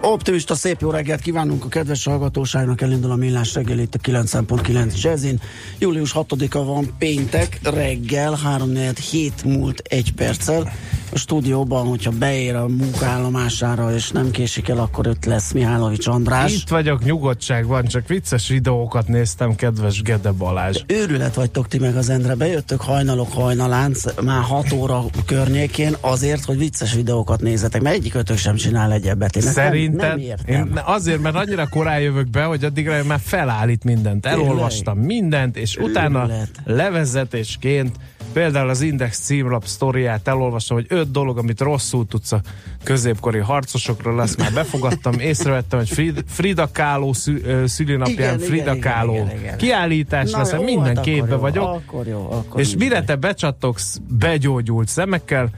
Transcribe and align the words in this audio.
Optimista 0.00 0.54
szép 0.54 0.80
jó 0.80 0.90
reggelt 0.90 1.20
kívánunk 1.20 1.64
a 1.64 1.68
kedves 1.68 2.04
hallgatóságnak, 2.04 2.80
elindul 2.80 3.10
a 3.10 3.16
millás 3.16 3.54
reggel 3.54 3.78
itt 3.78 3.94
a 3.94 3.98
9.9 3.98 5.02
Jazzin. 5.02 5.40
Július 5.78 6.12
6-a 6.14 6.64
van 6.64 6.94
péntek, 6.98 7.58
reggel, 7.62 8.34
3 8.34 8.72
hét 9.10 9.44
múlt 9.44 9.82
egy 9.88 10.12
perccel. 10.12 10.72
A 11.12 11.18
stúdióban, 11.18 11.86
hogyha 11.86 12.10
beér 12.10 12.54
a 12.54 12.66
munkállomására 12.66 13.94
és 13.94 14.10
nem 14.10 14.30
késik 14.30 14.68
el, 14.68 14.78
akkor 14.78 15.06
ott 15.06 15.24
lesz 15.24 15.52
Mihálovics 15.52 16.06
András. 16.06 16.54
Itt 16.54 16.68
vagyok, 16.68 17.04
nyugodtság 17.04 17.66
van, 17.66 17.84
csak 17.84 18.08
vicces 18.08 18.48
videókat 18.48 19.08
néztem, 19.08 19.54
kedves 19.54 20.02
Gede 20.02 20.30
Balázs. 20.30 20.82
Őrület 20.86 21.34
vagytok 21.34 21.68
ti 21.68 21.78
meg 21.78 21.96
az 21.96 22.08
Endre, 22.08 22.34
bejöttök 22.34 22.80
hajnalok 22.80 23.32
hajnalánc, 23.32 24.22
már 24.22 24.42
6 24.42 24.72
óra 24.72 25.04
környékén 25.26 25.96
azért, 26.00 26.44
hogy 26.44 26.58
vicces 26.58 26.94
videókat 26.94 27.40
nézzetek, 27.40 27.82
mert 27.82 27.96
egyik 27.96 28.14
ötök 28.14 28.36
sem 28.36 28.54
csinál 28.54 28.92
egyebbet. 28.92 29.36
Én 29.36 29.46
ezt 29.46 29.58
Szerinted? 29.96 30.08
nem, 30.08 30.18
értem. 30.18 30.66
én 30.66 30.80
azért, 30.84 31.20
mert 31.20 31.34
annyira 31.34 31.68
korán 31.68 32.00
jövök 32.00 32.30
be, 32.30 32.42
hogy 32.42 32.64
addigra 32.64 33.04
már 33.04 33.20
felállít 33.22 33.84
mindent. 33.84 34.26
Elolvastam 34.26 34.98
mindent, 34.98 35.56
és 35.56 35.76
utána 35.76 36.22
Őrület. 36.22 36.50
levezetésként 36.64 37.96
például 38.32 38.68
az 38.68 38.80
Index 38.80 39.18
címlap 39.18 39.64
sztoriát 39.66 40.28
elolvastam, 40.28 40.76
hogy 40.76 40.86
öt 40.88 41.10
dolog, 41.10 41.38
amit 41.38 41.60
rosszul 41.60 42.06
tudsz 42.06 42.32
a 42.32 42.40
középkori 42.82 43.38
harcosokról, 43.38 44.20
azt 44.20 44.38
már 44.38 44.52
befogadtam, 44.52 45.12
észrevettem, 45.30 45.78
hogy 45.78 45.88
Frida, 45.88 46.20
Frida 46.26 46.68
Kahlo 46.72 47.12
szü, 47.12 47.64
szülinapján 47.66 48.34
Igen, 48.34 48.38
Frida 48.38 48.74
igen, 48.74 48.92
Kahlo 48.92 49.12
igen, 49.12 49.26
igen, 49.26 49.38
igen. 49.38 49.56
kiállítás 49.56 50.30
Na 50.30 50.38
lesz, 50.38 50.52
jó, 50.52 50.62
minden 50.62 50.96
hát 50.96 51.04
képbe 51.04 51.22
akkor 51.22 51.34
jó, 51.34 51.40
vagyok. 51.40 51.64
Akkor 51.64 52.06
jó, 52.06 52.30
akkor 52.30 52.60
És 52.60 52.76
mire 52.76 53.04
te 53.04 53.16
becsattogsz 53.16 54.00
begyógyult 54.18 54.88
szemekkel, 54.88 55.50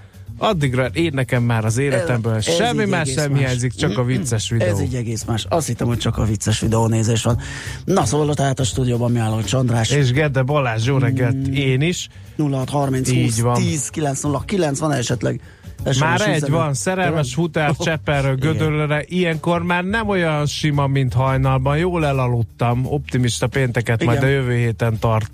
addigra 0.42 0.86
én 0.86 1.10
nekem 1.14 1.42
már 1.42 1.64
az 1.64 1.78
életemből 1.78 2.34
Ez 2.34 2.54
semmi 2.54 2.82
így 2.82 2.88
más 2.88 3.14
nem 3.14 3.30
más. 3.30 3.40
hiányzik, 3.40 3.74
csak 3.74 3.98
a 3.98 4.04
vicces 4.04 4.50
videó. 4.50 4.66
Ez 4.68 4.80
így 4.80 4.94
egész 4.94 5.24
más. 5.24 5.46
Azt 5.48 5.66
hittem, 5.66 5.86
hogy 5.86 5.98
csak 5.98 6.18
a 6.18 6.24
vicces 6.24 6.60
videónézés 6.60 7.22
van. 7.22 7.38
Na 7.84 8.04
szóval 8.04 8.34
tehát 8.34 8.60
a 8.60 8.64
stúdióban 8.64 9.10
mi 9.12 9.18
álló 9.18 9.42
Csandrás. 9.42 9.90
És 9.90 10.12
Gede 10.12 10.42
Balázs, 10.42 10.86
jó 10.86 10.98
reggelt, 10.98 11.46
én 11.46 11.80
is. 11.80 12.08
0630 12.36 13.10
Így 13.10 13.24
20 13.24 13.40
van. 13.40 13.54
10 13.54 13.88
909 13.88 14.78
van 14.78 14.92
esetleg 14.92 15.40
SMS 15.84 15.98
Már 15.98 16.20
egy 16.20 16.26
üzenet. 16.36 16.48
van, 16.48 16.74
szerelmes 16.74 17.34
futár 17.34 17.74
Cseperről 17.84 18.36
Igen. 18.36 18.52
Gödöllőre. 18.52 19.04
Ilyenkor 19.06 19.62
már 19.62 19.84
nem 19.84 20.08
olyan 20.08 20.46
sima, 20.46 20.86
mint 20.86 21.12
hajnalban. 21.12 21.76
Jól 21.78 22.06
elaludtam. 22.06 22.86
Optimista 22.86 23.46
pénteket 23.46 24.04
majd 24.04 24.22
a 24.22 24.26
Igen. 24.26 24.34
jövő 24.40 24.56
héten 24.56 24.98
tart. 24.98 25.30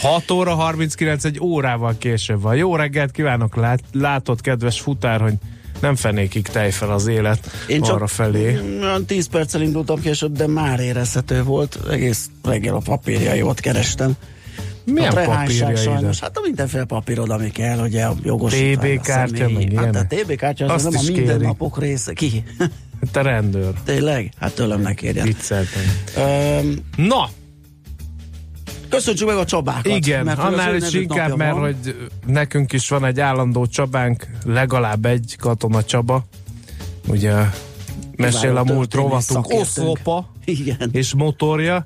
6 0.00 0.30
óra 0.30 0.54
39, 0.54 1.24
egy 1.24 1.40
órával 1.40 1.94
később 1.98 2.40
van. 2.42 2.56
Jó 2.56 2.76
reggelt 2.76 3.10
kívánok, 3.10 3.56
lát, 3.56 3.80
látod, 3.92 4.40
kedves 4.40 4.80
futár, 4.80 5.20
hogy 5.20 5.34
nem 5.80 5.96
fenékig 5.96 6.46
tej 6.46 6.70
fel 6.70 6.90
az 6.90 7.06
élet 7.06 7.50
Én 7.68 7.82
csak 7.82 7.94
arra 7.94 8.06
felé. 8.06 8.58
olyan 8.80 9.04
10 9.04 9.28
perccel 9.28 9.62
indultam 9.62 10.00
később, 10.00 10.32
de 10.36 10.46
már 10.46 10.80
érezhető 10.80 11.42
volt. 11.42 11.78
Egész 11.90 12.30
reggel 12.42 12.74
a 12.74 12.78
papírjai 12.78 13.42
ott 13.42 13.60
kerestem. 13.60 14.12
Milyen 14.84 15.10
a 15.10 15.14
prehányság 15.14 15.46
papírja 15.46 15.70
ide? 15.70 15.80
sajnos. 15.80 16.20
Hát 16.20 16.36
a 16.36 16.40
mindenféle 16.44 16.84
papírod, 16.84 17.30
ami 17.30 17.50
kell, 17.50 17.78
ugye 17.78 18.04
a 18.04 18.14
jogosítvány. 18.22 18.96
TB 18.98 19.02
kártya, 19.04 19.48
meg 19.48 19.72
Hát 19.76 19.96
a. 19.96 20.04
TB 20.08 20.34
kártya 20.34 20.66
az 20.66 20.82
nem 20.84 20.92
a 20.96 21.00
is 21.00 21.06
kéri. 21.08 21.18
mindennapok 21.18 21.78
része. 21.78 22.12
Ki? 22.12 22.44
Te 23.12 23.22
rendőr. 23.22 23.72
Tényleg? 23.84 24.32
Hát 24.40 24.54
tőlem 24.54 24.80
ne 24.80 24.94
kérjen. 24.94 25.26
Vicceltem. 25.26 25.82
Öm, 26.16 26.78
Na, 27.06 27.28
köszöntsük 28.90 29.28
meg 29.28 29.36
a 29.36 29.44
Csabákat. 29.44 29.86
Igen, 29.86 30.24
mert 30.24 30.38
annál 30.38 30.76
is 30.76 30.92
inkább, 30.92 31.36
mert 31.36 31.52
van. 31.52 31.60
hogy 31.60 32.08
nekünk 32.26 32.72
is 32.72 32.88
van 32.88 33.04
egy 33.04 33.20
állandó 33.20 33.66
Csabánk, 33.66 34.26
legalább 34.44 35.04
egy 35.04 35.36
katona 35.38 35.84
Csaba. 35.84 36.24
Ugye 37.08 37.34
mesél 38.16 38.56
a 38.56 38.64
múlt 38.64 38.94
rovatunk 38.94 39.48
oszlopa 39.48 40.32
Igen. 40.44 40.88
és 40.92 41.14
motorja. 41.14 41.84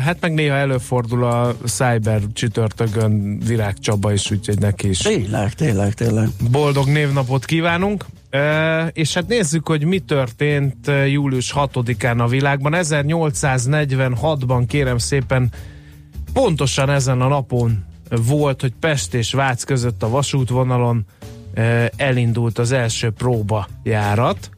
Hát 0.00 0.16
meg 0.20 0.32
néha 0.34 0.54
előfordul 0.54 1.24
a 1.24 1.56
Cyber 1.64 2.20
csütörtökön 2.32 3.38
Virág 3.38 3.78
Csaba 3.78 4.12
is, 4.12 4.30
úgyhogy 4.30 4.58
neki 4.58 4.88
is 4.88 4.98
Tényleg, 4.98 5.52
tényleg, 5.52 5.94
tényleg. 5.94 6.28
boldog 6.50 6.86
névnapot 6.86 7.44
kívánunk. 7.44 8.04
És 8.92 9.14
hát 9.14 9.28
nézzük, 9.28 9.68
hogy 9.68 9.84
mi 9.84 9.98
történt 9.98 10.90
július 11.06 11.54
6-án 11.56 12.18
a 12.18 12.26
világban. 12.26 12.72
1846-ban 12.76 14.64
kérem 14.68 14.98
szépen 14.98 15.50
pontosan 16.34 16.90
ezen 16.90 17.20
a 17.20 17.28
napon 17.28 17.84
volt, 18.08 18.60
hogy 18.60 18.72
Pest 18.80 19.14
és 19.14 19.32
Vác 19.32 19.64
között 19.64 20.02
a 20.02 20.08
vasútvonalon 20.08 21.04
ö, 21.54 21.84
elindult 21.96 22.58
az 22.58 22.72
első 22.72 23.10
próbajárat, 23.10 24.50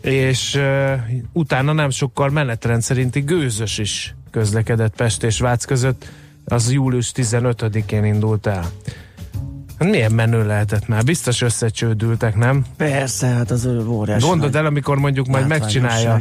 és 0.00 0.54
ö, 0.54 0.92
utána 1.32 1.72
nem 1.72 1.90
sokkal 1.90 2.28
menetrend 2.28 2.82
szerinti 2.82 3.20
gőzös 3.20 3.78
is 3.78 4.14
közlekedett 4.30 4.96
Pest 4.96 5.22
és 5.22 5.38
Vác 5.38 5.64
között, 5.64 6.08
az 6.44 6.72
július 6.72 7.12
15-én 7.14 8.04
indult 8.04 8.46
el. 8.46 8.66
Hát 9.78 9.88
milyen 9.90 10.12
menő 10.12 10.46
lehetett 10.46 10.88
már? 10.88 11.04
Biztos 11.04 11.42
összecsődültek, 11.42 12.36
nem? 12.36 12.64
Persze, 12.76 13.26
hát 13.26 13.50
az 13.50 13.64
ő 13.64 13.86
óriási. 13.86 14.26
Gondold 14.26 14.56
el, 14.56 14.66
amikor 14.66 14.98
mondjuk 14.98 15.26
majd 15.26 15.46
megcsinálja 15.46 16.20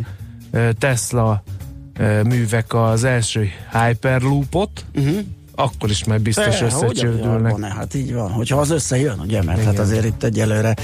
ö, 0.51 0.69
Tesla 0.74 1.44
művek 2.23 2.73
az 2.73 3.03
első 3.03 3.50
Hyperloopot, 3.72 4.85
Uh-huh. 4.95 5.17
akkor 5.56 5.89
is 5.89 6.06
majd 6.06 6.22
biztos 6.22 6.59
hogy 6.59 6.67
összecsődülnek. 6.67 7.67
Hát 7.67 7.94
így 7.94 8.13
van. 8.13 8.31
Hogyha 8.31 8.59
az 8.59 8.69
összejön, 8.69 9.19
ugye, 9.19 9.44
mert 9.44 9.57
Igen. 9.57 9.69
hát 9.69 9.79
azért 9.79 10.06
itt 10.06 10.23
egyelőre 10.23 10.75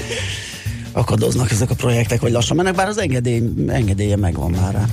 akadoznak 0.92 1.50
ezek 1.50 1.70
a 1.70 1.74
projektek, 1.74 2.20
hogy 2.20 2.32
lassan 2.32 2.56
mennek, 2.56 2.74
bár 2.74 2.88
az 2.88 2.98
engedély, 2.98 3.42
engedélye 3.68 4.16
megvan 4.16 4.50
már 4.50 4.72
rá. 4.72 4.84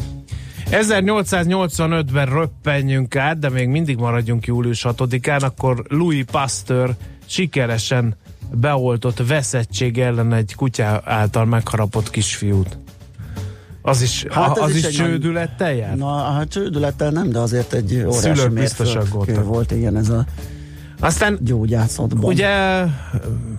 1885-ben 0.71 2.25
röppenjünk 2.25 3.15
át, 3.15 3.39
de 3.39 3.49
még 3.49 3.67
mindig 3.67 3.97
maradjunk 3.97 4.45
július 4.45 4.85
6-án, 4.89 5.41
akkor 5.41 5.85
Louis 5.87 6.23
Pasteur 6.31 6.95
sikeresen 7.25 8.15
beoltott 8.51 9.27
veszettség 9.27 9.99
ellen 9.99 10.33
egy 10.33 10.55
kutya 10.55 11.01
által 11.05 11.45
megharapott 11.45 12.09
kisfiút. 12.09 12.77
Az 13.89 14.01
is, 14.01 14.25
Hát 14.29 14.57
az 14.57 14.75
is 14.75 14.87
is, 14.87 14.95
csődülettel 14.95 15.73
jár? 15.73 15.95
Na, 15.95 16.15
hát 16.15 16.49
csődülettel 16.49 17.11
nem, 17.11 17.29
de 17.29 17.39
azért 17.39 17.73
egy 17.73 18.03
óriási 18.07 18.47
mérföldkő 18.47 19.43
volt, 19.43 19.71
igen, 19.71 19.97
ez 19.97 20.09
a 20.09 20.25
Aztán 20.99 21.37
gyógyászatban. 21.41 22.23
Ugye 22.23 22.83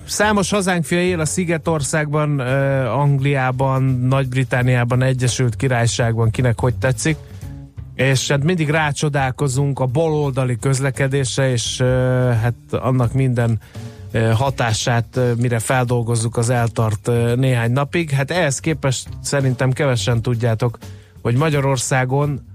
számos 0.06 0.50
hazánk 0.50 0.84
fia 0.84 1.02
él 1.02 1.20
a 1.20 1.24
Szigetországban, 1.24 2.40
eh, 2.40 2.98
Angliában, 2.98 3.82
Nagy-Britániában, 3.82 5.02
Egyesült 5.02 5.56
Királyságban, 5.56 6.30
kinek 6.30 6.60
hogy 6.60 6.74
tetszik. 6.74 7.16
És 7.94 8.28
hát 8.28 8.44
mindig 8.44 8.70
rácsodálkozunk 8.70 9.78
a 9.78 9.86
baloldali 9.86 10.56
közlekedésre, 10.56 11.50
és 11.50 11.80
eh, 11.80 11.88
hát 12.40 12.54
annak 12.70 13.12
minden 13.12 13.58
hatását, 14.34 15.20
mire 15.36 15.58
feldolgozzuk, 15.58 16.36
az 16.36 16.50
eltart 16.50 17.10
néhány 17.36 17.72
napig. 17.72 18.10
Hát 18.10 18.30
ehhez 18.30 18.58
képest 18.60 19.08
szerintem 19.22 19.72
kevesen 19.72 20.22
tudjátok, 20.22 20.78
hogy 21.22 21.34
Magyarországon 21.34 22.46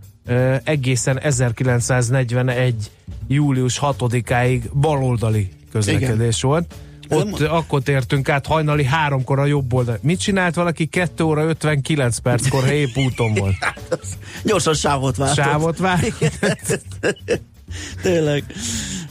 egészen 0.64 1.20
1941. 1.20 2.92
július 3.28 3.80
6-áig 3.82 4.62
baloldali 4.74 5.50
közlekedés 5.72 6.38
Igen. 6.38 6.50
volt. 6.50 6.76
Ott 7.10 7.40
Nem- 7.40 7.52
akkor 7.52 7.82
tértünk 7.82 8.30
át 8.30 8.46
hajnali 8.46 8.84
háromkor 8.84 9.40
a 9.40 9.46
jobb 9.46 9.74
oldal. 9.74 9.98
Mit 10.02 10.20
csinált 10.20 10.56
valaki 10.56 10.86
2 10.86 11.24
óra 11.24 11.44
59 11.44 12.18
perckor, 12.18 12.68
épp 12.68 12.98
úton 12.98 13.34
volt? 13.34 13.56
Gyorsan 14.44 14.74
sávot 14.74 15.16
váltott. 15.16 15.46
Sávot 15.46 15.78
vár? 15.78 16.00
Tényleg. 18.02 18.44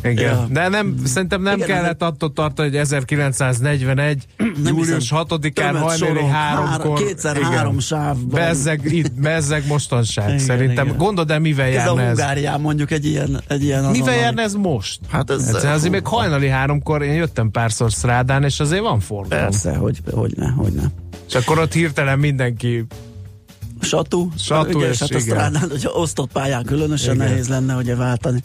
Igen. 0.05 0.35
Ja. 0.35 0.47
De 0.51 0.69
nem, 0.69 0.97
szerintem 1.05 1.43
nem 1.43 1.55
Igen, 1.57 1.67
kellett 1.67 2.03
attól 2.03 2.33
tartani, 2.33 2.69
hogy 2.69 2.77
1941. 2.79 4.27
július 4.65 5.13
6-án 5.15 5.53
Tömött 5.53 5.83
hajnali 5.83 6.25
háromkor. 6.25 6.99
Kétszer 6.99 7.37
Igen. 7.37 7.51
három 7.51 7.79
sávban. 7.79 8.29
Bezzeg, 8.29 8.81
itt, 8.93 9.13
bezzeg 9.13 9.67
mostanság. 9.67 10.27
Igen, 10.29 10.39
Szerintem. 10.39 10.87
igen. 10.87 10.99
Gondold 10.99 11.31
el, 11.31 11.39
mivel 11.39 11.67
Ez 11.67 11.73
a 11.73 11.77
járna 11.77 12.01
ez? 12.03 12.07
Hungárián 12.19 12.61
mondjuk 12.61 12.91
egy 12.91 13.07
ilyen, 13.07 13.43
egy 13.49 13.63
ilyen 13.63 13.85
Mivel 13.85 14.17
járna 14.17 14.43
ez 14.43 14.55
most? 14.55 15.01
Hát 15.11 15.31
ez- 15.31 15.47
Egyszer, 15.55 15.73
azért 15.73 15.93
még 15.93 16.07
hajnali 16.07 16.49
háromkor 16.49 17.03
én 17.03 17.15
jöttem 17.15 17.51
párszor 17.51 17.93
Szrádán, 17.93 18.45
és 18.45 18.61
azért 18.61 18.83
van 18.83 19.01
forgalom. 19.01 19.45
Persze, 19.45 19.75
hogy, 19.75 19.99
hogy 20.11 20.33
ne, 20.37 20.49
hogy 20.49 20.73
ne. 20.73 20.83
És 21.29 21.35
akkor 21.35 21.59
ott 21.59 21.73
hirtelen 21.73 22.19
mindenki 22.19 22.87
Satú, 23.81 24.31
Satú 24.39 24.79
ugye, 24.79 24.89
és 24.89 24.99
hát 24.99 25.11
a 25.11 25.19
igen. 25.19 25.37
strádán, 25.37 25.71
hogyha 25.71 25.91
osztott 25.91 26.33
pályán 26.33 26.65
különösen 26.65 27.15
Igen. 27.15 27.27
nehéz 27.29 27.49
lenne 27.49 27.75
ugye 27.75 27.97
váltani. 27.97 28.43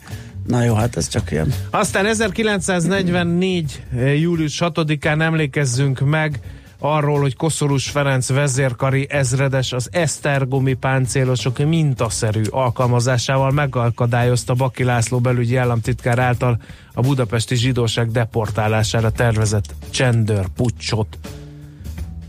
Na 0.47 0.63
jó, 0.63 0.73
hát 0.73 0.97
ez 0.97 1.07
csak 1.07 1.31
ilyen. 1.31 1.53
Aztán 1.69 2.05
1944. 2.05 3.83
július 4.19 4.61
6-án 4.63 5.21
emlékezzünk 5.21 5.99
meg 5.99 6.39
arról, 6.79 7.19
hogy 7.19 7.35
Koszorús 7.35 7.89
Ferenc 7.89 8.29
vezérkari 8.29 9.07
ezredes 9.09 9.73
az 9.73 9.89
esztergomi 9.91 10.73
páncélosok 10.73 11.57
mintaszerű 11.57 12.41
alkalmazásával 12.49 13.51
megakadályozta 13.51 14.53
Baki 14.53 14.83
László 14.83 15.19
belügyi 15.19 15.55
államtitkár 15.55 16.19
által 16.19 16.61
a 16.93 17.01
budapesti 17.01 17.55
zsidóság 17.55 18.11
deportálására 18.11 19.11
tervezett 19.11 19.73
csendőr 19.89 20.47
pucsot. 20.55 21.17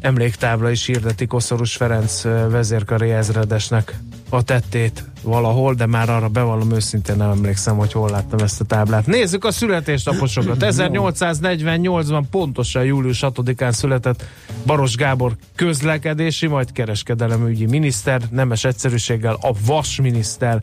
Emléktábla 0.01 0.71
is 0.71 0.87
hirdeti 0.87 1.27
Koszorús 1.27 1.77
Ferenc 1.77 2.25
ö, 2.25 2.49
vezérkari 2.51 3.11
ezredesnek 3.11 3.99
a 4.31 4.43
tettét 4.43 5.05
valahol, 5.23 5.75
de 5.75 5.87
már 5.87 6.11
arra 6.11 6.29
bevallom 6.29 6.71
őszintén 6.73 7.17
nem 7.17 7.31
emlékszem, 7.31 7.77
hogy 7.77 7.93
hol 7.93 8.11
láttam 8.11 8.38
ezt 8.38 8.61
a 8.61 8.65
táblát. 8.65 9.06
Nézzük 9.06 9.44
a 9.44 9.50
születésnaposokat. 9.50 10.56
1848-ban 10.61 12.23
pontosan 12.31 12.85
július 12.85 13.19
6-án 13.23 13.73
született 13.73 14.25
Baros 14.67 14.94
Gábor 14.97 15.32
közlekedési, 15.55 16.47
majd 16.47 16.73
kereskedelemügyi 16.73 17.67
miniszter, 17.67 18.21
nemes 18.31 18.65
egyszerűséggel 18.65 19.38
a 19.41 19.53
vasminiszter. 19.67 20.62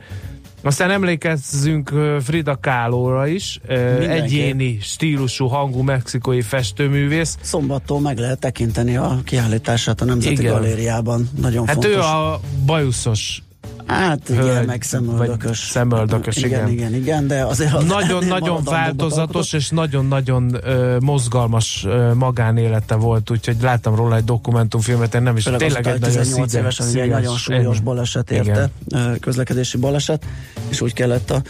Aztán 0.64 0.92
emlékezzünk 0.92 1.92
Frida 2.24 2.58
Kahlo-ra 2.62 3.28
is, 3.28 3.60
ö, 3.68 3.98
Mindenképp. 4.00 4.24
egyéni 4.24 4.78
stílusú 4.82 5.46
hangú 5.48 5.82
mexikói 5.82 6.42
festőművész. 6.42 7.38
Szombattól 7.42 8.00
meg 8.02 8.18
lehet 8.18 8.40
tekinteni 8.40 8.96
a 8.98 9.20
kiállítását 9.24 10.02
a 10.02 10.06
Nemzeti 10.06 10.34
Igen. 10.34 10.54
Galériában. 10.54 11.30
Nagyon 11.42 11.66
Hát 11.68 11.74
fontos. 11.76 11.96
ő 11.96 12.00
a 12.00 12.40
bajuszos 12.66 13.42
Hát 13.88 14.20
Hölgy, 14.28 14.46
igen, 14.46 14.66
meg 14.66 14.82
szemöldökös. 14.82 15.58
szemöldökös, 15.58 16.36
igen. 16.38 16.50
igen. 16.50 16.70
Igen, 16.70 16.94
igen, 16.94 17.28
de 17.28 17.44
azért 17.44 17.74
az 17.74 17.86
nagyon-nagyon 17.86 18.64
változatos 18.78 19.54
és 19.54 19.70
nagyon-nagyon 19.70 20.58
ö, 20.64 20.98
mozgalmas 21.00 21.84
ö, 21.88 22.14
magánélete 22.14 22.96
volt, 22.96 23.30
úgyhogy 23.30 23.56
láttam 23.62 23.96
róla 23.96 24.16
egy 24.16 24.24
dokumentumfilmet, 24.24 25.16
én 25.16 25.22
nem 25.22 25.38
is 25.38 25.44
Főleg 25.44 25.60
tényleg 25.60 25.88
egy 25.88 26.00
nagyon 26.00 26.18
18 26.18 26.50
szíves, 26.50 26.64
évesen, 26.64 26.88
ugye 26.88 27.02
egy 27.02 27.10
nagyon 27.10 27.36
súlyos 27.36 27.80
baleset 27.80 28.32
érte, 28.32 28.70
ö, 28.90 29.12
közlekedési 29.20 29.78
baleset, 29.78 30.26
és 30.70 30.82
úgy 30.82 30.94
kellett 30.94 31.32
a 31.32 31.42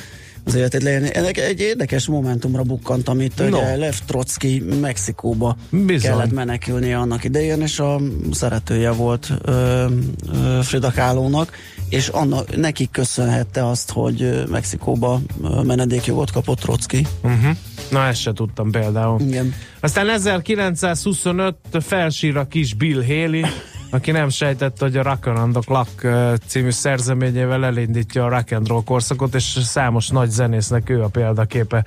az 0.48 0.56
életét 0.56 0.84
leélni. 0.84 1.10
Ennek 1.14 1.38
egy 1.38 1.60
érdekes 1.60 2.08
momentumra 2.08 2.64
bukkant, 2.64 3.08
amit 3.10 3.38
No. 3.38 3.46
ugye 3.58 3.76
Lev 3.76 3.94
Trotsky 4.06 4.64
Mexikóba 4.82 5.58
Bizony. 5.70 6.10
kellett 6.12 6.32
menekülnie 6.32 6.98
annak 6.98 7.24
idején, 7.24 7.62
és 7.62 7.80
a 7.80 8.00
szeretője 8.32 8.92
volt 8.92 9.32
ö, 9.42 9.86
ö, 10.34 10.60
Frida 10.64 10.92
Kahlo-nak, 10.92 11.52
és 11.90 12.08
annak, 12.08 12.56
neki 12.58 12.90
köszönhette 12.92 13.68
azt, 13.68 13.92
hogy 13.92 14.44
Mexikóba 14.50 15.22
menedékjogot 15.64 16.32
kapott 16.32 16.60
Trotsky. 16.60 17.08
Uh-huh. 17.24 17.56
Na, 17.92 18.06
ezt 18.06 18.22
se 18.22 18.34
tudtam 18.34 18.72
például. 18.72 19.22
Igen. 19.22 19.54
Aztán 19.80 20.10
1925 20.10 21.56
felsír 21.80 22.38
a 22.38 22.48
kis 22.48 22.74
Bill 22.74 23.04
Haley, 23.04 23.42
aki 23.89 24.12
nem 24.12 24.30
sejtette, 24.30 24.86
hogy 24.86 24.98
a 24.98 25.04
Rock 25.04 25.25
and 25.25 25.57
Clock 25.66 26.07
című 26.48 26.69
szerzeményével 26.69 27.66
elindítja 27.66 28.25
a 28.25 28.30
rock 28.30 28.51
and 28.51 28.68
roll 28.68 28.84
korszakot, 28.84 29.36
és 29.36 29.44
számos 29.44 30.07
nagy 30.07 30.30
zenésznek 30.30 30.89
ő 30.89 31.04
a 31.04 31.07
példaképe 31.07 31.86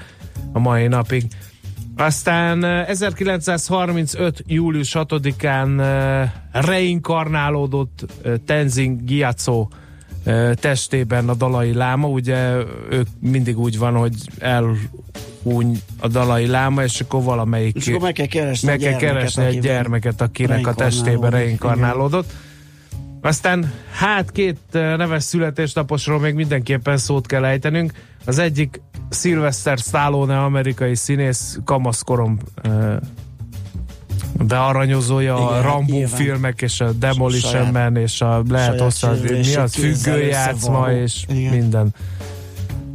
a 0.52 0.58
mai 0.58 0.86
napig. 0.86 1.24
Aztán 1.96 2.62
ö, 2.62 2.82
1935. 2.86 4.42
július 4.46 4.92
6-án 4.94 5.78
ö, 5.78 6.24
reinkarnálódott 6.60 8.06
Tenzin 8.46 9.04
Gyatso 9.04 9.68
testében 10.54 11.28
a 11.28 11.34
dalai 11.34 11.72
láma, 11.72 12.08
ugye 12.08 12.54
ők 12.90 13.06
mindig 13.20 13.58
úgy 13.58 13.78
van, 13.78 13.94
hogy 13.94 14.14
elhúny 14.38 15.80
a 15.98 16.08
dalai 16.08 16.46
láma, 16.46 16.82
és 16.82 17.00
akkor 17.00 17.22
valamelyik 17.22 17.76
És 17.76 17.88
akkor 17.88 18.00
meg 18.00 18.12
kell 18.12 18.26
keresni 18.26 18.68
meg 18.68 18.82
egy 18.82 18.82
kell 18.82 18.98
gyermeket, 18.98 19.34
keresni 19.34 19.44
egy 19.44 19.58
gyermeket, 19.60 20.20
akinek 20.20 20.66
a 20.66 20.74
testében 20.74 21.30
reinkarnálódott. 21.30 22.32
Aztán 23.20 23.72
hát 23.92 24.30
két 24.32 24.58
neves 24.72 25.22
születésnaposról 25.22 26.20
még 26.20 26.34
mindenképpen 26.34 26.96
szót 26.96 27.26
kell 27.26 27.44
ejtenünk. 27.44 27.92
Az 28.24 28.38
egyik 28.38 28.80
Sylvester 29.10 29.78
Stallone, 29.78 30.38
amerikai 30.38 30.94
színész, 30.94 31.58
kamaszkorom 31.64 32.38
bearanyozója 34.38 35.48
a 35.48 35.50
Igen, 35.50 35.62
Rambo 35.62 35.92
nyilván. 35.92 36.16
filmek 36.16 36.62
és 36.62 36.80
a 36.80 36.92
Demolition 36.92 37.52
Saját- 37.52 37.72
Man 37.72 37.96
és 37.96 38.20
a 38.20 38.42
lehet 38.48 38.80
hozzá, 38.80 39.12
mi 39.30 39.54
az 39.54 39.74
függőjátszma 39.74 40.92
és 40.92 41.24
Igen. 41.28 41.52
minden 41.52 41.94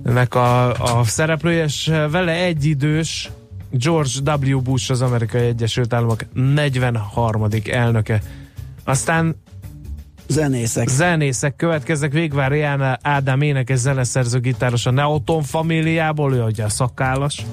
ennek 0.05 0.35
a, 0.35 0.71
a 0.99 1.03
szereplője, 1.03 1.63
és 1.63 1.91
vele 2.11 2.31
egyidős 2.31 3.31
George 3.71 4.33
W. 4.53 4.61
Bush 4.61 4.91
az 4.91 5.01
Amerikai 5.01 5.41
Egyesült 5.45 5.93
Államok 5.93 6.25
43. 6.33 7.47
elnöke. 7.71 8.21
Aztán 8.83 9.35
Zenészek. 10.27 10.87
zenészek 10.87 11.55
következnek, 11.55 12.11
Végvár 12.11 12.51
Ján 12.51 12.97
Ádám 13.01 13.41
énekes 13.41 13.77
zeneszerző 13.79 14.39
gitáros 14.39 14.85
a 14.85 14.91
Neoton 14.91 15.43
familiából, 15.43 16.33
ő 16.33 16.43
ugye 16.43 16.63
a 16.63 16.69
szakállas, 16.69 17.45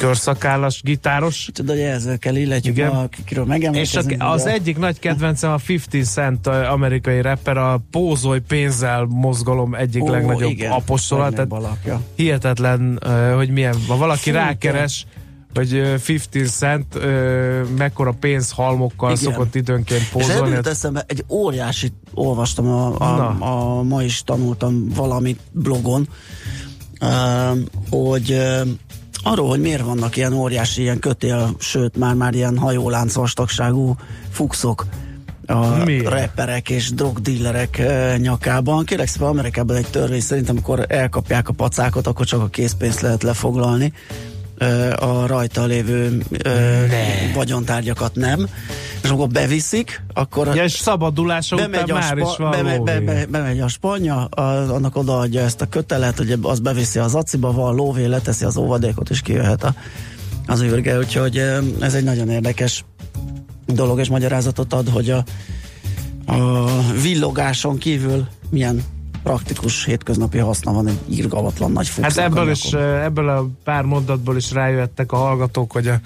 körszakállas 0.00 0.82
gitáros. 0.82 1.48
Tudod, 1.52 1.76
hogy 1.76 1.84
ezzel 1.84 2.18
kell 2.18 2.36
illetjük, 2.36 2.76
Igen. 2.76 2.92
ma, 2.92 3.00
akiről 3.00 3.54
És 3.72 3.94
a, 3.94 4.02
az 4.18 4.42
ugye? 4.42 4.52
egyik 4.52 4.78
nagy 4.78 4.98
kedvencem 4.98 5.50
a 5.52 5.58
50 5.68 6.02
Cent 6.02 6.46
a 6.46 6.72
amerikai 6.72 7.20
rapper, 7.20 7.56
a 7.56 7.80
pózolj 7.90 8.40
pénzzel 8.48 9.04
mozgalom 9.04 9.74
egyik 9.74 10.02
Ó, 10.02 10.10
legnagyobb 10.10 10.50
igen, 10.50 10.70
apostola. 10.70 11.30
Tehát 11.30 11.78
hihetetlen, 12.14 12.98
ö, 13.06 13.34
hogy 13.34 13.50
milyen, 13.50 13.74
ha 13.88 13.96
valaki 13.96 14.30
Fú, 14.30 14.36
rákeres, 14.36 15.06
hogy 15.54 15.74
ö, 15.74 15.94
50 16.08 16.46
cent 16.46 16.94
ö, 16.94 17.62
mekkora 17.78 18.12
pénzhalmokkal 18.20 19.10
Igen. 19.10 19.22
szokott 19.22 19.54
időnként 19.54 20.00
És 20.00 20.08
pózolni. 20.08 20.40
ebből 20.40 20.54
jut 20.54 20.66
eszembe, 20.66 21.04
egy 21.06 21.24
óriási, 21.28 21.92
olvastam, 22.14 22.66
a, 22.66 22.86
a, 22.86 23.16
Na. 23.16 23.28
a, 23.28 23.82
ma 23.82 24.02
is 24.02 24.22
tanultam 24.22 24.88
valamit 24.94 25.40
blogon, 25.52 26.08
uh, 27.00 27.58
hogy 27.90 28.30
uh, 28.30 28.68
arról, 29.22 29.48
hogy 29.48 29.60
miért 29.60 29.82
vannak 29.82 30.16
ilyen 30.16 30.32
óriási, 30.32 30.80
ilyen 30.80 30.98
kötél, 30.98 31.54
sőt, 31.58 31.96
már-már 31.96 32.34
ilyen 32.34 32.58
hajólánc 32.58 33.14
vastagságú 33.14 33.96
fuxok 34.30 34.86
a 35.46 35.84
Miért? 35.84 36.08
rapperek 36.08 36.70
és 36.70 36.90
drogdillerek 36.90 37.76
uh, 37.80 38.16
nyakában. 38.16 38.84
Kérlek 38.84 39.08
szépen 39.08 39.28
Amerikában 39.28 39.76
egy 39.76 39.90
törvény 39.90 40.20
szerint, 40.20 40.48
amikor 40.48 40.84
elkapják 40.88 41.48
a 41.48 41.52
pacákot, 41.52 42.06
akkor 42.06 42.26
csak 42.26 42.40
a 42.40 42.48
készpénzt 42.48 43.00
lehet 43.00 43.22
lefoglalni 43.22 43.92
a 44.96 45.26
rajta 45.26 45.64
lévő 45.64 46.22
ö, 46.30 46.50
vagyontárgyakat 47.34 48.14
nem. 48.14 48.48
És 49.02 49.08
amikor 49.08 49.28
beviszik, 49.28 50.02
akkor 50.14 50.54
Ja, 50.54 50.64
és 50.64 50.72
szabadulása 50.72 51.56
után 51.56 51.70
bemegy 51.70 51.90
a, 51.90 51.94
már 51.94 52.18
is 52.18 52.28
spa, 52.28 52.42
van 52.42 52.50
beme, 52.50 52.78
be, 52.78 53.00
be, 53.00 53.26
bemegy 53.26 53.60
a 53.60 53.68
spanya, 53.68 54.24
a, 54.24 54.74
annak 54.74 54.96
odaadja 54.96 55.40
ezt 55.40 55.60
a 55.60 55.66
kötelet, 55.66 56.16
hogy 56.16 56.38
az 56.42 56.60
beviszi 56.60 56.98
az 56.98 57.14
aciba, 57.14 57.52
van 57.52 57.74
lóvé, 57.74 58.04
leteszi 58.04 58.44
az 58.44 58.56
óvadékot, 58.56 59.10
és 59.10 59.20
kijöhet 59.20 59.64
a, 59.64 59.74
az 60.46 60.62
űrge, 60.62 60.98
úgyhogy 60.98 61.36
ez 61.80 61.94
egy 61.94 62.04
nagyon 62.04 62.28
érdekes 62.28 62.84
dolog, 63.66 63.98
és 63.98 64.08
magyarázatot 64.08 64.72
ad, 64.72 64.88
hogy 64.88 65.10
a, 65.10 65.24
a 66.32 66.66
villogáson 67.02 67.78
kívül 67.78 68.26
milyen 68.50 68.82
praktikus 69.22 69.84
hétköznapi 69.84 70.38
haszna 70.38 70.72
van 70.72 70.86
egy 70.86 70.98
irgalmatlan 71.08 71.72
nagy 71.72 71.90
Hát 72.00 72.16
ebből, 72.16 72.50
is, 72.50 72.72
ebből 73.04 73.28
a 73.28 73.48
pár 73.64 73.84
mondatból 73.84 74.36
is 74.36 74.52
rájöttek 74.52 75.12
a 75.12 75.16
hallgatók, 75.16 75.72
hogy 75.72 75.86
a 75.86 76.00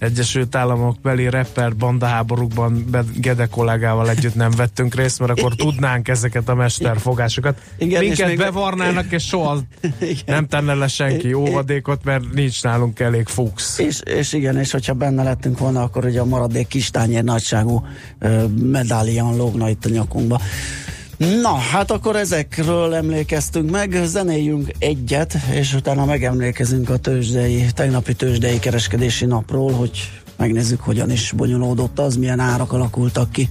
Egyesült 0.00 0.54
Államok 0.54 1.00
beli 1.02 1.28
rapper 1.28 1.76
bandaháborúkban 1.76 2.84
Gede 3.16 3.46
kollégával 3.46 4.10
együtt 4.10 4.34
nem 4.34 4.50
vettünk 4.50 4.94
részt, 4.94 5.18
mert 5.18 5.38
akkor 5.38 5.54
tudnánk 5.64 6.08
ezeket 6.08 6.48
a 6.48 6.54
mesterfogásokat. 6.54 7.60
Igen, 7.78 8.02
és 8.02 8.08
Minket 8.08 8.26
még- 8.26 8.38
bevarnának, 8.38 9.12
és 9.12 9.26
soha 9.26 9.58
nem 10.26 10.46
tenne 10.46 10.74
le 10.74 10.88
senki 10.88 11.32
óvadékot, 11.32 12.04
mert 12.04 12.32
nincs 12.32 12.62
nálunk 12.62 13.00
elég 13.00 13.26
fuchs. 13.26 13.78
És, 13.78 14.00
és 14.04 14.32
igen, 14.32 14.58
és 14.58 14.70
hogyha 14.70 14.94
benne 14.94 15.22
lettünk 15.22 15.58
volna, 15.58 15.82
akkor 15.82 16.04
ugye 16.04 16.20
a 16.20 16.24
maradék 16.24 16.66
kis 16.66 16.90
tányér 16.90 17.24
nagyságú 17.24 17.86
ö, 18.18 18.46
medálián 18.48 19.36
lógna 19.36 19.68
itt 19.68 19.84
a 19.84 19.88
nyakunkba. 19.88 20.40
Na, 21.20 21.54
hát 21.54 21.90
akkor 21.90 22.16
ezekről 22.16 22.94
emlékeztünk 22.94 23.70
meg, 23.70 24.00
zenéljünk 24.04 24.72
egyet, 24.78 25.36
és 25.52 25.74
utána 25.74 26.04
megemlékezünk 26.04 26.90
a 26.90 26.96
tőzsdei, 26.96 27.66
tegnapi 27.74 28.14
tőzsdei 28.14 28.58
kereskedési 28.58 29.24
napról, 29.24 29.72
hogy 29.72 30.10
megnézzük, 30.36 30.80
hogyan 30.80 31.10
is 31.10 31.32
bonyolódott 31.32 31.98
az, 31.98 32.16
milyen 32.16 32.40
árak 32.40 32.72
alakultak 32.72 33.32
ki. 33.32 33.48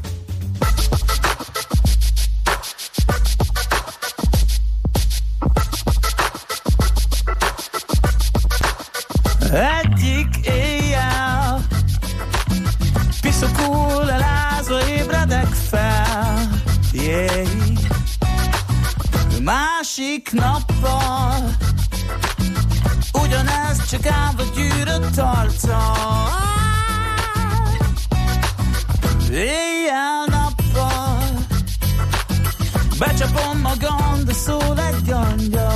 Másik 20.20 20.32
nappal. 20.32 21.56
Ugyanez 23.24 23.90
csak 23.90 24.06
állva 24.06 24.44
gyűrött 24.56 25.18
arccal 25.18 26.30
Éjjel-nappal 29.32 31.24
Becsapom 32.98 33.60
magam, 33.60 34.24
de 34.26 34.34
szól 34.34 34.80
egy 34.80 35.12
angyal 35.12 35.69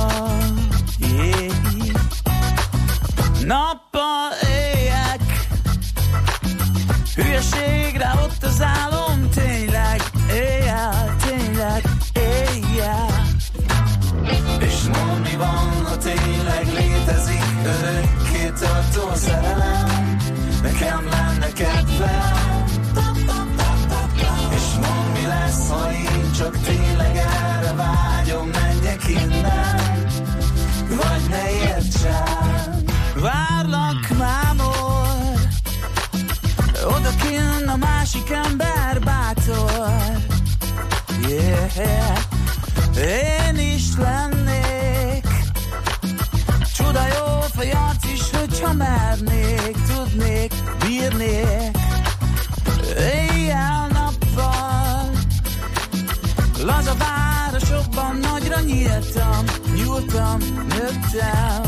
nőttem, 61.14 61.62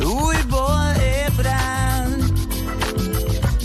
újból 0.00 0.92
ébren. 1.26 2.32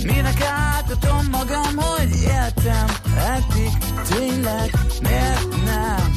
Minek 0.04 0.42
átadom 0.42 1.28
magam, 1.32 1.76
hogy 1.76 2.16
éltem, 2.22 2.86
eddig 3.18 3.72
tényleg 4.10 4.72
miért 5.02 5.64
nem? 5.66 6.14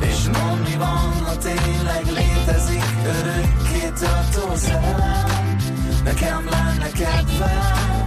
És 0.00 0.38
mondd 0.38 0.58
mi 0.68 0.76
van, 0.76 1.24
ha 1.24 1.36
tényleg 1.36 2.04
létezik 2.06 2.84
örökké 3.04 3.92
tartó 4.00 4.54
szerelem, 4.54 5.56
nekem 6.04 6.48
lenne 6.50 6.90
kedvem. 6.90 8.04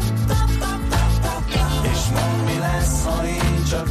És 1.81 1.99
mondd 2.13 2.45
mi 2.45 2.57
lesz, 2.59 3.03
ha 3.03 3.25
én 3.27 3.63
csak 3.69 3.87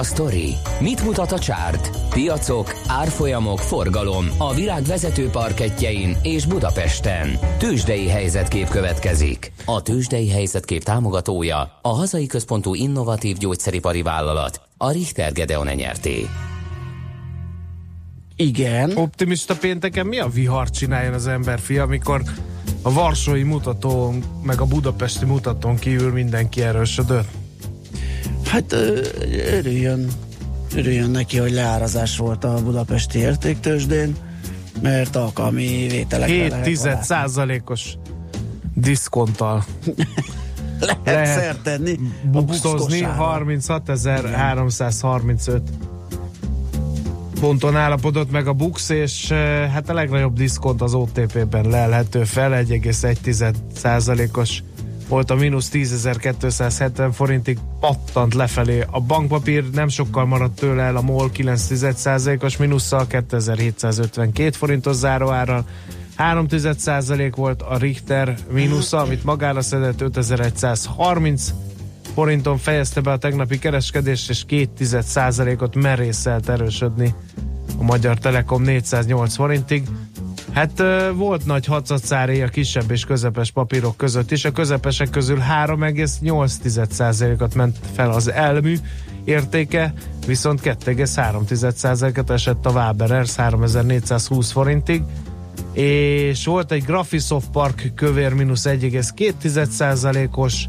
a 0.00 0.02
sztori? 0.02 0.54
Mit 0.80 1.04
mutat 1.04 1.32
a 1.32 1.38
csárt? 1.38 1.90
Piacok, 2.10 2.74
árfolyamok, 2.86 3.58
forgalom 3.58 4.26
a 4.38 4.54
világ 4.54 4.82
vezető 4.82 5.28
parketjein 5.28 6.16
és 6.22 6.46
Budapesten. 6.46 7.38
Tősdei 7.58 8.08
helyzetkép 8.08 8.68
következik. 8.68 9.52
A 9.64 9.82
Tősdei 9.82 10.28
helyzetkép 10.28 10.82
támogatója 10.82 11.78
a 11.82 11.88
hazai 11.88 12.26
központú 12.26 12.74
innovatív 12.74 13.36
gyógyszeripari 13.36 14.02
vállalat, 14.02 14.60
a 14.76 14.90
Richter 14.90 15.32
Gedeon 15.32 15.66
nyerté. 15.66 16.26
Igen, 18.36 18.96
Optimista 18.96 19.56
pénteken 19.56 20.06
mi 20.06 20.18
a 20.18 20.28
vihar 20.28 20.70
csináljon 20.70 21.14
az 21.14 21.26
emberfia, 21.26 21.82
amikor 21.82 22.22
a 22.82 22.92
varsói 22.92 23.42
mutatón, 23.42 24.24
meg 24.42 24.60
a 24.60 24.64
budapesti 24.64 25.24
mutatón 25.24 25.76
kívül 25.76 26.12
mindenki 26.12 26.62
erősödött? 26.62 27.39
Hát 28.50 28.72
örüljön, 29.52 30.08
örüljön 30.76 31.10
neki, 31.10 31.38
hogy 31.38 31.52
leárazás 31.52 32.16
volt 32.16 32.44
a 32.44 32.62
budapesti 32.62 33.18
értéktősdén, 33.18 34.16
mert 34.82 35.16
alkalmi 35.16 35.86
vételekre 35.90 36.34
7 36.34 36.48
lehet 36.48 36.64
tized 36.64 36.84
valázni. 36.84 37.14
százalékos 37.14 37.96
diszkonttal 38.74 39.64
lehet, 40.80 40.98
lehet 41.04 41.40
szert 41.40 41.62
tenni 41.62 41.98
buxkosára. 42.24 43.44
36.335 43.46 45.60
ponton 47.40 47.76
állapodott 47.76 48.30
meg 48.30 48.46
a 48.46 48.52
Bux, 48.52 48.88
és 48.88 49.28
hát 49.72 49.88
a 49.88 49.94
legnagyobb 49.94 50.36
diszkont 50.36 50.82
az 50.82 50.94
OTP-ben 50.94 51.68
lelhető 51.68 52.24
fel, 52.24 52.64
1,1 52.64 53.54
százalékos 53.74 54.62
volt 55.10 55.30
a 55.30 55.34
mínusz 55.34 55.70
10.270 55.72 57.10
forintig 57.12 57.58
pattant 57.80 58.34
lefelé. 58.34 58.84
A 58.90 59.00
bankpapír 59.00 59.70
nem 59.70 59.88
sokkal 59.88 60.24
maradt 60.24 60.54
tőle 60.54 60.82
el 60.82 60.96
a 60.96 61.00
MOL 61.00 61.30
9,1%-os 61.36 62.56
mínusszal 62.56 63.06
2752 63.06 64.50
forintos 64.56 64.96
záróárral. 64.96 65.64
3 66.16 66.46
százalék 66.76 67.34
volt 67.34 67.62
a 67.62 67.76
Richter 67.76 68.36
mínusza, 68.50 68.98
amit 68.98 69.24
magára 69.24 69.60
szedett 69.60 70.00
5130 70.00 71.52
forinton 72.14 72.58
fejezte 72.58 73.00
be 73.00 73.10
a 73.10 73.16
tegnapi 73.16 73.58
kereskedést, 73.58 74.30
és 74.30 74.44
2 74.46 75.00
százalékot 75.00 75.74
merészelt 75.74 76.48
erősödni 76.48 77.14
a 77.78 77.82
Magyar 77.82 78.18
Telekom 78.18 78.62
408 78.62 79.34
forintig. 79.34 79.82
Hát 80.52 80.82
volt 81.14 81.46
nagy 81.46 81.66
hacacáré 81.66 82.42
a 82.42 82.48
kisebb 82.48 82.90
és 82.90 83.04
közepes 83.04 83.50
papírok 83.50 83.96
között 83.96 84.30
is. 84.30 84.44
A 84.44 84.52
közepesek 84.52 85.10
közül 85.10 85.38
3,8%-at 85.66 87.54
ment 87.54 87.78
fel 87.94 88.10
az 88.10 88.30
elmű 88.30 88.76
értéke, 89.24 89.92
viszont 90.26 90.60
2,3%-et 90.64 92.30
esett 92.30 92.66
a 92.66 92.70
Waberers 92.70 93.34
3420 93.34 94.50
forintig 94.50 95.02
és 95.72 96.44
volt 96.44 96.72
egy 96.72 96.84
Graphisoft 96.84 97.50
Park 97.50 97.92
kövér 97.94 98.32
mínusz 98.32 98.66
1,2%-os 98.66 100.68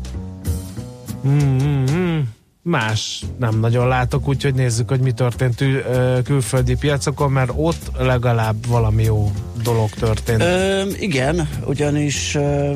mm-hmm. 1.27 2.19
Más 2.63 3.23
nem 3.39 3.59
nagyon 3.59 3.87
látok, 3.87 4.27
úgyhogy 4.27 4.53
nézzük, 4.53 4.89
hogy 4.89 4.99
mi 4.99 5.11
történt 5.11 5.61
ül, 5.61 5.81
külföldi 6.23 6.75
piacokon, 6.75 7.31
mert 7.31 7.51
ott 7.55 7.91
legalább 7.97 8.67
valami 8.67 9.03
jó 9.03 9.31
dolog 9.63 9.89
történt. 9.89 10.41
Ö, 10.41 10.81
igen, 10.99 11.49
ugyanis 11.65 12.35
ö, 12.35 12.73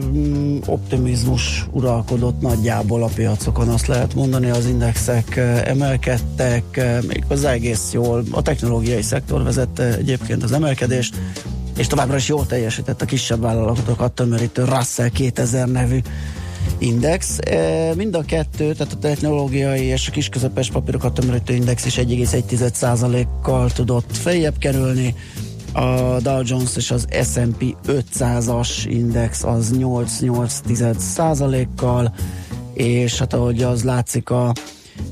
optimizmus 0.65 1.65
uralkodott 1.71 2.41
nagyjából 2.41 3.03
a 3.03 3.09
piacokon, 3.15 3.69
azt 3.69 3.87
lehet 3.87 4.13
mondani, 4.13 4.49
az 4.49 4.65
indexek 4.65 5.35
emelkedtek, 5.65 6.63
ö, 6.73 6.97
méghozzá 7.07 7.51
egész 7.51 7.91
jól. 7.93 8.23
A 8.31 8.41
technológiai 8.41 9.01
szektor 9.01 9.43
vezette 9.43 9.95
egyébként 9.95 10.43
az 10.43 10.51
emelkedést, 10.51 11.15
és 11.77 11.87
továbbra 11.87 12.15
is 12.15 12.27
jól 12.27 12.45
teljesített 12.45 13.01
a 13.01 13.05
kisebb 13.05 13.41
vállalatokat 13.41 14.11
tömörítő 14.11 14.63
Russell 14.63 15.09
2000 15.09 15.67
nevű 15.67 15.99
index. 16.77 17.39
Mind 17.95 18.15
a 18.15 18.21
kettő, 18.21 18.73
tehát 18.73 18.93
a 18.93 18.97
technológiai 18.97 19.83
és 19.83 20.07
a 20.07 20.11
kisközepes 20.11 20.71
papírokat 20.71 21.13
tömörítő 21.13 21.53
index 21.53 21.85
is 21.85 21.95
1,1%-kal 21.95 23.71
tudott 23.71 24.17
feljebb 24.17 24.57
kerülni. 24.57 25.15
A 25.73 26.19
Dow 26.19 26.41
Jones 26.43 26.75
és 26.75 26.91
az 26.91 27.07
S&P 27.23 27.75
500-as 27.87 28.69
index 28.87 29.43
az 29.43 29.73
8,8%-kal, 29.77 32.15
és 32.73 33.19
hát 33.19 33.33
ahogy 33.33 33.63
az 33.63 33.83
látszik 33.83 34.29
a 34.29 34.53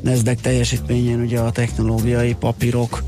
Nasdaq 0.02 0.42
teljesítményén, 0.42 1.22
ugye 1.22 1.40
a 1.40 1.52
technológiai 1.52 2.34
papírok 2.34 3.04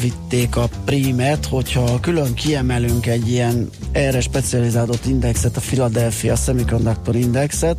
vitték 0.00 0.56
a 0.56 0.68
prímet, 0.84 1.46
hogyha 1.46 2.00
külön 2.00 2.34
kiemelünk 2.34 3.06
egy 3.06 3.30
ilyen 3.30 3.70
erre 3.92 4.20
specializálódott 4.20 5.06
indexet, 5.06 5.56
a 5.56 5.60
Philadelphia 5.60 6.36
Semiconductor 6.36 7.16
Indexet, 7.16 7.76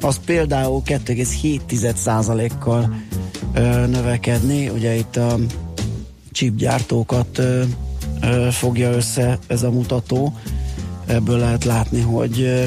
az 0.00 0.20
például 0.26 0.82
2,7%-kal 0.86 3.02
növekedni, 3.86 4.68
ugye 4.68 4.94
itt 4.94 5.16
a 5.16 5.36
chipgyártókat 6.32 7.38
ö, 7.38 7.62
ö, 8.20 8.48
fogja 8.50 8.90
össze 8.90 9.38
ez 9.46 9.62
a 9.62 9.70
mutató, 9.70 10.38
ebből 11.06 11.38
lehet 11.38 11.64
látni, 11.64 12.00
hogy, 12.00 12.40
ö, 12.40 12.64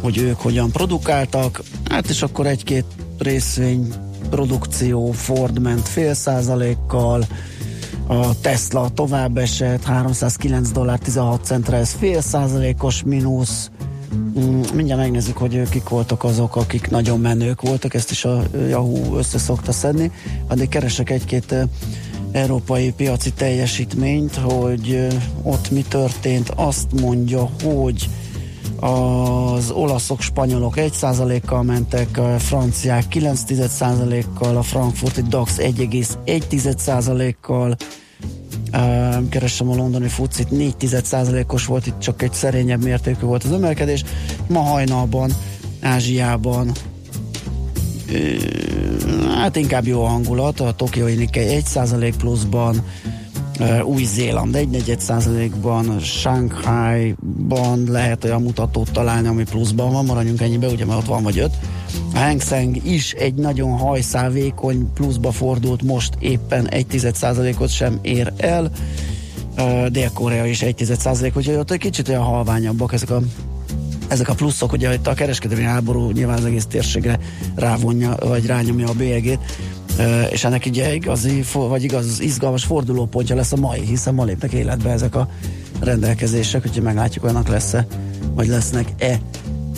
hogy 0.00 0.18
ők 0.18 0.40
hogyan 0.40 0.70
produkáltak, 0.70 1.62
hát 1.90 2.08
és 2.08 2.22
akkor 2.22 2.46
egy-két 2.46 2.84
részvény 3.18 3.94
produkció 4.30 5.10
Ford 5.10 5.58
ment 5.58 5.88
fél 5.88 6.14
százalékkal, 6.14 7.26
a 8.06 8.40
Tesla 8.40 8.88
tovább 8.88 9.36
esett, 9.36 9.84
309 9.84 10.70
dollár 10.70 10.98
16 10.98 11.44
centre, 11.44 11.76
ez 11.76 11.90
fél 11.90 12.20
százalékos 12.20 13.02
mínusz. 13.02 13.70
Mm, 14.38 14.60
mindjárt 14.74 15.00
megnézzük, 15.00 15.36
hogy 15.36 15.68
kik 15.68 15.88
voltak 15.88 16.24
azok, 16.24 16.56
akik 16.56 16.90
nagyon 16.90 17.20
menők 17.20 17.60
voltak, 17.60 17.94
ezt 17.94 18.10
is 18.10 18.24
a 18.24 18.42
Yahoo 18.68 19.16
össze 19.18 19.38
szokta 19.38 19.72
szedni. 19.72 20.10
Addig 20.46 20.68
keresek 20.68 21.10
egy-két 21.10 21.54
európai 22.32 22.92
piaci 22.92 23.32
teljesítményt, 23.32 24.34
hogy 24.34 25.06
ott 25.42 25.70
mi 25.70 25.84
történt. 25.88 26.52
Azt 26.54 27.00
mondja, 27.00 27.50
hogy 27.62 28.08
az 28.80 29.70
olaszok, 29.70 30.20
spanyolok 30.20 30.74
1%-kal 30.76 31.62
mentek, 31.62 32.18
a 32.18 32.38
franciák 32.38 33.04
9%-kal, 33.10 34.56
a 34.56 34.62
frankfurti 34.62 35.22
DAX 35.22 35.56
1,1%-kal, 35.56 37.76
keresem 39.28 39.68
a 39.68 39.74
londoni 39.74 40.08
fucit, 40.08 40.48
4%-os 40.50 41.66
volt, 41.66 41.86
itt 41.86 41.98
csak 41.98 42.22
egy 42.22 42.32
szerényebb 42.32 42.82
mértékű 42.82 43.26
volt 43.26 43.44
az 43.44 43.52
emelkedés. 43.52 44.04
Ma 44.48 44.60
hajnalban, 44.60 45.30
Ázsiában 45.80 46.72
hát 49.34 49.56
inkább 49.56 49.86
jó 49.86 50.04
hangulat, 50.04 50.60
a 50.60 50.72
Tokioi 50.72 51.14
Nikkei 51.14 51.62
1% 51.74 52.14
pluszban, 52.18 52.82
új-Zéland 53.84 54.54
1 54.54 54.94
százalékban, 54.98 56.00
Shanghai-ban 56.00 57.84
lehet 57.88 58.24
olyan 58.24 58.42
mutatót 58.42 58.92
találni, 58.92 59.28
ami 59.28 59.44
pluszban 59.44 59.92
van, 59.92 60.04
maradjunk 60.04 60.40
ennyibe, 60.40 60.66
ugye, 60.66 60.84
mert 60.84 60.98
ott 60.98 61.06
van 61.06 61.22
vagy 61.22 61.38
öt. 61.38 61.54
A 62.14 62.18
Hang 62.18 62.42
Seng 62.42 62.86
is 62.86 63.12
egy 63.12 63.34
nagyon 63.34 63.70
hajszálvékony 63.70 64.92
pluszba 64.94 65.30
fordult, 65.30 65.82
most 65.82 66.14
éppen 66.18 66.68
1 66.68 67.10
százalékot 67.14 67.70
sem 67.70 67.98
ér 68.02 68.32
el. 68.36 68.70
Dél-Korea 69.88 70.46
is 70.46 70.62
1 70.62 70.92
százalék, 70.98 71.36
úgyhogy 71.36 71.54
ott 71.54 71.70
egy 71.70 71.78
kicsit 71.78 72.08
olyan 72.08 72.22
halványabbak 72.22 72.92
ezek 72.92 73.10
a 73.10 73.20
ezek 74.08 74.28
a 74.28 74.34
pluszok, 74.34 74.72
ugye 74.72 74.94
itt 74.94 75.06
a 75.06 75.14
kereskedelmi 75.14 75.64
háború 75.64 76.10
nyilván 76.10 76.38
az 76.38 76.44
egész 76.44 76.66
térségre 76.66 77.18
rávonja, 77.54 78.16
vagy 78.20 78.46
rányomja 78.46 78.88
a 78.88 78.92
bélyegét, 78.92 79.38
és 80.30 80.44
ennek 80.44 80.64
ugye 80.66 80.94
igazi, 80.94 81.44
vagy 81.52 81.84
igaz, 81.84 82.20
izgalmas 82.20 82.64
fordulópontja 82.64 83.36
lesz 83.36 83.52
a 83.52 83.56
mai, 83.56 83.80
hiszen 83.80 84.14
ma 84.14 84.24
lépnek 84.24 84.52
életbe 84.52 84.90
ezek 84.90 85.14
a 85.14 85.28
rendelkezések, 85.80 86.64
úgyhogy 86.66 86.82
meglátjuk, 86.82 87.24
olyanak 87.24 87.48
lesz-e, 87.48 87.86
vagy 88.34 88.46
lesznek-e 88.46 89.20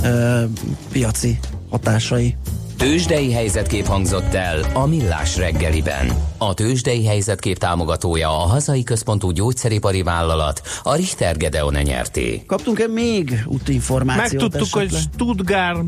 e, 0.02 0.48
piaci 0.92 1.38
hatásai. 1.70 2.36
Tőzsdei 2.78 3.32
helyzetkép 3.32 3.86
hangzott 3.86 4.34
el 4.34 4.60
a 4.74 4.86
Millás 4.86 5.36
reggeliben. 5.36 6.12
A 6.36 6.54
Tőzsdei 6.54 7.06
helyzetkép 7.06 7.58
támogatója 7.58 8.28
a 8.28 8.46
hazai 8.46 8.82
központú 8.82 9.30
gyógyszeripari 9.30 10.02
vállalat, 10.02 10.62
a 10.82 10.94
Richter 10.94 11.36
Gedeon 11.36 11.74
nyerté. 11.74 12.42
Kaptunk-e 12.46 12.86
még 12.86 13.44
útinformációt? 13.46 14.42
Megtudtuk, 14.42 14.60
esetleg? 14.60 14.90
hogy 14.90 14.98
Stuttgart, 14.98 15.78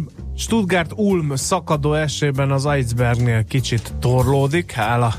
Stuttgart 0.40 0.92
Ulm 0.96 1.32
szakadó 1.36 1.94
esében 1.94 2.50
az 2.50 2.68
icebergnél 2.78 3.44
kicsit 3.44 3.92
torlódik, 4.00 4.72
hála 4.72 5.14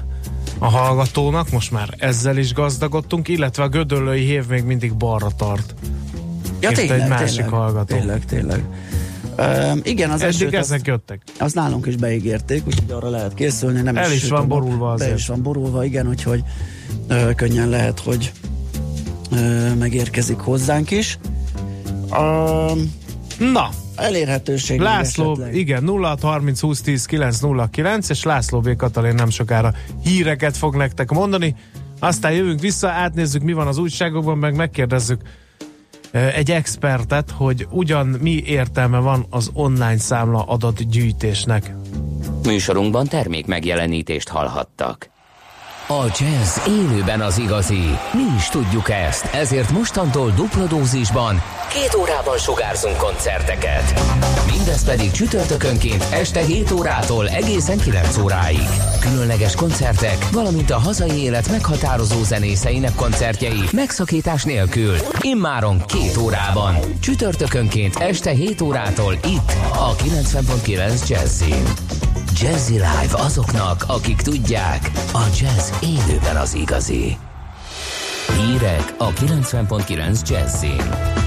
a 0.60 0.66
hallgatónak, 0.66 1.52
most 1.52 1.72
már 1.72 1.94
ezzel 1.98 2.38
is 2.38 2.54
gazdagodtunk, 2.54 3.28
illetve 3.28 3.64
a 3.64 3.68
gödöllői 3.68 4.26
hév 4.26 4.48
még 4.48 4.64
mindig 4.64 4.96
balra 4.96 5.28
tart. 5.38 5.74
Ja, 6.60 6.72
tényleg, 6.72 7.00
egy 7.00 7.08
másik 7.08 7.36
tényleg, 7.36 7.54
hallgató. 7.54 7.96
Tényleg, 7.96 8.26
tényleg. 8.26 8.64
Um, 9.38 9.80
igen, 9.84 10.10
az 10.10 10.22
Eddig 10.22 10.36
esőt 10.36 10.54
ezek 10.54 10.78
azt, 10.78 10.88
jöttek. 10.88 11.22
azt 11.40 11.56
nálunk 11.56 11.86
is 11.86 11.96
beígérték, 11.96 12.68
úgyhogy 12.68 12.92
arra 12.92 13.10
lehet 13.10 13.34
készülni. 13.34 13.82
Nem 13.82 13.98
El 13.98 14.12
is 14.12 14.28
van 14.30 14.42
sütöm, 14.42 14.48
borulva 14.48 14.88
Be 14.88 15.04
azért. 15.04 15.18
is 15.18 15.28
van 15.28 15.42
borulva, 15.42 15.86
igen, 15.86 16.08
úgyhogy 16.08 16.44
ö, 17.08 17.32
könnyen 17.36 17.70
lehet, 17.70 18.00
hogy 18.00 18.32
ö, 19.32 19.74
megérkezik 19.74 20.38
hozzánk 20.38 20.92
is. 20.92 21.18
Um, 22.12 22.94
Na, 23.52 23.70
elérhetőség. 24.02 24.80
László, 24.80 25.32
esetleg. 25.32 25.56
igen, 25.56 25.84
0 25.84 26.18
30 26.22 26.60
20 26.60 26.82
10 26.82 27.06
909, 27.06 28.10
és 28.10 28.24
László 28.24 28.60
B. 28.60 28.76
Katalin 28.76 29.16
nem 29.16 29.30
sokára 29.30 29.74
híreket 30.04 30.58
fog 30.58 30.76
nektek 30.76 31.12
mondani. 31.12 31.56
Aztán 32.00 32.32
jövünk 32.32 32.60
vissza, 32.60 32.90
átnézzük, 32.90 33.42
mi 33.42 33.54
van 33.54 33.68
az 33.68 33.78
újságokban, 33.78 34.38
meg 34.38 34.56
megkérdezzük 34.56 35.22
eh, 36.12 36.38
egy 36.38 36.52
expertet, 36.52 37.32
hogy 37.32 37.68
ugyan 37.70 38.08
mi 38.08 38.44
értelme 38.46 39.00
van 39.00 39.26
az 39.30 39.50
online 39.54 39.98
számla 39.98 40.44
adatgyűjtésnek. 40.44 41.76
Műsorunkban 42.44 43.08
termék 43.08 43.46
megjelenítést 43.46 44.30
hallhattak. 44.30 45.10
A 45.88 46.06
jazz 46.20 46.68
élőben 46.68 47.22
az 47.22 47.38
igazi. 47.38 47.84
Mi 48.14 48.36
is 48.38 48.48
tudjuk 48.50 48.90
ezt, 48.90 49.26
ezért 49.34 49.72
mostantól 49.72 50.32
dupla 50.36 50.66
dózisban 50.66 51.42
két 51.74 51.96
órában 51.96 52.38
sugárzunk 52.38 52.98
koncerteket. 52.98 54.02
Mindez 54.46 54.84
pedig 54.84 55.12
csütörtökönként 55.12 56.06
este 56.10 56.40
7 56.40 56.72
órától 56.72 57.30
egészen 57.30 57.78
9 57.78 58.18
óráig. 58.18 58.68
Különleges 59.00 59.56
koncertek, 59.56 60.30
valamint 60.32 60.72
a 60.72 60.78
hazai 60.78 61.24
élet 61.24 61.50
meghatározó 61.50 62.24
zenészeinek 62.24 62.96
koncertjei 62.96 63.62
megszakítás 63.72 64.44
nélkül. 64.44 64.96
Immáron 65.22 65.86
két 65.86 66.18
órában. 66.18 66.76
Csütörtökönként 67.00 67.96
este 67.96 68.32
7 68.32 68.62
órától 68.62 69.14
itt 69.14 69.52
a 69.74 69.96
90.9 69.96 71.08
Jazzin. 71.08 71.64
Jazzy 72.42 72.74
Live 72.74 73.16
azoknak, 73.18 73.84
akik 73.88 74.22
tudják, 74.22 74.92
a 75.14 75.24
jazz 75.40 75.70
élőben 75.82 76.36
az 76.36 76.54
igazi. 76.54 77.18
Hírek 78.38 78.94
a 78.98 79.10
90.9 79.10 80.30
Jazzin. 80.30 81.20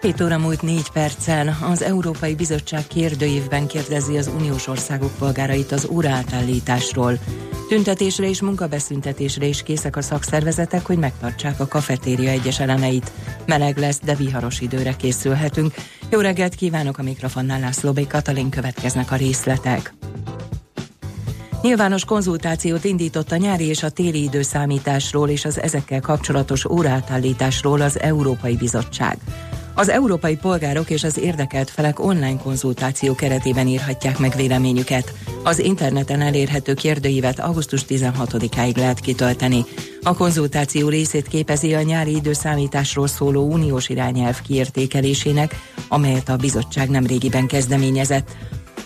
7 0.00 0.20
óra 0.20 0.38
múlt 0.38 0.62
4 0.62 0.90
perccel 0.90 1.56
az 1.62 1.82
Európai 1.82 2.34
Bizottság 2.34 2.86
kérdőívben 2.86 3.66
kérdezi 3.66 4.18
az 4.18 4.30
uniós 4.38 4.66
országok 4.66 5.10
polgárait 5.18 5.72
az 5.72 5.88
óraátállításról. 5.90 7.18
Tüntetésre 7.68 8.28
és 8.28 8.40
munkabeszüntetésre 8.40 9.46
is 9.46 9.62
készek 9.62 9.96
a 9.96 10.02
szakszervezetek, 10.02 10.86
hogy 10.86 10.98
megtartsák 10.98 11.60
a 11.60 11.66
kafetéria 11.66 12.30
egyes 12.30 12.60
elemeit. 12.60 13.12
Meleg 13.46 13.78
lesz, 13.78 14.00
de 14.04 14.14
viharos 14.14 14.60
időre 14.60 14.96
készülhetünk. 14.96 15.74
Jó 16.10 16.20
reggelt 16.20 16.54
kívánok 16.54 16.98
a 16.98 17.02
mikrofonnál 17.02 17.60
László 17.60 17.92
B. 17.92 18.06
Katalin 18.06 18.50
következnek 18.50 19.10
a 19.10 19.16
részletek. 19.16 19.94
Nyilvános 21.62 22.04
konzultációt 22.04 22.84
indított 22.84 23.32
a 23.32 23.36
nyári 23.36 23.66
és 23.66 23.82
a 23.82 23.90
téli 23.90 24.22
időszámításról 24.22 25.28
és 25.28 25.44
az 25.44 25.60
ezekkel 25.60 26.00
kapcsolatos 26.00 26.64
órátállításról 26.64 27.80
az 27.80 28.00
Európai 28.00 28.56
Bizottság. 28.56 29.18
Az 29.80 29.88
európai 29.88 30.36
polgárok 30.36 30.90
és 30.90 31.04
az 31.04 31.18
érdekelt 31.18 31.70
felek 31.70 31.98
online 31.98 32.36
konzultáció 32.36 33.14
keretében 33.14 33.66
írhatják 33.66 34.18
meg 34.18 34.32
véleményüket. 34.36 35.12
Az 35.42 35.58
interneten 35.58 36.20
elérhető 36.20 36.74
kérdőívet 36.74 37.38
augusztus 37.38 37.84
16-áig 37.88 38.76
lehet 38.76 39.00
kitölteni. 39.00 39.64
A 40.02 40.14
konzultáció 40.14 40.88
részét 40.88 41.28
képezi 41.28 41.74
a 41.74 41.82
nyári 41.82 42.14
időszámításról 42.14 43.06
szóló 43.06 43.52
uniós 43.52 43.88
irányelv 43.88 44.42
kiértékelésének, 44.42 45.54
amelyet 45.88 46.28
a 46.28 46.36
bizottság 46.36 46.88
nemrégiben 46.88 47.46
kezdeményezett. 47.46 48.36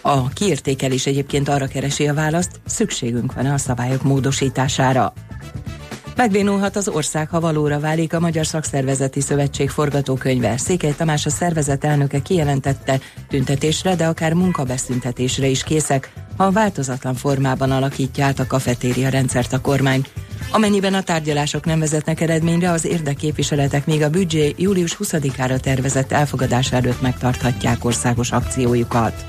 A 0.02 0.28
kiértékelés 0.28 1.06
egyébként 1.06 1.48
arra 1.48 1.66
keresi 1.66 2.08
a 2.08 2.14
választ, 2.14 2.60
szükségünk 2.66 3.34
van 3.34 3.46
a 3.46 3.58
szabályok 3.58 4.02
módosítására. 4.02 5.12
Megbénulhat 6.16 6.76
az 6.76 6.88
ország, 6.88 7.28
ha 7.28 7.40
valóra 7.40 7.80
válik 7.80 8.14
a 8.14 8.20
Magyar 8.20 8.46
Szakszervezeti 8.46 9.20
Szövetség 9.20 9.70
forgatókönyve. 9.70 10.56
Székely 10.56 10.94
Tamás 10.96 11.26
a 11.26 11.30
szervezet 11.30 11.84
elnöke 11.84 12.22
kijelentette, 12.22 13.00
tüntetésre, 13.28 13.94
de 13.94 14.06
akár 14.06 14.32
munkabeszüntetésre 14.32 15.46
is 15.46 15.62
készek, 15.62 16.12
ha 16.36 16.50
változatlan 16.50 17.14
formában 17.14 17.70
alakítja 17.70 18.24
át 18.24 18.38
a 18.38 18.46
kafetéria 18.46 19.08
rendszert 19.08 19.52
a 19.52 19.60
kormány. 19.60 20.04
Amennyiben 20.52 20.94
a 20.94 21.02
tárgyalások 21.02 21.64
nem 21.64 21.78
vezetnek 21.78 22.20
eredményre, 22.20 22.70
az 22.70 22.84
érdekképviseletek 22.84 23.86
még 23.86 24.02
a 24.02 24.10
büdzsé 24.10 24.54
július 24.56 24.96
20-ára 25.02 25.60
tervezett 25.60 26.12
elfogadása 26.12 26.76
előtt 26.76 27.00
megtarthatják 27.00 27.84
országos 27.84 28.32
akciójukat. 28.32 29.24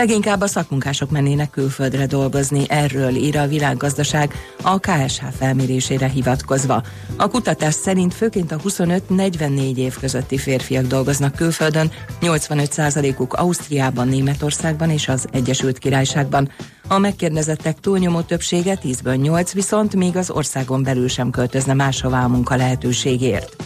Leginkább 0.00 0.40
a 0.40 0.46
szakmunkások 0.46 1.10
mennének 1.10 1.50
külföldre 1.50 2.06
dolgozni, 2.06 2.64
erről 2.68 3.14
ír 3.14 3.36
a 3.36 3.46
világgazdaság 3.46 4.34
a 4.62 4.78
KSH 4.78 5.22
felmérésére 5.38 6.08
hivatkozva. 6.08 6.82
A 7.16 7.28
kutatás 7.28 7.74
szerint 7.74 8.14
főként 8.14 8.52
a 8.52 8.56
25-44 8.56 9.76
év 9.76 9.98
közötti 9.98 10.38
férfiak 10.38 10.86
dolgoznak 10.86 11.34
külföldön, 11.34 11.90
85%-uk 12.20 13.34
Ausztriában, 13.34 14.08
Németországban 14.08 14.90
és 14.90 15.08
az 15.08 15.26
Egyesült 15.32 15.78
Királyságban. 15.78 16.50
A 16.88 16.98
megkérdezettek 16.98 17.80
túlnyomó 17.80 18.20
többsége 18.20 18.78
10-ből 18.82 19.20
8 19.20 19.52
viszont 19.52 19.96
még 19.96 20.16
az 20.16 20.30
országon 20.30 20.82
belül 20.82 21.08
sem 21.08 21.30
költözne 21.30 21.74
máshová 21.74 22.24
a 22.24 22.28
munka 22.28 22.56
lehetőségért. 22.56 23.56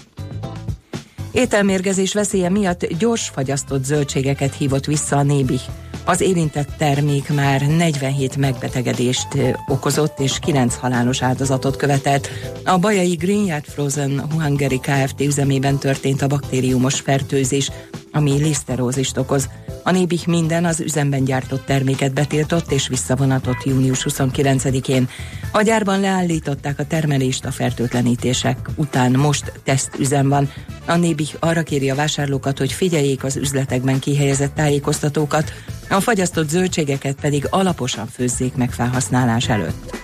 Ételmérgezés 1.34 2.12
veszélye 2.12 2.48
miatt 2.48 2.86
gyors 2.98 3.28
fagyasztott 3.28 3.84
zöldségeket 3.84 4.54
hívott 4.54 4.84
vissza 4.84 5.16
a 5.16 5.22
Nébi. 5.22 5.60
Az 6.04 6.20
érintett 6.20 6.68
termék 6.78 7.34
már 7.34 7.66
47 7.66 8.36
megbetegedést 8.36 9.28
okozott 9.68 10.20
és 10.20 10.38
9 10.38 10.76
halálos 10.76 11.22
áldozatot 11.22 11.76
követett. 11.76 12.28
A 12.64 12.78
bajai 12.78 13.14
Greenyard 13.14 13.64
Frozen 13.64 14.24
Hungary 14.30 14.80
Kft. 14.80 15.20
üzemében 15.20 15.78
történt 15.78 16.22
a 16.22 16.26
baktériumos 16.26 17.00
fertőzés, 17.00 17.70
ami 18.12 18.32
liszterózist 18.32 19.16
okoz. 19.16 19.48
A 19.82 19.90
Nébih 19.90 20.26
minden 20.26 20.64
az 20.64 20.80
üzemben 20.80 21.24
gyártott 21.24 21.64
terméket 21.66 22.14
betiltott 22.14 22.72
és 22.72 22.88
visszavonatott 22.88 23.64
június 23.64 24.06
29-én. 24.10 25.08
A 25.52 25.62
gyárban 25.62 26.00
leállították 26.00 26.78
a 26.78 26.86
termelést 26.86 27.44
a 27.44 27.50
fertőtlenítések 27.50 28.70
után 28.76 29.12
most 29.12 29.52
tesztüzem 29.64 30.28
van. 30.28 30.50
A 30.86 30.96
Nébih 30.96 31.23
arra 31.40 31.62
kéri 31.62 31.90
a 31.90 31.94
vásárlókat, 31.94 32.58
hogy 32.58 32.72
figyeljék 32.72 33.24
az 33.24 33.36
üzletekben 33.36 33.98
kihelyezett 33.98 34.54
tájékoztatókat, 34.54 35.52
a 35.88 36.00
fagyasztott 36.00 36.48
zöldségeket 36.48 37.16
pedig 37.20 37.46
alaposan 37.50 38.06
főzzék 38.06 38.54
meg 38.54 38.72
felhasználás 38.72 39.48
előtt. 39.48 39.96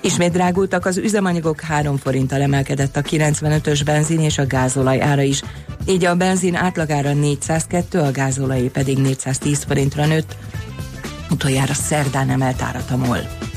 Ismét 0.00 0.32
drágultak 0.32 0.86
az 0.86 0.96
üzemanyagok, 0.96 1.60
3 1.60 1.96
forinttal 1.96 2.40
emelkedett 2.40 2.96
a 2.96 3.02
95-ös 3.02 3.80
benzin 3.84 4.20
és 4.20 4.38
a 4.38 4.46
gázolaj 4.46 5.00
ára 5.00 5.22
is. 5.22 5.42
Így 5.88 6.04
a 6.04 6.14
benzin 6.14 6.54
átlagára 6.54 7.12
402, 7.12 7.98
a 7.98 8.10
gázolaj 8.10 8.60
pedig 8.60 8.98
410 8.98 9.62
forintra 9.62 10.06
nőtt. 10.06 10.36
Utoljára 11.30 11.74
szerdán 11.74 12.30
emelt 12.30 12.62
árat 12.62 12.90
a 12.90 12.96
MOL. 12.96 13.55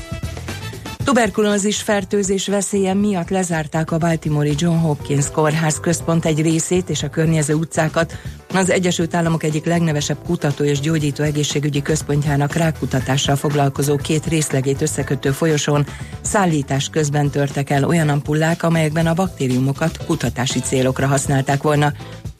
Tuberkulózis 1.10 1.82
fertőzés 1.82 2.46
veszélye 2.46 2.94
miatt 2.94 3.28
lezárták 3.28 3.90
a 3.90 3.98
Baltimore 3.98 4.50
John 4.56 4.76
Hopkins 4.76 5.30
kórház 5.30 5.80
központ 5.80 6.24
egy 6.24 6.42
részét 6.42 6.90
és 6.90 7.02
a 7.02 7.08
környező 7.08 7.54
utcákat. 7.54 8.16
Az 8.54 8.70
Egyesült 8.70 9.14
Államok 9.14 9.42
egyik 9.42 9.64
legnevesebb 9.64 10.16
kutató 10.26 10.64
és 10.64 10.80
gyógyító 10.80 11.24
egészségügyi 11.24 11.82
központjának 11.82 12.54
rákutatással 12.54 13.36
foglalkozó 13.36 13.96
két 13.96 14.26
részlegét 14.26 14.82
összekötő 14.82 15.30
folyosón 15.30 15.86
szállítás 16.20 16.88
közben 16.88 17.30
törtek 17.30 17.70
el 17.70 17.84
olyan 17.84 18.08
ampullák, 18.08 18.62
amelyekben 18.62 19.06
a 19.06 19.14
baktériumokat 19.14 20.04
kutatási 20.06 20.60
célokra 20.60 21.06
használták 21.06 21.62
volna. 21.62 21.92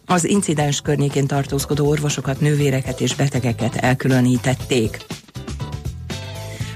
Az 0.06 0.24
incidens 0.24 0.80
környékén 0.80 1.26
tartózkodó 1.26 1.88
orvosokat, 1.88 2.40
nővéreket 2.40 3.00
és 3.00 3.14
betegeket 3.14 3.76
elkülönítették. 3.76 5.06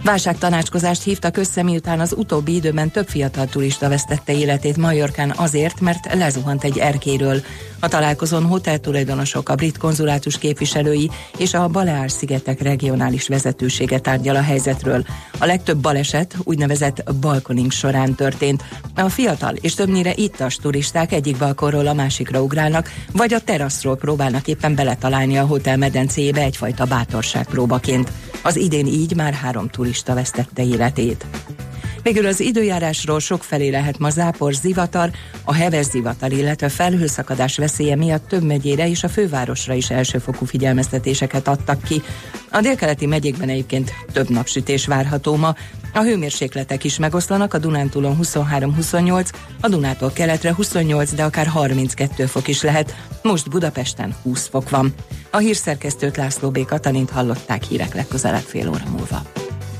Válságtanácskozást 0.04 1.02
hívtak 1.02 1.36
össze, 1.36 1.62
miután 1.62 2.00
az 2.00 2.14
utóbbi 2.16 2.54
időben 2.54 2.90
több 2.90 3.08
fiatal 3.08 3.46
turista 3.46 3.88
vesztette 3.88 4.32
életét 4.32 4.76
Majorkán 4.76 5.32
azért, 5.36 5.80
mert 5.80 6.14
lezuhant 6.14 6.64
egy 6.64 6.78
erkéről. 6.78 7.42
A 7.78 7.88
találkozón 7.88 8.46
hoteltulajdonosok, 8.46 9.48
a 9.48 9.54
brit 9.54 9.78
konzulátus 9.78 10.38
képviselői 10.38 11.10
és 11.36 11.54
a 11.54 11.68
Baleár-szigetek 11.68 12.62
regionális 12.62 13.28
vezetősége 13.28 13.98
tárgyal 13.98 14.36
a 14.36 14.42
helyzetről. 14.42 15.04
A 15.38 15.46
legtöbb 15.46 15.78
baleset 15.78 16.36
úgynevezett 16.42 17.12
balkoning 17.20 17.70
során 17.70 18.14
történt. 18.14 18.64
A 18.94 19.08
fiatal 19.08 19.54
és 19.54 19.74
többnyire 19.74 20.12
ittas 20.14 20.56
turisták 20.56 21.12
egyik 21.12 21.36
balkonról 21.36 21.86
a 21.86 21.92
másikra 21.92 22.42
ugrálnak, 22.42 22.90
vagy 23.12 23.34
a 23.34 23.40
teraszról 23.40 23.96
próbálnak 23.96 24.48
éppen 24.48 24.74
beletalálni 24.74 25.38
a 25.38 25.46
hotel 25.46 25.76
medencéjébe 25.76 26.40
egyfajta 26.40 26.84
bátorság 26.84 27.46
próbaként. 27.46 28.12
Az 28.42 28.56
idén 28.56 28.86
így 28.86 29.14
már 29.14 29.32
három 29.32 29.68
turista 29.68 29.93
vesztette 30.02 30.62
életét. 30.62 31.26
Végül 32.04 32.26
az 32.26 32.40
időjárásról 32.40 33.20
sok 33.20 33.42
felé 33.42 33.68
lehet 33.68 33.98
ma 33.98 34.10
zápor, 34.10 34.54
zivatar, 34.54 35.10
a 35.44 35.54
heves 35.54 35.86
zivatar, 35.86 36.32
illetve 36.32 36.68
felhőszakadás 36.68 37.56
veszélye 37.56 37.96
miatt 37.96 38.28
több 38.28 38.42
megyére 38.42 38.88
és 38.88 39.04
a 39.04 39.08
fővárosra 39.08 39.74
is 39.74 39.90
elsőfokú 39.90 40.44
figyelmeztetéseket 40.44 41.48
adtak 41.48 41.82
ki. 41.82 42.02
A 42.50 42.60
délkeleti 42.60 43.06
megyékben 43.06 43.48
egyébként 43.48 43.92
több 44.12 44.28
napsütés 44.28 44.86
várható 44.86 45.36
ma, 45.36 45.54
a 45.94 46.02
hőmérsékletek 46.02 46.84
is 46.84 46.98
megoszlanak, 46.98 47.54
a 47.54 47.58
Dunántúlon 47.58 48.18
23-28, 48.22 49.28
a 49.60 49.68
Dunától 49.68 50.12
keletre 50.12 50.54
28, 50.54 51.12
de 51.12 51.24
akár 51.24 51.46
32 51.46 52.26
fok 52.26 52.48
is 52.48 52.62
lehet. 52.62 52.96
Most 53.22 53.50
Budapesten 53.50 54.14
20 54.22 54.48
fok 54.48 54.70
van. 54.70 54.94
A 55.30 55.38
hírszerkesztőt 55.38 56.16
László 56.16 56.50
B. 56.50 56.64
Katalint 56.64 57.10
hallották 57.10 57.62
hírek 57.62 57.94
legközelebb 57.94 58.42
fél 58.42 58.68
óra 58.68 58.84
múlva. 58.90 59.43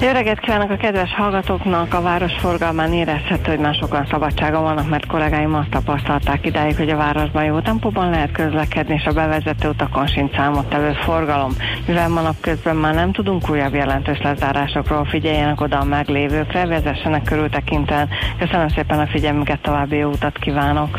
Jó 0.00 0.10
reggelt 0.10 0.40
kívánok 0.40 0.70
a 0.70 0.76
kedves 0.76 1.14
hallgatóknak! 1.14 1.94
A 1.94 2.00
város 2.00 2.32
forgalmán 2.38 2.92
érezhető, 2.92 3.50
hogy 3.50 3.60
már 3.60 3.74
sokan 3.74 4.06
szabadságon 4.10 4.62
vannak, 4.62 4.88
mert 4.88 5.06
kollégáim 5.06 5.54
azt 5.54 5.70
tapasztalták 5.70 6.46
idáig, 6.46 6.76
hogy 6.76 6.90
a 6.90 6.96
városban 6.96 7.44
jó 7.44 7.60
tempóban 7.60 8.10
lehet 8.10 8.32
közlekedni, 8.32 8.94
és 8.94 9.04
a 9.04 9.12
bevezető 9.12 9.68
utakon 9.68 10.06
sincs 10.06 10.34
számottevő 10.34 10.92
forgalom. 10.92 11.52
Mivel 11.86 12.08
ma 12.08 12.20
napközben 12.20 12.76
már 12.76 12.94
nem 12.94 13.12
tudunk 13.12 13.50
újabb 13.50 13.74
jelentős 13.74 14.20
lezárásokról, 14.22 15.04
figyeljenek 15.04 15.60
oda 15.60 15.78
a 15.78 15.84
meglévőkre, 15.84 16.66
vezessenek 16.66 17.22
körültekintően. 17.22 18.08
Köszönöm 18.38 18.68
szépen 18.68 18.98
a 18.98 19.06
figyelmüket, 19.06 19.60
további 19.60 19.96
jó 19.96 20.08
utat 20.08 20.38
kívánok! 20.38 20.98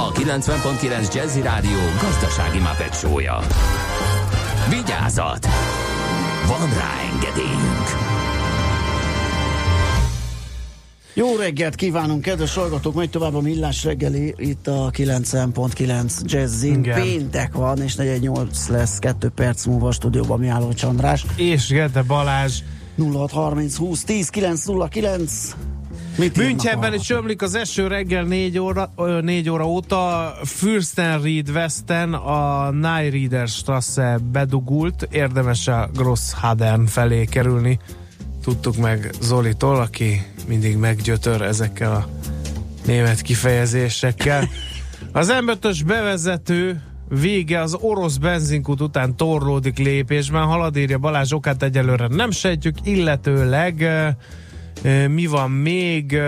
a 0.00 0.12
90.9 0.12 1.14
Jazzy 1.14 1.40
Rádió 1.40 1.78
gazdasági 2.00 2.58
mapetsója. 2.58 3.38
Vigyázat! 4.68 5.46
Van 6.46 6.68
rá 6.68 6.92
engedélyünk! 7.12 7.88
Jó 11.14 11.36
reggelt 11.36 11.74
kívánunk, 11.74 12.22
kedves 12.22 12.54
hallgatók, 12.54 12.94
megy 12.94 13.10
tovább 13.10 13.34
a 13.34 13.40
millás 13.40 13.84
reggeli, 13.84 14.34
itt 14.36 14.66
a 14.66 14.90
90.9 14.92 16.20
Jazzin. 16.22 16.82
Péntek 16.82 17.52
van, 17.52 17.82
és 17.82 17.94
48 17.94 18.68
lesz, 18.68 18.98
2 18.98 19.28
perc 19.28 19.64
múlva 19.64 19.88
a 19.88 19.92
stúdióban 19.92 20.38
mi 20.38 20.48
álló 20.48 20.72
Csandrás. 20.72 21.24
És 21.36 21.68
Gede 21.68 22.02
Balázs. 22.02 22.58
0630 22.96 23.76
20 23.76 24.04
10 24.04 24.28
909 24.28 25.54
Mit 26.20 26.36
Münchenben 26.36 26.94
is 26.94 27.10
ömlik 27.10 27.42
az 27.42 27.54
eső 27.54 27.86
reggel 27.86 28.24
4 28.24 28.58
óra, 28.58 28.92
ö, 28.96 29.20
4 29.20 29.50
óra 29.50 29.66
óta. 29.66 30.32
Fürstenried 30.44 31.48
Westen 31.48 32.14
a 32.14 32.70
Nyrieder 32.70 33.48
Strasse 33.48 34.18
bedugult. 34.32 35.08
Érdemes 35.10 35.68
a 35.68 35.90
Grosshaden 35.94 36.86
felé 36.86 37.24
kerülni. 37.24 37.78
Tudtuk 38.42 38.76
meg 38.76 39.10
Zolitól, 39.20 39.76
aki 39.76 40.22
mindig 40.48 40.76
meggyötör 40.76 41.42
ezekkel 41.42 41.92
a 41.92 42.08
német 42.86 43.20
kifejezésekkel. 43.20 44.48
Az 45.12 45.28
m 45.44 45.50
bevezető 45.86 46.82
vége 47.08 47.60
az 47.60 47.74
orosz 47.74 48.16
benzinkút 48.16 48.80
után 48.80 49.16
torlódik 49.16 49.78
lépésben, 49.78 50.44
halad 50.44 50.76
írja 50.76 50.98
Balázs 50.98 51.32
okát 51.32 51.62
egyelőre 51.62 52.06
nem 52.06 52.30
sejtjük, 52.30 52.76
illetőleg 52.84 53.88
mi 55.08 55.26
van 55.26 55.50
még? 55.50 56.18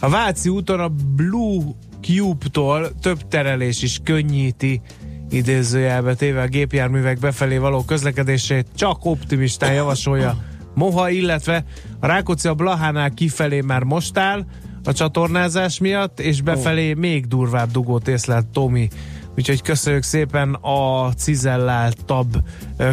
A 0.00 0.08
Váci 0.08 0.48
úton 0.48 0.80
a 0.80 0.88
Blue 1.16 1.62
Cube-tól 2.00 2.92
több 3.00 3.28
terelés 3.28 3.82
is 3.82 4.00
könnyíti 4.04 4.80
idézőjelbe 5.30 6.14
téve 6.14 6.42
a 6.42 6.46
gépjárművek 6.46 7.18
befelé 7.18 7.56
való 7.56 7.84
közlekedését, 7.84 8.66
csak 8.74 9.04
optimistán 9.04 9.72
javasolja 9.72 10.36
Moha, 10.74 11.10
illetve 11.10 11.64
a 12.00 12.06
Rákóczi 12.06 12.48
a 12.48 12.54
Blahánál 12.54 13.10
kifelé 13.10 13.60
már 13.60 13.82
most 13.82 14.18
áll 14.18 14.44
a 14.84 14.92
csatornázás 14.92 15.78
miatt, 15.78 16.20
és 16.20 16.42
befelé 16.42 16.94
még 16.94 17.26
durvább 17.26 17.70
dugót 17.70 18.08
észlelt 18.08 18.46
Tomi. 18.46 18.88
Úgyhogy 19.38 19.62
köszönjük 19.62 20.02
szépen 20.02 20.54
a 20.54 21.12
cizelláltabb 21.16 22.36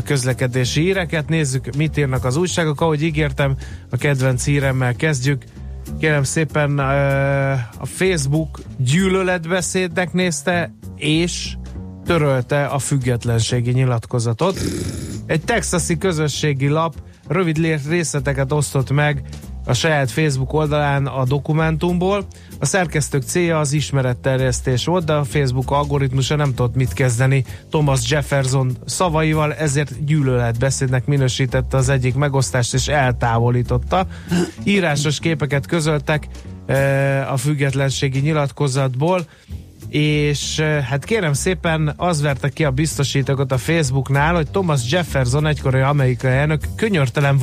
közlekedési 0.03 0.81
híreket. 0.81 1.29
Nézzük, 1.29 1.75
mit 1.75 1.97
írnak 1.97 2.25
az 2.25 2.35
újságok. 2.35 2.81
Ahogy 2.81 3.03
ígértem, 3.03 3.55
a 3.89 3.97
kedvenc 3.97 4.45
híremmel 4.45 4.95
kezdjük. 4.95 5.43
Kérem 5.99 6.23
szépen 6.23 6.79
a 7.79 7.85
Facebook 7.85 8.61
gyűlöletbeszédnek 8.77 10.13
nézte 10.13 10.73
és 10.95 11.55
törölte 12.05 12.65
a 12.65 12.79
függetlenségi 12.79 13.71
nyilatkozatot. 13.71 14.59
Egy 15.25 15.41
texasi 15.41 15.97
közösségi 15.97 16.67
lap 16.67 16.95
rövid 17.27 17.57
részleteket 17.89 18.51
osztott 18.51 18.91
meg 18.91 19.23
a 19.65 19.73
saját 19.73 20.11
Facebook 20.11 20.53
oldalán 20.53 21.05
a 21.05 21.25
dokumentumból. 21.25 22.27
A 22.59 22.65
szerkesztők 22.65 23.23
célja 23.23 23.59
az 23.59 23.73
ismeretterjesztés 23.73 24.85
volt, 24.85 25.05
de 25.05 25.13
a 25.13 25.23
Facebook 25.23 25.71
algoritmusa 25.71 26.35
nem 26.35 26.53
tudott 26.53 26.75
mit 26.75 26.93
kezdeni 26.93 27.45
Thomas 27.69 28.09
Jefferson 28.09 28.77
szavaival, 28.85 29.53
ezért 29.53 30.05
gyűlöletbeszédnek 30.05 31.05
minősítette 31.05 31.77
az 31.77 31.89
egyik 31.89 32.15
megosztást 32.15 32.73
és 32.73 32.87
eltávolította. 32.87 34.07
Írásos 34.63 35.19
képeket 35.19 35.65
közöltek 35.65 36.27
eh, 36.65 37.31
a 37.31 37.37
függetlenségi 37.37 38.19
nyilatkozatból, 38.19 39.25
és 39.89 40.59
eh, 40.59 40.83
hát 40.83 41.05
kérem 41.05 41.33
szépen 41.33 41.93
az 41.97 42.21
verte 42.21 42.49
ki 42.49 42.63
a 42.63 42.71
biztosítékot 42.71 43.51
a 43.51 43.57
Facebooknál, 43.57 44.35
hogy 44.35 44.49
Thomas 44.51 44.91
Jefferson 44.91 45.47
egykori 45.47 45.79
amerikai 45.79 46.31
elnök 46.31 46.61
könyörtelen 46.75 47.37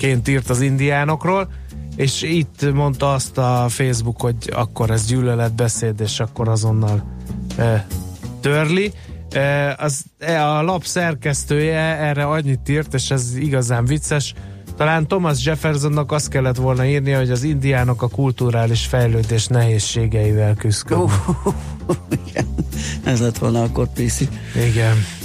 vademberekként 0.00 0.28
írt 0.28 0.50
az 0.50 0.60
indiánokról, 0.60 1.48
és 1.96 2.22
itt 2.22 2.72
mondta 2.72 3.12
azt 3.12 3.38
a 3.38 3.66
Facebook, 3.68 4.20
hogy 4.20 4.36
akkor 4.52 4.90
ez 4.90 5.06
gyűlöletbeszéd, 5.06 6.00
és 6.00 6.20
akkor 6.20 6.48
azonnal 6.48 7.04
e, 7.56 7.86
törli. 8.40 8.92
E, 9.30 9.74
az, 9.78 10.04
e, 10.18 10.46
a 10.46 10.62
lap 10.62 10.84
szerkesztője 10.84 11.96
erre 11.96 12.24
annyit 12.24 12.68
írt, 12.68 12.94
és 12.94 13.10
ez 13.10 13.36
igazán 13.36 13.84
vicces, 13.84 14.34
talán 14.76 15.06
Thomas 15.06 15.44
Jeffersonnak 15.44 16.12
azt 16.12 16.28
kellett 16.28 16.56
volna 16.56 16.84
írnia, 16.84 17.18
hogy 17.18 17.30
az 17.30 17.42
indiánok 17.42 18.02
a 18.02 18.08
kulturális 18.08 18.86
fejlődés 18.86 19.46
nehézségeivel 19.46 20.54
küzdködnek. 20.54 21.10
Igen, 22.26 22.46
ez 23.04 23.20
lett 23.20 23.38
volna 23.38 23.62
akkor 23.62 23.88
PC. 23.92 24.20
Igen. 24.54 25.19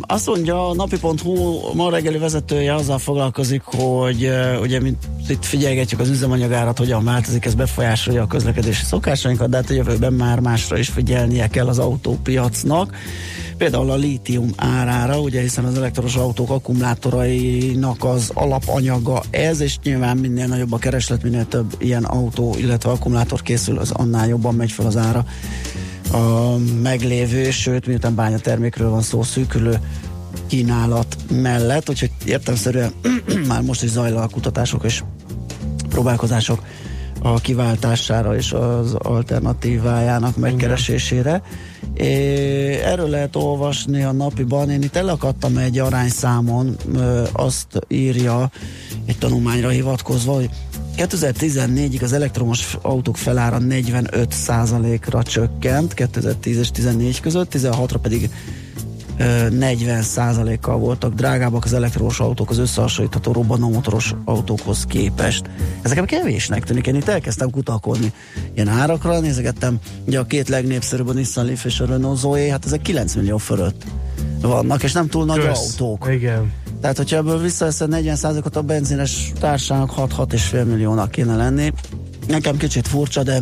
Azt 0.00 0.26
mondja, 0.26 0.68
a 0.68 0.74
napi.hu 0.74 1.60
ma 1.74 1.90
reggeli 1.90 2.18
vezetője 2.18 2.74
azzal 2.74 2.98
foglalkozik, 2.98 3.62
hogy 3.64 4.30
ugye 4.60 4.80
mint 4.80 5.08
itt 5.28 5.44
figyelgetjük 5.44 6.00
az 6.00 6.08
üzemanyagárat, 6.08 6.78
hogyan 6.78 7.04
változik, 7.04 7.44
ez 7.44 7.54
befolyásolja 7.54 8.22
a 8.22 8.26
közlekedési 8.26 8.84
szokásainkat, 8.84 9.48
de 9.48 9.56
hát 9.56 9.70
a 9.70 9.74
jövőben 9.74 10.12
már 10.12 10.40
másra 10.40 10.78
is 10.78 10.88
figyelnie 10.88 11.48
kell 11.48 11.68
az 11.68 11.78
autópiacnak. 11.78 12.96
Például 13.56 13.90
a 13.90 13.96
lítium 13.96 14.52
árára, 14.56 15.20
ugye 15.20 15.40
hiszen 15.40 15.64
az 15.64 15.76
elektromos 15.76 16.16
autók 16.16 16.50
akkumulátorainak 16.50 18.04
az 18.04 18.30
alapanyaga 18.34 19.22
ez, 19.30 19.60
és 19.60 19.78
nyilván 19.82 20.16
minél 20.16 20.46
nagyobb 20.46 20.72
a 20.72 20.78
kereslet, 20.78 21.22
minél 21.22 21.46
több 21.48 21.74
ilyen 21.78 22.04
autó, 22.04 22.54
illetve 22.58 22.90
akkumulátor 22.90 23.42
készül, 23.42 23.78
az 23.78 23.90
annál 23.90 24.28
jobban 24.28 24.54
megy 24.54 24.72
fel 24.72 24.86
az 24.86 24.96
ára 24.96 25.24
a 26.12 26.56
meglévő, 26.82 27.50
sőt, 27.50 27.86
miután 27.86 28.14
bányatermékről 28.14 28.90
van 28.90 29.02
szó, 29.02 29.22
szűkülő 29.22 29.80
kínálat 30.46 31.16
mellett, 31.30 31.88
úgyhogy 31.88 32.10
értelmszerűen 32.24 32.92
már 33.48 33.62
most 33.62 33.82
is 33.82 33.90
zajlanak 33.90 34.30
kutatások 34.30 34.84
és 34.84 35.02
próbálkozások 35.88 36.62
a 37.22 37.40
kiváltására 37.40 38.36
és 38.36 38.52
az 38.52 38.94
alternatívájának 38.94 40.36
megkeresésére. 40.36 41.42
É, 41.94 42.06
erről 42.74 43.08
lehet 43.08 43.36
olvasni 43.36 44.02
a 44.02 44.12
napiban. 44.12 44.70
Én 44.70 44.82
itt 44.82 44.96
elakadtam 44.96 45.56
egy 45.56 45.78
arányszámon, 45.78 46.76
azt 47.32 47.66
írja 47.88 48.50
egy 49.06 49.18
tanulmányra 49.18 49.68
hivatkozva, 49.68 50.32
hogy 50.32 50.50
2014-ig 50.98 52.02
az 52.02 52.12
elektromos 52.12 52.76
autók 52.82 53.16
felára 53.16 53.58
45%-ra 53.60 55.22
csökkent 55.22 55.94
2010 55.94 56.58
és 56.58 56.70
14 56.70 57.20
között, 57.20 57.52
16-ra 57.54 57.96
pedig 58.02 58.30
ö, 59.18 59.46
40%-kal 59.50 60.78
voltak 60.78 61.14
drágábbak 61.14 61.64
az 61.64 61.72
elektromos 61.72 62.20
autók 62.20 62.50
az 62.50 62.58
összehasonlítható 62.58 63.32
robbanómotoros 63.32 64.14
autókhoz 64.24 64.84
képest. 64.84 65.50
Ez 65.82 65.90
nekem 65.90 66.04
kevésnek 66.04 66.64
tűnik, 66.64 66.86
én 66.86 66.94
itt 66.94 67.08
elkezdtem 67.08 67.50
kutakodni 67.50 68.12
ilyen 68.54 68.68
árakra, 68.68 69.20
nézegettem, 69.20 69.78
ugye 70.06 70.18
a 70.18 70.24
két 70.24 70.48
legnépszerűbb 70.48 71.08
a 71.08 71.12
Nissan 71.12 71.44
Leaf 71.44 71.64
és 71.64 71.80
a 71.80 71.86
Renault 71.86 72.18
Zoe, 72.18 72.50
hát 72.50 72.64
ezek 72.64 72.82
9 72.82 73.14
millió 73.14 73.36
fölött 73.36 73.84
vannak, 74.40 74.82
és 74.82 74.92
nem 74.92 75.08
túl 75.08 75.24
nagy 75.24 75.40
Kösz. 75.40 75.58
autók. 75.58 76.08
Igen. 76.10 76.52
Tehát, 76.80 76.96
hogyha 76.96 77.16
ebből 77.16 77.38
visszaveszed 77.38 77.88
40%-ot 77.92 78.56
a 78.56 78.62
benzines 78.62 79.32
társának 79.40 79.92
6-6,5 79.96 80.64
milliónak 80.64 81.10
kéne 81.10 81.36
lenni. 81.36 81.72
Nekem 82.26 82.56
kicsit 82.56 82.88
furcsa, 82.88 83.22
de 83.22 83.40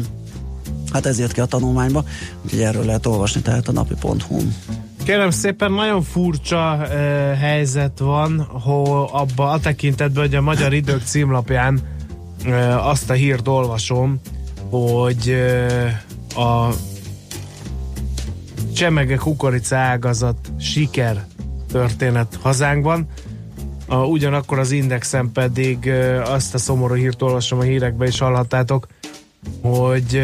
hát 0.92 1.07
ez 1.07 1.18
jött 1.18 1.33
ki 1.33 1.40
a 1.40 1.44
tanulmányba, 1.44 2.05
úgyhogy 2.44 2.61
erről 2.61 2.85
lehet 2.85 3.07
olvasni, 3.07 3.40
tehát 3.40 3.68
a 3.68 3.72
napi.hu-n. 3.72 4.55
Kérem 5.05 5.31
szépen, 5.31 5.72
nagyon 5.72 6.03
furcsa 6.03 6.77
uh, 6.81 6.88
helyzet 7.38 7.99
van, 7.99 8.40
hogy 8.40 9.09
abba 9.12 9.51
a 9.51 9.61
tekintetben, 9.61 10.22
hogy 10.22 10.35
a 10.35 10.40
Magyar 10.40 10.72
Idők 10.72 11.03
címlapján 11.05 11.81
uh, 12.46 12.87
azt 12.88 13.11
a 13.11 13.12
hírt 13.12 13.49
olvasom, 13.49 14.20
hogy 14.70 15.35
uh, 16.35 16.44
a 16.44 16.75
csemege 18.75 19.16
kukorica 19.16 19.77
ágazat 19.77 20.37
siker 20.59 21.27
történet 21.72 22.38
hazánkban. 22.42 23.07
A, 23.87 23.96
ugyanakkor 23.96 24.59
az 24.59 24.70
Indexen 24.70 25.33
pedig 25.33 25.90
azt 26.25 26.55
a 26.55 26.59
szomorú 26.59 26.94
hírt 26.94 27.22
olvasom 27.22 27.59
a 27.59 27.62
hírekbe 27.62 28.07
is 28.07 28.18
hallhattátok, 28.18 28.87
hogy 29.62 30.22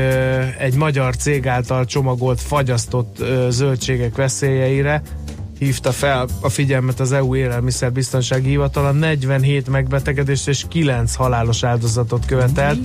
egy 0.59 0.75
magyar 0.75 1.17
cég 1.17 1.47
által 1.47 1.85
csomagolt, 1.85 2.41
fagyasztott 2.41 3.25
zöldségek 3.49 4.17
veszélyeire 4.17 5.03
hívta 5.63 5.93
fel 5.93 6.27
a 6.41 6.49
figyelmet 6.49 7.01
az 7.01 7.13
EU 7.13 7.35
élelmiszerbiztonsági 7.35 8.49
hivatala, 8.49 8.91
47 8.91 9.69
megbetegedést 9.69 10.49
és 10.49 10.65
9 10.69 11.15
halálos 11.15 11.63
áldozatot 11.65 12.27
követelt. 12.27 12.79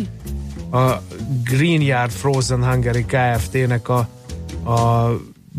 A 0.72 0.92
Green 1.44 1.82
Yard 1.82 2.12
Frozen 2.12 2.70
Hungary 2.70 3.06
Kft-nek 3.06 3.90
a, 3.90 3.98
a 4.72 5.10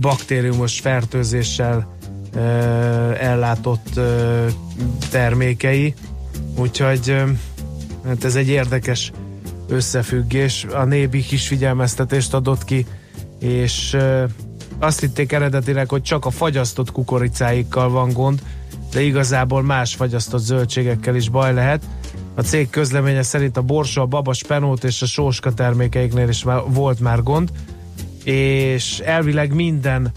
baktériumos 0.00 0.80
fertőzéssel 0.80 1.97
ellátott 3.18 4.00
termékei. 5.10 5.94
Úgyhogy 6.56 7.22
hát 8.06 8.24
ez 8.24 8.34
egy 8.34 8.48
érdekes 8.48 9.12
összefüggés. 9.68 10.64
A 10.64 10.84
Nébik 10.84 11.30
is 11.30 11.46
figyelmeztetést 11.46 12.34
adott 12.34 12.64
ki, 12.64 12.86
és 13.38 13.96
azt 14.78 15.00
hitték 15.00 15.32
eredetileg, 15.32 15.88
hogy 15.88 16.02
csak 16.02 16.24
a 16.24 16.30
fagyasztott 16.30 16.92
kukoricáikkal 16.92 17.90
van 17.90 18.12
gond, 18.12 18.42
de 18.92 19.02
igazából 19.02 19.62
más 19.62 19.94
fagyasztott 19.94 20.40
zöldségekkel 20.40 21.16
is 21.16 21.28
baj 21.28 21.54
lehet. 21.54 21.82
A 22.34 22.42
cég 22.42 22.70
közleménye 22.70 23.22
szerint 23.22 23.56
a 23.56 23.62
borsó, 23.62 24.02
a 24.02 24.06
baba, 24.06 24.32
spenót 24.32 24.84
és 24.84 25.02
a 25.02 25.06
sóska 25.06 25.54
termékeiknél 25.54 26.28
is 26.28 26.44
volt 26.66 27.00
már 27.00 27.22
gond, 27.22 27.50
és 28.24 28.98
elvileg 28.98 29.54
minden 29.54 30.12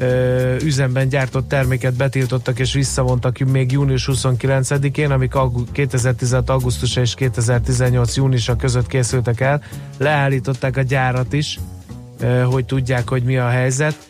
ö, 0.00 0.56
üzemben 0.62 1.08
gyártott 1.08 1.48
terméket 1.48 1.94
betiltottak 1.94 2.58
és 2.58 2.72
visszavontak 2.72 3.38
még 3.38 3.72
június 3.72 4.08
29-én, 4.12 5.10
amik 5.10 5.34
augu- 5.34 5.72
2016. 5.72 6.50
augusztusa 6.50 7.00
és 7.00 7.14
2018. 7.14 8.16
júniusa 8.16 8.56
között 8.56 8.86
készültek 8.86 9.40
el. 9.40 9.62
Leállították 9.98 10.76
a 10.76 10.82
gyárat 10.82 11.32
is, 11.32 11.58
ö, 12.20 12.40
hogy 12.40 12.64
tudják, 12.64 13.08
hogy 13.08 13.22
mi 13.22 13.36
a 13.36 13.48
helyzet, 13.48 14.08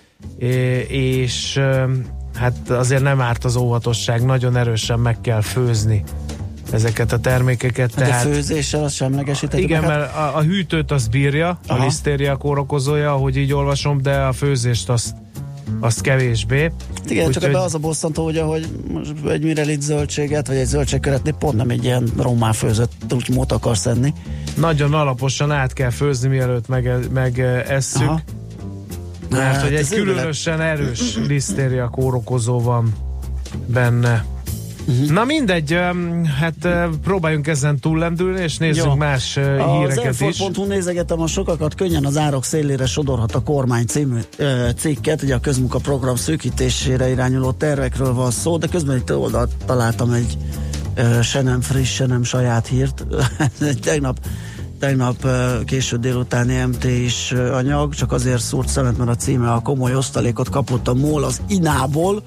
és 0.89 1.57
ö, 1.57 1.85
hát 2.35 2.71
azért 2.71 3.03
nem 3.03 3.21
árt 3.21 3.45
az 3.45 3.57
óvatosság, 3.57 4.25
nagyon 4.25 4.57
erősen 4.57 4.99
meg 4.99 5.21
kell 5.21 5.41
főzni 5.41 6.05
ezeket 6.73 7.13
a 7.13 7.19
termékeket. 7.19 7.95
De 7.95 8.05
főzéssel 8.05 8.85
azt 8.85 8.95
semlegesítettük. 8.95 9.65
Igen, 9.65 9.81
meg, 9.81 9.91
hát 9.91 9.99
mert 9.99 10.15
a, 10.17 10.37
a 10.37 10.43
hűtőt 10.43 10.91
az 10.91 11.09
bírja, 11.09 11.59
Aha. 11.67 11.81
a 11.81 11.85
lisztéria 11.85 12.37
kórokozója, 12.37 13.13
ahogy 13.13 13.37
így 13.37 13.53
olvasom, 13.53 14.03
de 14.03 14.17
a 14.17 14.33
főzést 14.33 14.89
azt, 14.89 15.15
azt 15.81 16.01
kevésbé. 16.01 16.71
Igen, 17.09 17.25
csak 17.25 17.27
Úgyhogy- 17.27 17.45
ebbe 17.45 17.59
az 17.61 17.75
a 17.75 17.79
bosszantó, 17.79 18.25
ugye, 18.27 18.43
hogy 18.43 18.69
most 18.93 19.15
egy 19.29 19.43
mirelit 19.45 19.83
zöldséget, 19.83 20.47
vagy 20.47 20.57
egy 20.57 20.67
zöldségköretni 20.67 21.35
pont 21.39 21.57
nem 21.57 21.71
egy 21.71 21.85
ilyen 21.85 22.09
rommá 22.17 22.53
főzött 22.53 22.93
úgymód 23.15 23.53
akarsz 23.53 23.87
enni. 23.87 24.13
Nagyon 24.57 24.95
alaposan 24.95 25.51
át 25.51 25.73
kell 25.73 25.91
főzni, 25.91 26.29
mielőtt 26.29 26.69
meg, 26.69 26.91
meg 27.13 27.39
esszük. 27.69 28.03
Aha. 28.03 28.21
Mert 29.31 29.43
Hát 29.55 29.63
hogy 29.63 29.75
egy 29.75 29.89
különösen 29.89 30.61
erős 30.61 31.17
lisztéria 31.27 31.89
kórokozó 31.89 32.61
van 32.61 32.95
benne. 33.67 34.25
Uh-huh. 34.87 35.11
Na 35.11 35.25
mindegy, 35.25 35.79
hát 36.39 36.69
próbáljunk 37.03 37.47
ezen 37.47 37.79
túllendülni, 37.79 38.41
és 38.41 38.57
nézzük 38.57 38.85
Jó. 38.85 38.95
más 38.95 39.37
Az 39.37 39.71
híreket 39.79 40.21
is. 40.21 40.21
Enfor.hu 40.21 40.65
nézegetem 40.65 41.21
a 41.21 41.27
sokakat, 41.27 41.75
könnyen 41.75 42.05
az 42.05 42.17
árok 42.17 42.45
szélére 42.45 42.87
sodorhat 42.87 43.35
a 43.35 43.41
kormány 43.41 43.87
című 43.87 44.21
cikket, 44.77 45.23
ugye 45.23 45.35
a 45.35 45.41
közmunkaprogram 45.41 46.17
szűkítésére 46.17 47.11
irányuló 47.11 47.53
tervekről 47.53 48.15
van 48.15 48.31
szó, 48.31 48.57
de 48.57 48.67
közben 48.67 48.97
itt 48.97 49.15
oldalt 49.15 49.51
találtam 49.67 50.13
egy 50.13 50.37
se 51.23 51.43
nem 51.43 51.61
friss, 51.61 51.95
se 51.95 52.07
nem 52.07 52.23
saját 52.23 52.67
hírt. 52.67 53.07
Tegnap 53.83 54.19
tegnap 54.81 55.27
késő 55.65 55.97
délutáni 55.97 56.65
MT 56.65 56.85
is 56.85 57.33
anyag, 57.33 57.95
csak 57.95 58.13
azért 58.13 58.43
szúrt 58.43 58.69
szemet, 58.69 58.99
mert 58.99 59.11
a 59.11 59.15
címe 59.15 59.53
a 59.53 59.61
komoly 59.61 59.95
osztalékot 59.95 60.49
kapott 60.49 60.89
a 60.89 60.95
MOL 60.95 61.25
az 61.25 61.41
Inából, 61.49 62.23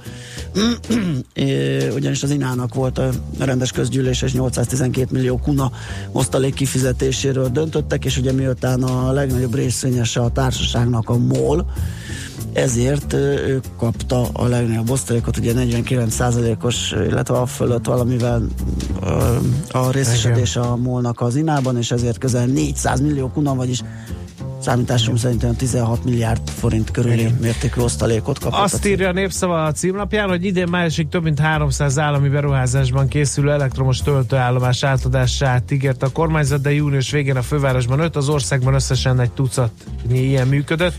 ugyanis 1.96 2.24
az 2.24 2.30
Inának 2.30 2.74
volt 2.74 2.98
a 2.98 3.10
rendes 3.40 3.72
közgyűlés 3.72 4.22
és 4.22 4.34
812 4.34 5.08
millió 5.12 5.38
kuna 5.38 5.72
osztalék 6.12 6.54
kifizetéséről 6.54 7.50
döntöttek, 7.50 8.06
és 8.06 8.18
ugye 8.18 8.32
miután 8.32 8.84
a 8.84 9.12
legnagyobb 9.12 9.56
részvényese 9.56 10.20
a 10.20 10.30
társaságnak 10.30 11.10
a 11.10 11.18
MOL, 11.18 11.66
ezért 12.54 13.14
ő 13.14 13.62
kapta 13.78 14.28
a 14.34 14.48
legnagyobb 14.48 14.90
osztalékot, 14.90 15.38
ugye 15.38 15.54
49%-os, 15.56 16.92
illetve 16.92 17.38
a 17.38 17.46
fölött 17.46 17.86
valamivel 17.86 18.48
a 19.72 19.92
részesedés 19.92 20.56
a 20.56 20.76
molnak 20.76 21.22
az 21.22 21.36
inában, 21.36 21.78
és 21.78 21.92
ezért 21.92 22.18
közel 22.18 22.46
400 22.46 23.02
millió 23.02 23.30
kuna, 23.30 23.56
vagyis 23.56 23.82
számításunk 24.64 25.18
szerint 25.18 25.44
olyan 25.44 25.56
16 25.56 26.04
milliárd 26.04 26.50
forint 26.50 26.92
körüli 26.92 27.34
mértékű 27.42 27.82
osztalékot 27.82 28.40
kapott. 28.40 28.60
a 28.60 28.64
Azt 28.64 28.82
cég. 28.82 28.92
írja 28.92 29.08
a 29.08 29.12
Népszava 29.12 29.64
a 29.64 29.72
címlapján, 29.72 30.30
hogy 30.30 30.46
idén 30.46 30.68
májusig 30.70 31.08
több 31.10 31.24
mint 31.24 31.40
300 31.40 32.00
állami 32.00 32.30
beruházásban 32.30 33.08
készülő 33.08 33.52
elektromos 33.52 34.02
töltőállomás 34.02 34.84
átadását 34.84 35.72
ígért 35.72 36.04
a 36.04 36.10
kormányzat, 36.10 36.62
de 36.62 36.74
június 36.74 37.12
végén 37.12 37.36
a 37.36 37.42
fővárosban 37.42 38.00
5, 38.00 38.16
az 38.16 38.30
országban 38.30 38.74
összesen 38.74 39.20
egy 39.20 39.32
tucatnyi 39.32 40.20
ilyen 40.20 40.48
működött. 40.48 40.96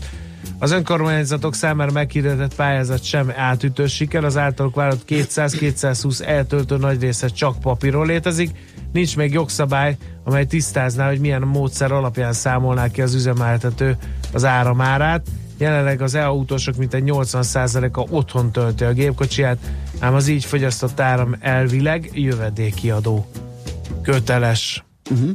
Az 0.59 0.71
önkormányzatok 0.71 1.55
számára 1.55 1.91
meghirdetett 1.91 2.55
pályázat 2.55 3.03
sem 3.03 3.31
átütő 3.35 3.87
siker, 3.87 4.23
az 4.23 4.37
általuk 4.37 4.75
vállalt 4.75 5.03
200-220 5.07 6.21
eltöltő 6.21 6.77
nagy 6.77 7.01
része 7.01 7.27
csak 7.27 7.59
papíron 7.59 8.05
létezik, 8.05 8.51
nincs 8.93 9.15
még 9.15 9.33
jogszabály, 9.33 9.97
amely 10.23 10.45
tisztázná, 10.45 11.07
hogy 11.07 11.19
milyen 11.19 11.41
módszer 11.41 11.91
alapján 11.91 12.33
számolná 12.33 12.91
ki 12.91 13.01
az 13.01 13.13
üzemeltető 13.13 13.97
az 14.33 14.45
áramárát. 14.45 15.27
Jelenleg 15.57 16.01
az 16.01 16.15
e-autósok 16.15 16.75
mintegy 16.75 17.03
80%-a 17.05 18.07
otthon 18.09 18.51
tölti 18.51 18.83
a 18.83 18.93
gépkocsiját, 18.93 19.57
ám 19.99 20.13
az 20.13 20.27
így 20.27 20.45
fogyasztott 20.45 20.99
áram 20.99 21.35
elvileg 21.39 22.09
jövedéki 22.13 22.91
adó 22.91 23.27
köteles. 24.01 24.83
Uh-huh. 25.11 25.29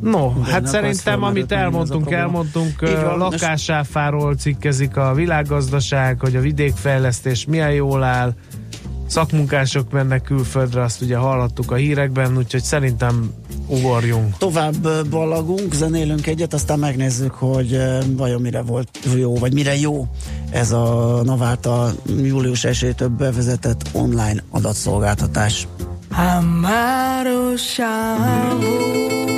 No, 0.00 0.32
De 0.44 0.50
hát 0.50 0.66
szerintem, 0.66 1.22
amit 1.22 1.52
elmondtunk, 1.52 2.10
elmondtunk, 2.10 2.80
van, 2.80 3.18
lakásáfáról 3.18 4.34
cikkezik 4.34 4.96
a 4.96 5.14
világgazdaság, 5.14 6.20
hogy 6.20 6.36
a 6.36 6.40
vidékfejlesztés 6.40 7.44
milyen 7.44 7.72
jól 7.72 8.02
áll, 8.02 8.34
szakmunkások 9.06 9.90
mennek 9.92 10.22
külföldre, 10.22 10.82
azt 10.82 11.02
ugye 11.02 11.16
hallhattuk 11.16 11.70
a 11.70 11.74
hírekben, 11.74 12.36
úgyhogy 12.36 12.62
szerintem 12.62 13.30
ugorjunk. 13.66 14.36
Tovább 14.36 15.08
ballagunk, 15.10 15.74
zenélünk 15.74 16.26
egyet, 16.26 16.54
aztán 16.54 16.78
megnézzük, 16.78 17.32
hogy 17.32 17.80
vajon 18.16 18.40
mire 18.40 18.62
volt 18.62 18.88
jó, 19.16 19.36
vagy 19.36 19.52
mire 19.52 19.76
jó 19.76 20.06
ez 20.50 20.72
a 20.72 21.20
Naváta 21.24 21.90
július 22.22 22.64
1 22.64 22.94
bevezetett 23.18 23.88
online 23.92 24.42
adatszolgáltatás. 24.50 25.68
Amaro 26.10 27.56
Shabu 27.56 29.37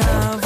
show 0.00 0.37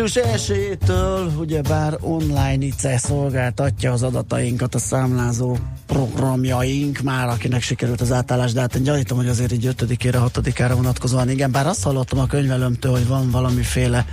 Július 0.00 0.48
1-től 0.48 1.38
ugyebár 1.38 1.96
online 2.00 2.64
ICE 2.64 2.98
szolgáltatja 2.98 3.92
az 3.92 4.02
adatainkat 4.02 4.74
a 4.74 4.78
számlázó 4.78 5.56
programjaink, 5.86 7.00
már 7.00 7.28
akinek 7.28 7.62
sikerült 7.62 8.00
az 8.00 8.12
átállás, 8.12 8.52
de 8.52 8.60
hát 8.60 8.74
én 8.74 8.82
gyanítom, 8.82 9.18
hogy 9.18 9.28
azért 9.28 9.52
így 9.52 9.68
5-ére, 9.78 10.30
6-ára 10.34 10.72
vonatkozóan 10.74 11.30
igen, 11.30 11.50
bár 11.50 11.66
azt 11.66 11.82
hallottam 11.82 12.18
a 12.18 12.26
könyvelőmtől, 12.26 12.92
hogy 12.92 13.06
van 13.06 13.30
valamiféle 13.30 14.06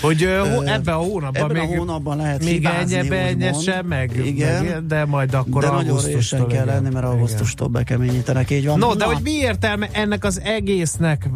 Hogy 0.00 0.22
ö, 0.22 0.62
ebben 0.64 0.94
a 0.94 0.96
hónapban 0.96 1.42
ebben 1.42 1.56
még, 1.56 1.76
a 1.76 1.78
hónapban 1.78 2.16
lehet 2.16 2.44
még 2.44 2.68
beegyesse 3.08 3.70
úgymond. 3.70 3.86
meg, 3.88 4.26
Igen. 4.26 4.64
meg, 4.64 4.86
de 4.86 5.04
majd 5.04 5.34
akkor 5.34 5.62
de 5.62 5.70
nagyon 5.70 6.00
résen 6.00 6.46
kell 6.46 6.64
lenni, 6.64 6.88
mert 6.92 7.04
augusztustól 7.04 7.68
bekeményítenek, 7.68 8.50
így 8.50 8.66
van. 8.66 8.78
No, 8.78 8.94
de 8.94 9.04
Na, 9.04 9.12
hogy 9.12 9.22
mi 9.22 9.32
értelme 9.32 9.88
ennek 9.92 10.24
az 10.24 10.40
egésznek, 10.44 11.28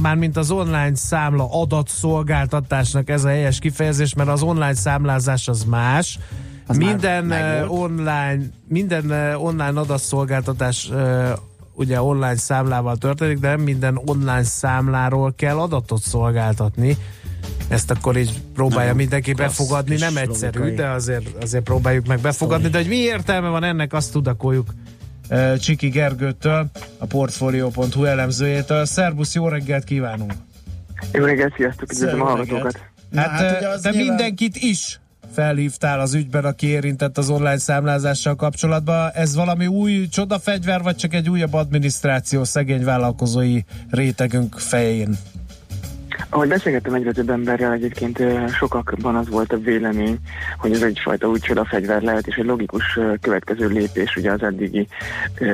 mármint 0.00 0.36
az 0.36 0.50
online 0.50 0.94
számla 0.94 1.48
adatszolgáltatásnak 1.50 3.08
ez 3.08 3.24
a 3.24 3.28
helyes 3.28 3.58
kifejezés, 3.58 4.14
mert 4.14 4.28
az 4.28 4.42
online 4.42 4.74
számlázás 4.74 5.48
az 5.48 5.64
más. 5.64 6.18
Az 6.66 6.76
minden 6.76 7.32
online, 7.68 8.38
minden 8.68 9.10
online 9.36 9.80
adatszolgáltatás 9.80 10.90
ugye 11.74 12.02
online 12.02 12.36
számlával 12.36 12.96
történik, 12.96 13.38
de 13.38 13.48
nem 13.48 13.60
minden 13.60 14.00
online 14.04 14.42
számláról 14.42 15.32
kell 15.36 15.58
adatot 15.58 16.02
szolgáltatni. 16.02 16.96
Ezt 17.70 17.90
akkor 17.90 18.16
így 18.16 18.40
próbálja 18.54 18.80
Nagyon 18.80 18.96
mindenki 18.96 19.32
befogadni, 19.32 19.96
nem 19.96 20.16
egyszerű, 20.16 20.58
logikai. 20.58 20.84
de 20.84 20.88
azért, 20.88 21.42
azért 21.42 21.64
próbáljuk 21.64 22.06
meg 22.06 22.20
befogadni, 22.20 22.68
de 22.68 22.78
hogy 22.78 22.88
mi 22.88 22.96
értelme 22.96 23.48
van 23.48 23.64
ennek, 23.64 23.92
azt 23.92 24.12
tudakoljuk 24.12 24.74
Csiki 25.58 25.88
Gergőtől, 25.88 26.70
a 26.98 27.06
Portfolio.hu 27.06 28.04
elemzőjétől. 28.04 28.84
Szerbusz, 28.84 29.34
jó 29.34 29.48
reggelt 29.48 29.84
kívánunk! 29.84 30.32
Jó 31.12 31.24
reggelt, 31.24 31.54
sziasztok, 31.56 31.92
üdvözlöm 31.92 32.20
a 32.20 32.24
hallgatókat. 32.24 32.72
reggelt. 32.72 33.30
Hát, 33.30 33.40
hát 33.40 33.58
ugye 33.58 33.68
az 33.68 33.82
de 33.82 33.90
nyilván- 33.90 34.08
mindenkit 34.08 34.56
is 34.56 35.00
felhívtál 35.34 36.00
az 36.00 36.14
ügyben, 36.14 36.44
aki 36.44 36.66
érintett 36.66 37.18
az 37.18 37.30
online 37.30 37.58
számlázással 37.58 38.34
kapcsolatban. 38.36 39.10
Ez 39.14 39.34
valami 39.34 39.66
új 39.66 40.08
csodafegyver, 40.08 40.82
vagy 40.82 40.96
csak 40.96 41.14
egy 41.14 41.30
újabb 41.30 41.54
adminisztráció 41.54 42.44
szegény 42.44 42.84
vállalkozói 42.84 43.60
rétegünk 43.90 44.58
fején? 44.58 45.18
Ahogy 46.28 46.48
beszélgettem 46.48 46.94
egyre 46.94 47.12
több 47.12 47.30
emberrel, 47.30 47.72
egyébként 47.72 48.22
sokakban 48.48 49.16
az 49.16 49.28
volt 49.28 49.52
a 49.52 49.58
vélemény, 49.58 50.18
hogy 50.58 50.72
ez 50.72 50.82
egyfajta 50.82 51.28
új 51.28 51.38
csodafegyver 51.38 52.02
lehet, 52.02 52.26
és 52.26 52.36
egy 52.36 52.44
logikus 52.44 52.98
következő 53.20 53.66
lépés, 53.68 54.16
ugye 54.16 54.32
az 54.32 54.42
eddigi 54.42 54.88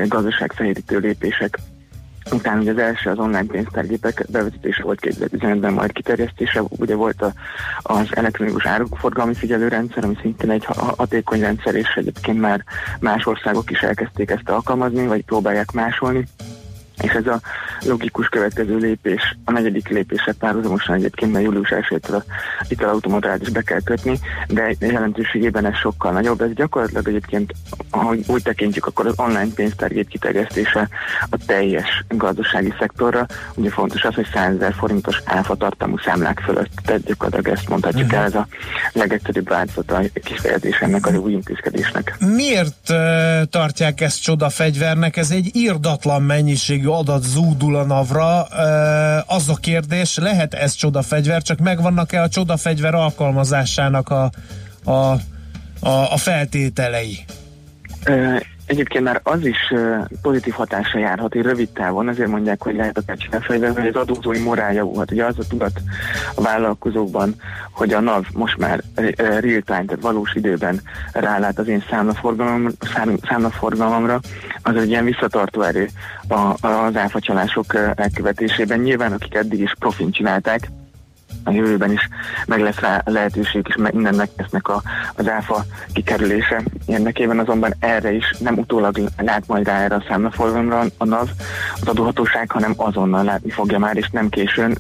gazdaságfehérítő 0.08 0.98
lépések 0.98 1.58
Utána 2.30 2.60
ugye 2.60 2.70
az 2.70 2.78
első 2.78 3.10
az 3.10 3.18
online 3.18 3.46
pénztárgépek 3.46 4.24
bevezetése 4.28 4.82
volt 4.82 4.98
2015-ben, 5.02 5.72
majd 5.72 5.92
kiterjesztése, 5.92 6.62
ugye 6.68 6.94
volt 6.94 7.22
a, 7.22 7.32
az 7.82 8.06
elektronikus 8.10 8.66
áruforgalmi 8.66 9.34
figyelőrendszer, 9.34 10.04
ami 10.04 10.16
szintén 10.20 10.50
egy 10.50 10.64
ha- 10.64 10.94
hatékony 10.96 11.40
rendszer, 11.40 11.74
és 11.74 11.88
egyébként 11.94 12.40
már 12.40 12.64
más 13.00 13.26
országok 13.26 13.70
is 13.70 13.80
elkezdték 13.80 14.30
ezt 14.30 14.48
alkalmazni, 14.48 15.06
vagy 15.06 15.24
próbálják 15.24 15.72
másolni. 15.72 16.26
És 17.03 17.12
ez 17.12 17.26
a 17.26 17.40
logikus 17.84 18.28
következő 18.28 18.76
lépés, 18.76 19.36
a 19.44 19.53
negyedik 19.53 19.88
lépésre 19.88 20.32
párhuzamosan 20.32 20.94
egyébként, 20.94 21.32
mert 21.32 21.44
július 21.44 21.68
1-től 21.70 22.16
a 22.16 22.22
italautomatát 22.68 23.40
is 23.42 23.49
be 23.49 23.62
kell 23.62 23.80
kötni, 23.84 24.18
de 24.49 24.74
jelentőségében 24.78 25.66
ez 25.66 25.76
sokkal 25.76 26.12
nagyobb. 26.12 26.40
Ez 26.40 26.53
gyakorlatilag 26.53 27.09
egyébként, 27.09 27.53
ahogy 27.90 28.24
úgy 28.26 28.42
tekintjük, 28.42 28.86
akkor 28.86 29.07
az 29.07 29.14
online 29.16 29.53
pénztárgép 29.55 30.09
kiterjesztése 30.09 30.88
a 31.30 31.36
teljes 31.47 32.05
gazdasági 32.09 32.74
szektorra. 32.78 33.26
Ugye 33.55 33.70
fontos 33.70 34.05
az, 34.05 34.14
hogy 34.14 34.28
100 34.32 34.55
ezer 34.55 34.74
forintos 34.74 35.22
áfatartalmú 35.24 35.99
számlák 35.99 36.40
fölött, 36.40 36.70
tehát 36.84 37.03
gyakorlatilag 37.03 37.59
ezt 37.59 37.68
mondhatjuk 37.68 38.12
el, 38.12 38.24
ez 38.24 38.34
a 38.34 38.47
legegyszerűbb 38.92 39.49
változata 39.49 39.97
a 39.97 40.20
kifejezés 40.24 40.78
ennek 40.78 41.07
az 41.07 41.16
új 41.16 41.32
intézkedésnek. 41.32 42.16
Miért 42.18 42.90
uh, 42.90 42.97
tartják 43.51 44.01
ezt 44.01 44.22
csodafegyvernek? 44.22 45.16
Ez 45.16 45.30
egy 45.30 45.51
írdatlan 45.53 46.22
mennyiségű 46.87 46.89
adat 46.89 47.22
zúdul 47.22 47.76
a 47.76 47.84
navra. 47.84 48.43
Az 49.22 49.49
a 49.49 49.55
kérdés, 49.55 50.16
lehet 50.16 50.55
ez 50.55 50.74
csodafegyver, 50.74 51.43
csak 51.43 51.59
megvannak-e 51.59 52.22
a 52.22 52.28
csodafegyver 52.28 52.95
alkalmazásának 52.95 54.09
a, 54.09 54.30
a, 54.84 54.91
a, 55.80 56.12
a 56.12 56.16
feltételei? 56.16 57.24
Egyébként 58.66 59.04
már 59.04 59.20
az 59.22 59.46
is 59.46 59.72
pozitív 60.22 60.54
hatása 60.54 60.98
járhat, 60.98 61.32
hogy 61.32 61.42
rövid 61.42 61.68
távon, 61.68 62.08
azért 62.08 62.28
mondják, 62.28 62.62
hogy 62.62 62.74
lehet 62.74 62.98
a 62.98 63.02
kecsinefejben, 63.06 63.72
hogy 63.72 63.86
az 63.86 63.96
adózói 63.96 64.38
morál 64.38 64.72
javulhat. 64.72 65.10
Ugye 65.10 65.24
az 65.24 65.38
a 65.38 65.46
tudat 65.48 65.80
a 66.34 66.42
vállalkozókban, 66.42 67.34
hogy 67.70 67.92
a 67.92 68.00
NAV 68.00 68.24
most 68.32 68.58
már 68.58 68.82
real 69.16 69.40
time, 69.40 69.84
tehát 69.84 69.98
valós 70.00 70.34
időben 70.34 70.80
rálát 71.12 71.58
az 71.58 71.68
én 71.68 71.84
számlaforgalom, 71.90 72.68
szám, 72.94 73.16
számlaforgalomra, 73.28 74.20
az 74.62 74.76
egy 74.76 74.88
ilyen 74.88 75.04
visszatartó 75.04 75.62
erő 75.62 75.88
az 76.60 76.96
áfacsalások 76.96 77.74
elkövetésében. 77.94 78.78
Nyilván, 78.78 79.12
akik 79.12 79.34
eddig 79.34 79.60
is 79.60 79.74
profin 79.78 80.10
csinálták, 80.10 80.68
a 81.47 81.53
jövőben 81.53 81.92
is 81.92 82.09
meg 82.47 82.61
lesz 82.61 82.78
rá 82.78 83.03
a 83.05 83.11
lehetőség, 83.11 83.66
és 83.68 83.76
meg- 83.76 83.94
innen 83.94 84.14
megtesznek 84.14 84.68
a, 84.68 84.82
az 85.14 85.28
áfa 85.28 85.64
kikerülése 85.92 86.62
érdekében, 86.86 87.38
azonban 87.38 87.74
erre 87.78 88.12
is 88.12 88.34
nem 88.38 88.59
utólag 88.59 88.99
lát 89.16 89.47
majd 89.47 89.66
rá 89.66 89.80
erre 89.80 89.94
a 89.94 90.05
számlaforgalomra 90.09 90.84
a 90.99 91.05
NAV, 91.05 91.28
az 91.80 91.88
adóhatóság, 91.88 92.51
hanem 92.51 92.72
azonnal 92.76 93.24
látni 93.24 93.51
fogja 93.51 93.78
már, 93.78 93.97
és 93.97 94.09
nem 94.11 94.28
későn 94.28 94.76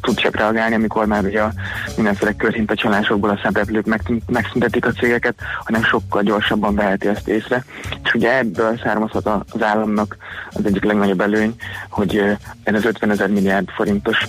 tud 0.00 0.16
csak 0.16 0.36
reagálni, 0.36 0.74
amikor 0.74 1.06
már 1.06 1.24
ugye 1.24 1.40
a 1.42 1.52
mindenféle 1.96 2.32
körhintacsalásokból 2.32 3.30
a 3.30 3.40
szereplők 3.42 3.86
megszünt- 3.86 4.30
megszüntetik 4.30 4.86
a 4.86 4.92
cégeket, 4.92 5.34
hanem 5.64 5.82
sokkal 5.82 6.22
gyorsabban 6.22 6.74
veheti 6.74 7.08
ezt 7.08 7.28
észre. 7.28 7.64
És 8.04 8.14
ugye 8.14 8.38
ebből 8.38 8.78
származhat 8.82 9.26
a- 9.26 9.44
az 9.50 9.62
államnak 9.62 10.16
az 10.50 10.64
egyik 10.66 10.84
legnagyobb 10.84 11.20
előny, 11.20 11.54
hogy 11.88 12.36
ez 12.62 12.74
az 12.74 12.84
50 12.84 13.10
ezer 13.10 13.28
milliárd 13.28 13.68
forintos 13.68 14.26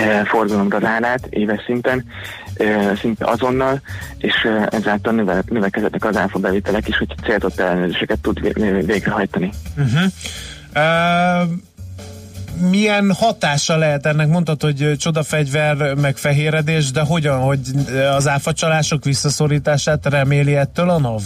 eh, 0.00 0.24
forgalomra 0.24 0.78
rálát 0.78 1.26
éves 1.30 1.62
szinten, 1.66 2.04
eh, 2.54 2.96
szinte 2.96 3.24
azonnal, 3.24 3.80
és 4.18 4.34
eh, 4.44 4.66
ezáltal 4.70 5.12
növel, 5.12 5.42
növekednek 5.46 6.04
az 6.04 6.16
áfa 6.16 6.38
bevételek 6.38 6.88
is, 6.88 6.98
hogy 6.98 7.14
célzott 7.24 7.60
ellenőrzéseket 7.60 8.18
tud 8.18 8.40
vé- 8.40 8.84
végrehajtani. 8.84 9.50
Uh-huh. 9.76 10.02
Uh, 10.74 11.50
milyen 12.70 13.12
hatása 13.12 13.76
lehet 13.76 14.06
ennek? 14.06 14.28
Mondtad, 14.28 14.62
hogy 14.62 14.94
csodafegyver, 14.98 15.94
meg 15.94 16.16
fehéredés, 16.16 16.90
de 16.90 17.00
hogyan, 17.00 17.40
hogy 17.40 17.60
az 18.16 18.28
áfacsalások 18.28 19.04
visszaszorítását 19.04 20.06
reméli 20.06 20.56
ettől 20.56 20.90
a 20.90 20.98
NAV? 20.98 21.22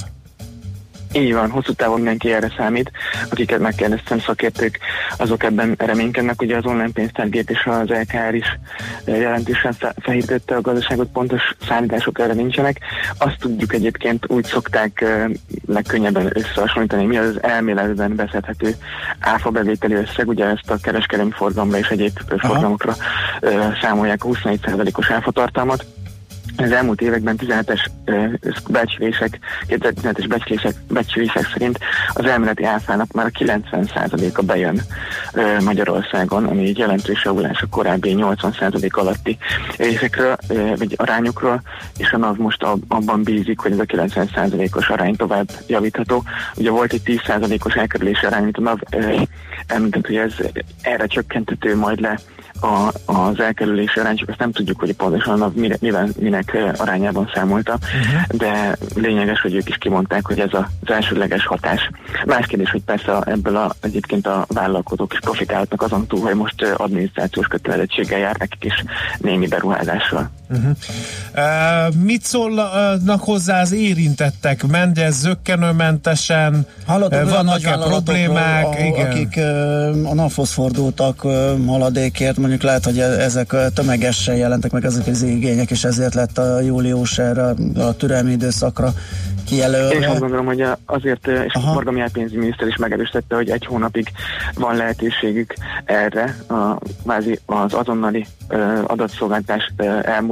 Így 1.16 1.32
van, 1.34 1.50
hosszú 1.50 1.72
távon 1.72 1.96
mindenki 1.96 2.32
erre 2.32 2.52
számít. 2.56 2.90
Akiket 3.30 3.58
megkérdeztem, 3.58 4.18
szakértők, 4.18 4.78
azok 5.16 5.42
ebben 5.42 5.74
reménykednek. 5.78 6.42
Ugye 6.42 6.56
az 6.56 6.64
online 6.64 6.90
pénztárgép 6.92 7.50
és 7.50 7.64
az 7.64 7.88
LKR 7.88 8.34
is 8.34 8.58
eh, 9.04 9.18
jelentősen 9.18 9.72
fe- 9.72 9.94
fenyítette 10.00 10.56
a 10.56 10.60
gazdaságot, 10.60 11.08
pontos 11.12 11.42
számítások 11.66 12.18
erre 12.18 12.32
nincsenek. 12.32 12.80
Azt 13.18 13.38
tudjuk 13.38 13.72
egyébként, 13.72 14.30
úgy 14.30 14.44
szokták 14.44 15.00
eh, 15.00 15.24
legkönnyebben 15.66 16.30
összehasonlítani, 16.32 17.04
mi 17.04 17.16
az 17.16 17.42
elméletben 17.42 18.14
beszedhető 18.14 18.74
áfa 19.18 19.50
bevételi 19.50 19.94
összeg, 19.94 20.28
ugye 20.28 20.44
ezt 20.44 20.70
a 20.70 20.78
kereskedelmi 20.82 21.32
forgalomra 21.32 21.78
és 21.78 21.88
egyéb 21.88 22.18
ö, 22.28 22.36
forgalmakra 22.36 22.94
eh, 23.40 23.78
számolják 23.80 24.24
a 24.24 24.28
24%-os 24.28 25.10
áfatartalmat. 25.10 25.84
Az 26.56 26.72
elmúlt 26.72 27.00
években 27.00 27.38
17-es 27.40 27.86
ö, 28.04 28.24
becslések, 28.68 29.38
2017-es 29.68 30.24
becslések, 30.28 30.74
becslések 30.88 31.48
szerint 31.52 31.78
az 32.12 32.24
elméleti 32.24 32.64
áfának 32.64 33.12
már 33.12 33.26
a 33.26 33.38
90%-a 33.44 34.42
bejön 34.42 34.80
Magyarországon, 35.64 36.44
ami 36.44 36.68
egy 36.68 36.78
jelentős 36.78 37.24
javulás 37.24 37.62
a 37.62 37.66
korábbi 37.70 38.14
80% 38.18 38.90
alatti 38.90 39.38
részekről, 39.76 40.36
vagy 40.76 40.94
arányokról, 40.96 41.62
és 41.96 42.12
a 42.12 42.16
NAV 42.16 42.36
most 42.36 42.62
ab, 42.62 42.82
abban 42.88 43.22
bízik, 43.22 43.58
hogy 43.58 43.72
ez 43.72 43.78
a 43.78 43.84
90%-os 43.84 44.88
arány 44.88 45.16
tovább 45.16 45.50
javítható. 45.66 46.22
Ugye 46.56 46.70
volt 46.70 46.92
egy 46.92 47.02
10%-os 47.04 47.74
elkerülési 47.74 48.26
arány, 48.26 48.42
amit 48.42 48.56
a 48.56 48.60
NAV 48.60 48.78
említett, 49.66 50.06
hogy 50.06 50.16
ez 50.16 50.34
erre 50.82 51.06
csökkentető 51.06 51.76
majd 51.76 52.00
le 52.00 52.18
a, 52.60 52.92
az 53.04 53.40
elkerülési 53.40 54.00
arány, 54.00 54.16
csak 54.16 54.28
azt 54.28 54.38
nem 54.38 54.52
tudjuk, 54.52 54.80
hogy 54.80 54.96
pontosan 54.96 55.42
a 55.42 55.52
mire, 55.54 55.76
mivel, 55.80 56.08
minek 56.18 56.43
fizetések 56.44 56.76
ö, 56.78 56.82
arányában 56.82 57.30
számolta, 57.34 57.72
uh-huh. 57.72 58.38
de 58.38 58.76
lényeges, 58.94 59.40
hogy 59.40 59.54
ők 59.54 59.68
is 59.68 59.76
kimondták, 59.76 60.26
hogy 60.26 60.40
ez 60.40 60.52
az 60.52 60.90
elsődleges 60.90 61.46
hatás. 61.46 61.90
Más 62.26 62.46
kérdés, 62.46 62.70
hogy 62.70 62.82
persze 62.82 63.20
ebből 63.20 63.56
a, 63.56 63.74
egyébként 63.80 64.26
a 64.26 64.44
vállalkozók 64.48 65.12
is 65.12 65.18
profitálhatnak 65.18 65.82
azon 65.82 66.06
túl, 66.06 66.20
hogy 66.20 66.34
most 66.34 66.62
ö, 66.62 66.72
adminisztrációs 66.76 67.46
kötelezettséggel 67.46 68.18
jár 68.18 68.36
nekik 68.38 68.64
is 68.64 68.84
némi 69.18 69.46
beruházással. 69.46 70.30
Uh, 70.50 71.94
mit 72.02 72.22
szólnak 72.24 73.20
hozzá 73.20 73.60
az 73.60 73.72
érintettek? 73.72 74.66
Ment 74.66 74.98
ez 74.98 75.14
zöggenőmentesen? 75.18 76.66
Hallottam 76.86 77.22
Uh, 77.26 77.32
olyan 77.32 77.44
nagyvállalatokról, 77.44 78.02
problémák? 78.02 78.64
ahol- 78.64 78.78
Igen. 78.78 79.10
akik 79.10 79.36
ö, 79.36 79.88
a 80.04 80.14
NAV-hoz 80.14 80.50
fordultak 80.52 81.24
ö, 81.24 81.54
haladékért, 81.66 82.36
mondjuk 82.36 82.62
lehet, 82.62 82.84
hogy 82.84 82.98
e- 82.98 83.02
ezek 83.20 83.52
ö, 83.52 83.66
tömegesen 83.74 84.34
jelentek 84.36 84.70
meg 84.70 84.84
ezek 84.84 85.06
az 85.06 85.22
igények, 85.22 85.70
és 85.70 85.84
ezért 85.84 86.14
lett 86.14 86.38
a 86.38 86.60
július 86.60 87.18
erre 87.18 87.42
a 87.76 87.96
türelmi 87.96 88.30
időszakra 88.32 88.86
Én 88.86 88.92
is 89.58 89.64
azt 89.64 89.72
kijelölve. 89.72 90.18
gondolom, 90.18 90.46
hogy 90.46 90.60
a- 90.60 90.78
azért, 90.86 91.26
ö, 91.28 91.42
és 91.42 91.52
Aha. 91.54 91.72
Morga 91.72 91.90
Mihály 91.90 92.10
pénzügyminiszter 92.12 92.66
is 92.66 92.76
megerősítette, 92.76 93.34
hogy 93.34 93.50
egy 93.50 93.66
hónapig 93.66 94.08
van 94.54 94.76
lehetőségük 94.76 95.54
erre, 95.84 96.36
a, 96.48 96.78
az 97.46 97.74
azonnali 97.74 98.26
adatszolgáltás 98.86 99.72
ö, 99.76 99.84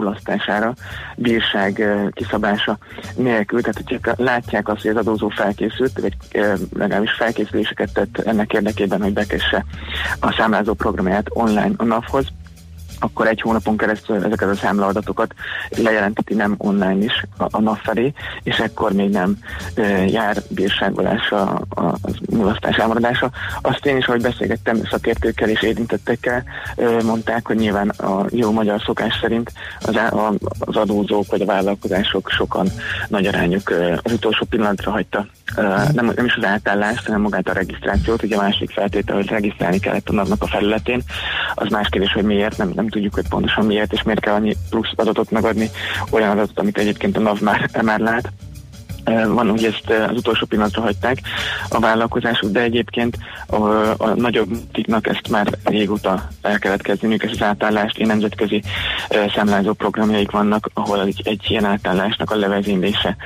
elmulasztására, 0.02 0.74
bírság 1.16 1.84
kiszabása 2.10 2.78
nélkül. 3.16 3.60
Tehát, 3.60 3.82
hogyha 3.88 4.14
látják 4.16 4.68
azt, 4.68 4.82
hogy 4.82 4.90
az 4.90 4.96
adózó 4.96 5.28
felkészült, 5.28 6.00
vagy 6.00 6.16
legalábbis 6.72 7.12
felkészüléseket 7.12 7.92
tett 7.92 8.18
ennek 8.18 8.52
érdekében, 8.52 9.02
hogy 9.02 9.12
bekesse 9.12 9.64
a 10.20 10.32
számlázó 10.32 10.74
programját 10.74 11.26
online 11.28 11.72
a 11.76 11.84
NAV-hoz, 11.84 12.26
akkor 13.02 13.26
egy 13.26 13.40
hónapon 13.40 13.76
keresztül 13.76 14.24
ezeket 14.24 14.48
a 14.48 14.54
számlaadatokat 14.54 15.34
lejelenteti 15.76 16.34
nem 16.34 16.54
online 16.58 17.04
is 17.04 17.24
a, 17.36 17.44
a 17.50 17.60
NAV 17.60 17.78
felé, 17.82 18.12
és 18.42 18.58
ekkor 18.58 18.92
még 18.92 19.10
nem 19.10 19.36
e, 19.74 19.82
jár 20.06 20.36
bírságolása, 20.48 21.62
a, 21.68 21.80
a 21.80 21.98
mulasztás 22.30 22.76
elmaradása. 22.76 23.30
Azt 23.60 23.86
én 23.86 23.96
is, 23.96 24.06
ahogy 24.06 24.22
beszélgettem 24.22 24.84
szakértőkkel 24.90 25.48
és 25.48 25.62
érintettekkel, 25.62 26.42
e, 26.76 27.02
mondták, 27.02 27.46
hogy 27.46 27.56
nyilván 27.56 27.88
a 27.88 28.26
jó 28.30 28.50
magyar 28.50 28.80
szokás 28.84 29.18
szerint 29.20 29.52
az, 29.80 29.96
a, 29.96 30.32
az 30.58 30.76
adózók 30.76 31.26
vagy 31.30 31.40
a 31.40 31.46
vállalkozások 31.46 32.30
sokan 32.30 32.66
nagy 33.08 33.26
arányuk 33.26 33.70
e, 33.70 34.00
az 34.02 34.12
utolsó 34.12 34.46
pillanatra 34.50 34.90
hagyta 34.90 35.26
nem, 35.92 36.12
nem 36.16 36.24
is 36.24 36.34
az 36.34 36.44
átállást, 36.44 37.06
hanem 37.06 37.20
magát 37.20 37.48
a 37.48 37.52
regisztrációt. 37.52 38.22
Ugye 38.22 38.36
a 38.36 38.40
másik 38.40 38.70
feltétel, 38.70 39.16
hogy 39.16 39.26
regisztrálni 39.26 39.78
kellett 39.78 40.08
a 40.08 40.12
NAV-nak 40.12 40.42
a 40.42 40.46
felületén. 40.46 41.02
Az 41.54 41.70
más 41.70 41.88
kérdés, 41.88 42.12
hogy 42.12 42.24
miért, 42.24 42.56
nem, 42.56 42.72
nem 42.74 42.88
tudjuk, 42.92 43.14
hogy 43.14 43.28
pontosan 43.28 43.66
miért, 43.66 43.92
és 43.92 44.02
miért 44.02 44.20
kell 44.20 44.34
annyi 44.34 44.56
plusz 44.70 44.92
adatot 44.96 45.30
megadni, 45.30 45.70
olyan 46.10 46.30
adatot, 46.30 46.58
amit 46.58 46.78
egyébként 46.78 47.16
a 47.16 47.20
NAV 47.20 47.40
már, 47.40 47.70
már 47.82 48.00
lát. 48.00 48.32
Van, 49.04 49.50
hogy 49.50 49.64
ezt 49.64 49.90
az 50.10 50.16
utolsó 50.16 50.46
pillanatra 50.46 50.82
hagyták 50.82 51.20
a 51.68 51.78
vállalkozások, 51.78 52.50
de 52.50 52.60
egyébként 52.60 53.18
a, 53.46 53.56
a 53.96 54.14
nagyobb 54.14 54.48
multiknak 54.48 55.06
ezt 55.06 55.28
már 55.28 55.46
régóta 55.64 56.28
el 56.42 56.58
kellett 56.58 56.82
kezdeniük, 56.82 57.22
ezt 57.22 57.34
az 57.34 57.42
átállást. 57.42 57.98
Én 57.98 58.06
nemzetközi 58.06 58.62
számlázó 59.34 59.72
programjaik 59.72 60.30
vannak, 60.30 60.70
ahol 60.74 61.02
egy, 61.02 61.20
egy 61.24 61.46
ilyen 61.48 61.64
átállásnak 61.64 62.30
a 62.30 62.36
levezénylése 62.36 63.16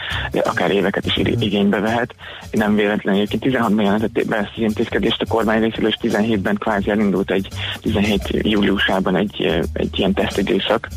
akár 0.44 0.70
éveket 0.70 1.06
is 1.06 1.16
ig- 1.16 1.42
igénybe 1.42 1.80
vehet. 1.80 2.14
Nem 2.50 2.74
véletlenül 2.74 3.20
egyébként 3.20 3.56
16-ban 3.56 3.82
jelentett 3.82 4.26
be 4.26 4.36
ezt 4.36 4.52
az 4.54 4.62
intézkedést 4.62 5.22
a 5.22 5.26
kormány 5.28 5.60
részéről, 5.60 5.88
és 5.88 5.96
17-ben 6.02 6.54
kvázi 6.54 6.90
elindult 6.90 7.30
egy 7.30 7.48
17 7.80 8.22
júliusában 8.30 9.16
egy, 9.16 9.62
egy 9.72 9.98
ilyen 9.98 10.12
tesztidőszak. 10.12 10.88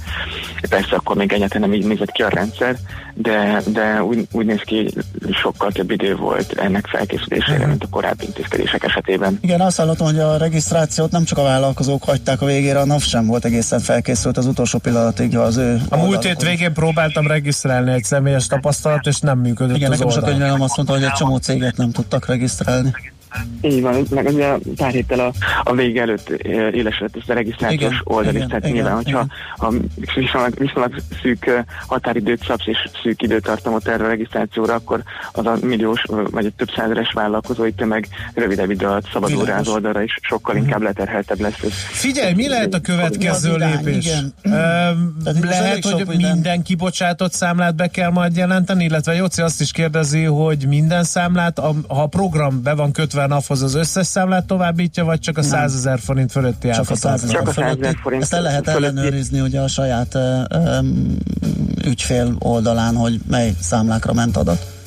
Persze 0.69 0.95
akkor 0.95 1.15
még 1.15 1.32
egyáltalán 1.34 1.69
nem 1.69 1.80
így 1.80 1.86
nézett 1.86 2.11
ki 2.11 2.23
a 2.23 2.30
rendszer, 2.30 2.75
de, 3.13 3.61
de 3.67 4.03
úgy, 4.03 4.27
úgy 4.32 4.45
néz 4.45 4.61
ki, 4.61 4.68
sokkal 5.32 5.72
több 5.72 5.91
idő 5.91 6.15
volt 6.15 6.51
ennek 6.51 6.88
felkészülésére, 6.88 7.65
mint 7.65 7.84
a 7.84 7.88
korábbi 7.89 8.26
intézkedések 8.26 8.84
esetében. 8.84 9.38
Igen, 9.41 9.61
azt 9.61 9.78
hallottam, 9.78 10.07
hogy 10.07 10.20
a 10.20 10.38
regisztrációt 10.38 11.11
nem 11.11 11.24
csak 11.24 11.38
a 11.38 11.43
vállalkozók 11.43 12.03
hagyták 12.03 12.41
a 12.41 12.45
végére, 12.45 12.80
a 12.80 12.86
NAV 12.86 13.01
sem 13.01 13.26
volt 13.26 13.45
egészen 13.45 13.80
felkészült 13.80 14.38
az 14.38 14.45
utolsó 14.45 14.80
pillanatig 14.80 15.38
az 15.38 15.57
ő 15.57 15.82
A 15.89 15.97
múlt 15.97 16.24
hét 16.24 16.41
végén 16.41 16.74
próbáltam 16.74 17.28
regisztrálni 17.28 17.91
egy 17.91 18.03
személyes 18.03 18.47
tapasztalat, 18.47 19.07
és 19.07 19.20
nem 19.20 19.39
működött 19.39 19.76
Igen, 19.76 19.91
az 19.91 19.97
nekem 19.97 20.17
is 20.17 20.24
a 20.24 20.26
könyvelem 20.26 20.61
azt 20.61 20.76
mondta, 20.76 20.95
hogy 20.95 21.03
egy 21.03 21.11
csomó 21.11 21.38
céget 21.38 21.78
nem 21.78 21.91
tudtak 21.91 22.26
regisztrálni. 22.26 22.93
Így 23.61 23.82
van, 23.82 24.05
meg 24.09 24.25
ugye 24.27 24.53
pár 24.75 24.91
héttel 24.91 25.19
a, 25.19 25.34
a 25.63 25.73
vége 25.73 26.01
előtt 26.01 26.30
eh, 26.30 26.73
élesedett 26.73 27.15
ez 27.15 27.30
a 27.30 27.34
regisztrációs 27.34 27.82
Igen, 27.82 28.01
oldal 28.03 28.36
is, 28.36 28.45
tehát 28.45 28.63
igen, 28.63 28.71
nyilván, 28.71 28.95
hogyha 28.95 29.09
igen. 29.09 29.30
ha 29.57 29.73
viszonylag, 30.15 30.53
viszonylag 30.57 30.95
szűk 31.21 31.63
határidőt 31.88 32.43
szabsz 32.45 32.67
és 32.67 32.77
szűk 33.03 33.21
időtartamot 33.21 33.88
erre 33.88 34.03
a 34.03 34.07
regisztrációra, 34.07 34.73
akkor 34.73 35.03
az 35.32 35.45
a 35.45 35.57
milliós 35.61 36.03
vagy 36.32 36.45
egy 36.45 36.53
több 36.53 36.69
százeres 36.75 37.11
vállalkozói 37.13 37.71
tömeg 37.73 38.07
rövidebb 38.34 38.69
idő 38.69 38.86
alatt 38.86 39.09
szabadul 39.13 39.45
rá 39.45 39.59
az 39.59 39.67
oldalra, 39.67 40.03
és 40.03 40.17
sokkal 40.21 40.55
inkább 40.55 40.82
leterheltebb 40.82 41.39
lesz 41.39 41.61
ez. 41.63 41.73
Figyelj, 41.73 42.34
mi 42.34 42.47
lehet 42.47 42.73
a 42.73 42.80
következő 42.80 43.55
lépés? 43.55 44.05
Igen. 44.05 44.34
Most 45.23 45.39
lehet, 45.41 45.86
hogy 45.86 46.05
minden- 46.07 46.34
minden 46.34 46.63
kibocsátott 46.63 47.34
számlát 47.34 47.75
be 47.75 47.88
kell 47.88 48.09
majd 48.11 48.36
jelenteni, 48.36 48.84
illetve 48.84 49.13
Jóci 49.15 49.41
azt 49.41 49.61
is 49.61 49.71
kérdezi, 49.71 50.23
hogy 50.23 50.65
minden 50.67 51.03
számlát, 51.03 51.59
a- 51.59 51.75
ha 51.88 52.01
a 52.01 52.07
program 52.07 52.61
be 52.63 52.73
van 52.73 52.91
kötve 52.91 53.18
a 53.22 53.28
NAV-hoz, 53.28 53.61
az 53.61 53.74
összes 53.74 54.07
számlát 54.07 54.45
továbbítja, 54.45 55.05
vagy 55.05 55.20
csak 55.20 55.38
a 55.38 55.41
100 55.41 55.76
ezer 55.76 55.99
forint 55.99 56.32
fölötti 56.32 56.67
Csak 56.67 56.78
a 56.78 56.80
áfatartalmat? 56.80 57.20
100 57.20 57.32
Csak 57.32 57.47
ezer 57.47 57.63
a 57.63 57.67
100 57.67 57.76
fölötti. 57.78 57.97
forint 58.01 58.22
Ezt 58.24 58.34
el 58.34 58.41
lehet 58.41 58.63
fölötti. 58.63 58.84
ellenőrizni 58.97 59.39
ugye 59.41 59.59
a 59.59 59.67
saját 59.67 60.15
ö, 60.15 60.41
ö, 60.49 60.80
ügyfél 61.86 62.36
oldalán, 62.39 62.95
hogy 62.95 63.20
mely 63.30 63.53
számlákra 63.61 64.13
ment 64.13 64.38
adat. 64.38 64.78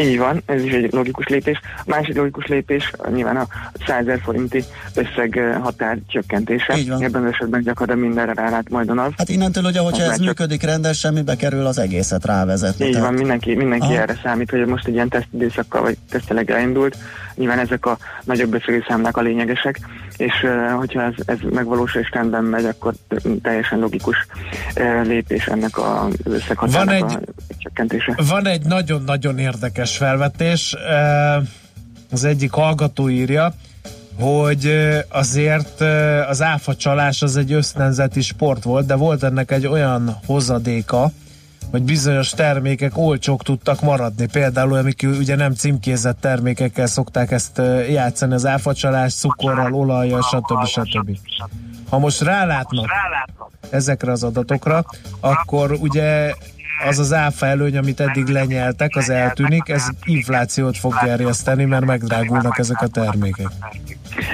Így 0.00 0.18
van, 0.18 0.42
ez 0.46 0.62
is 0.64 0.72
egy 0.72 0.92
logikus 0.92 1.26
lépés. 1.26 1.60
A 1.78 1.82
másik 1.86 2.16
logikus 2.16 2.46
lépés 2.46 2.92
nyilván 3.14 3.36
a 3.36 3.46
100 3.86 3.98
ezer 4.00 4.20
forinti 4.22 4.64
összeg 4.94 5.40
határ 5.62 5.98
csökkentése. 6.06 6.72
Ebben 6.98 7.24
az 7.24 7.30
esetben 7.32 7.62
gyakorlatilag 7.62 8.08
mindenre 8.08 8.32
rálát 8.34 8.68
majd 8.70 8.88
a 8.90 8.94
NAV. 8.94 9.12
Hát 9.16 9.28
innentől 9.28 9.64
ugye, 9.64 9.80
hogyha 9.80 10.02
ez 10.02 10.16
csak- 10.16 10.26
működik 10.26 10.62
rendesen, 10.62 11.12
mibe 11.12 11.36
kerül 11.36 11.66
az 11.66 11.78
egészet 11.78 12.24
rávezetni. 12.24 12.84
Így 12.84 12.90
Tehát- 12.92 13.06
van, 13.06 13.16
mindenki, 13.16 13.54
mindenki 13.54 13.86
Aha. 13.86 14.00
erre 14.00 14.18
számít, 14.22 14.50
hogy 14.50 14.66
most 14.66 14.86
egy 14.86 14.94
ilyen 14.94 15.08
tesztidőszakkal 15.08 15.82
vagy 15.82 15.96
teszteleg 16.10 16.50
elindult. 16.50 16.96
Nyilván 17.34 17.58
ezek 17.58 17.86
a 17.86 17.98
nagyobb 18.24 18.54
összegű 18.54 18.82
számlák 18.88 19.16
a 19.16 19.20
lényegesek, 19.20 19.78
és 20.20 20.46
hogyha 20.76 21.02
ez, 21.02 21.14
ez 21.24 21.38
megvalósul 21.50 22.00
és 22.00 22.10
rendben 22.12 22.44
megy, 22.44 22.64
akkor 22.64 22.94
teljesen 23.42 23.78
logikus 23.78 24.26
lépés 25.02 25.46
ennek 25.46 25.78
a 25.78 26.04
az 26.04 26.14
összeghatárnak 26.24 27.00
Van 27.00 27.10
a 27.10 27.20
csökkentése. 27.58 28.14
Van 28.28 28.46
egy 28.46 28.62
nagyon-nagyon 28.64 29.38
érdekes 29.38 29.96
felvetés, 29.96 30.76
az 32.10 32.24
egyik 32.24 32.50
hallgató 32.50 33.08
írja, 33.08 33.54
hogy 34.18 34.72
azért 35.08 35.80
az 36.28 36.42
áfa 36.42 36.76
csalás 36.76 37.22
az 37.22 37.36
egy 37.36 37.52
ösztönzeti 37.52 38.20
sport 38.20 38.62
volt, 38.62 38.86
de 38.86 38.94
volt 38.94 39.22
ennek 39.22 39.50
egy 39.50 39.66
olyan 39.66 40.16
hozadéka, 40.26 41.10
hogy 41.70 41.82
bizonyos 41.82 42.30
termékek 42.30 42.96
olcsók 42.96 43.42
tudtak 43.42 43.80
maradni. 43.80 44.26
Például, 44.32 44.74
amik 44.74 45.06
ugye 45.18 45.36
nem 45.36 45.54
címkézett 45.54 46.20
termékekkel 46.20 46.86
szokták 46.86 47.30
ezt 47.30 47.60
játszani, 47.90 48.34
az 48.34 48.46
áfacsalás, 48.46 49.14
cukorral, 49.14 49.74
olajjal, 49.74 50.22
stb. 50.22 50.66
stb. 50.66 51.18
Ha 51.88 51.98
most 51.98 52.20
rálátnak 52.20 52.90
ezekre 53.70 54.12
az 54.12 54.22
adatokra, 54.22 54.84
akkor 55.20 55.72
ugye 55.72 56.32
az 56.88 56.98
az 56.98 57.12
áfa 57.12 57.46
előny, 57.46 57.76
amit 57.76 58.00
eddig 58.00 58.26
lenyeltek, 58.26 58.96
az 58.96 59.10
eltűnik, 59.10 59.68
ez 59.68 59.88
inflációt 60.04 60.76
fog 60.76 60.94
gerjeszteni, 61.04 61.64
mert 61.64 61.84
megdrágulnak 61.84 62.58
ezek 62.58 62.82
a 62.82 62.86
termékek. 62.86 63.46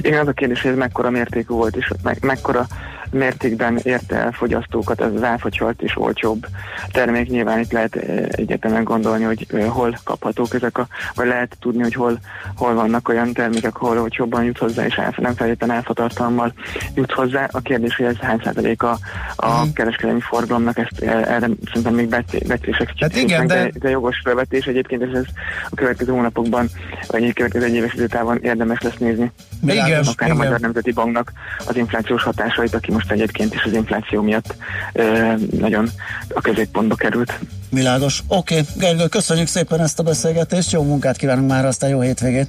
Igen, 0.00 0.20
az 0.20 0.28
a 0.28 0.32
kérdés, 0.32 0.62
hogy 0.62 0.70
ez 0.70 0.76
mekkora 0.76 1.10
mértékű 1.10 1.54
volt, 1.54 1.76
és 1.76 1.92
me- 2.02 2.22
mekkora 2.22 2.66
mértékben 3.10 3.78
érte 3.82 4.16
el 4.16 4.32
fogyasztókat 4.32 5.00
az 5.00 5.22
áfacsalt 5.22 5.82
és 5.82 5.96
olcsóbb 5.96 6.46
termék. 6.92 7.28
Nyilván 7.28 7.58
itt 7.58 7.72
lehet 7.72 7.96
eh, 7.96 8.26
egyetemen 8.30 8.84
gondolni, 8.84 9.24
hogy 9.24 9.46
eh, 9.52 9.68
hol 9.68 9.98
kaphatók 10.04 10.54
ezek 10.54 10.78
a, 10.78 10.86
vagy 11.14 11.26
lehet 11.26 11.56
tudni, 11.60 11.82
hogy 11.82 11.94
hol, 11.94 12.18
hol 12.56 12.74
vannak 12.74 13.08
olyan 13.08 13.32
termékek, 13.32 13.76
hol 13.76 13.98
olcsóbban 14.00 14.44
jut 14.44 14.58
hozzá, 14.58 14.84
és 14.86 14.98
áfa, 14.98 15.20
nem 15.20 15.34
feltétlenül 15.34 15.76
áfatartalommal 15.76 16.52
jut 16.94 17.12
hozzá. 17.12 17.48
A 17.52 17.60
kérdés, 17.60 17.96
hogy 17.96 18.06
ez 18.06 18.16
hány 18.16 18.40
százalék 18.44 18.82
a, 18.82 18.98
a 19.36 19.60
Mhm. 19.60 19.72
kereskedelmi 19.74 20.20
forgalomnak, 20.20 20.78
ezt 20.78 21.00
eh, 21.02 21.34
erre 21.34 21.48
szerintem 21.66 21.94
még 21.94 22.08
becslések 22.46 22.92
Hát 23.00 23.16
igen, 23.16 23.46
de... 23.46 23.70
de- 23.78 23.90
jogos 23.90 24.20
felvetés. 24.24 24.64
Egyébként 24.66 25.02
ez, 25.02 25.12
ez 25.12 25.24
a 25.70 25.74
következő 25.74 26.12
hónapokban, 26.12 26.68
vagy 27.06 27.22
egy 27.24 27.32
következő 27.34 27.64
egy 27.64 27.74
éves 27.74 27.94
időtávon 27.94 28.38
érdemes 28.42 28.80
lesz 28.80 28.96
nézni 28.98 29.32
Igen, 29.74 30.04
akár 30.06 30.30
a 30.30 30.32
igen. 30.32 30.36
Magyar 30.36 30.60
Nemzeti 30.60 30.92
Banknak 30.92 31.32
az 31.66 31.76
inflációs 31.76 32.22
hatásait, 32.22 32.74
aki 32.74 32.92
most 32.92 33.10
egyébként 33.10 33.54
is 33.54 33.62
az 33.64 33.72
infláció 33.72 34.22
miatt 34.22 34.56
ö, 34.92 35.32
nagyon 35.58 35.90
a 36.34 36.40
középpontba 36.40 36.94
került. 36.94 37.38
Világos. 37.70 38.22
Oké, 38.28 38.58
okay. 38.60 38.66
Gergő, 38.78 39.06
köszönjük 39.06 39.46
szépen 39.46 39.80
ezt 39.80 39.98
a 39.98 40.02
beszélgetést, 40.02 40.72
jó 40.72 40.82
munkát 40.82 41.16
kívánunk 41.16 41.48
már, 41.50 41.64
aztán 41.64 41.90
jó 41.90 42.00
hétvégét. 42.00 42.48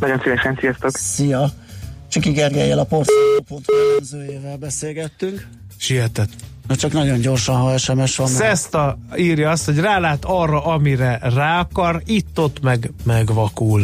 Nagyon 0.00 0.20
szívesen, 0.22 0.56
sziasztok! 0.60 0.90
Szia! 0.96 1.50
Csiki 2.08 2.30
Gergelyel 2.30 2.78
a 2.78 2.84
Portfolio.hu 2.84 3.60
elemzőjével 3.90 4.56
beszélgettünk. 4.56 5.46
Sietett. 5.78 6.30
Na 6.68 6.76
csak 6.76 6.92
nagyon 6.92 7.20
gyorsan, 7.20 7.56
ha 7.56 7.78
SMS 7.78 8.16
van. 8.16 8.30
mert- 8.30 8.44
Szeszta 8.44 8.98
írja 9.16 9.50
azt, 9.50 9.64
hogy 9.64 9.78
rálát 9.78 10.24
arra, 10.24 10.64
amire 10.64 11.18
rá 11.34 11.58
akar, 11.60 12.02
itt-ott 12.04 12.62
meg 12.62 12.90
megvakul. 13.04 13.82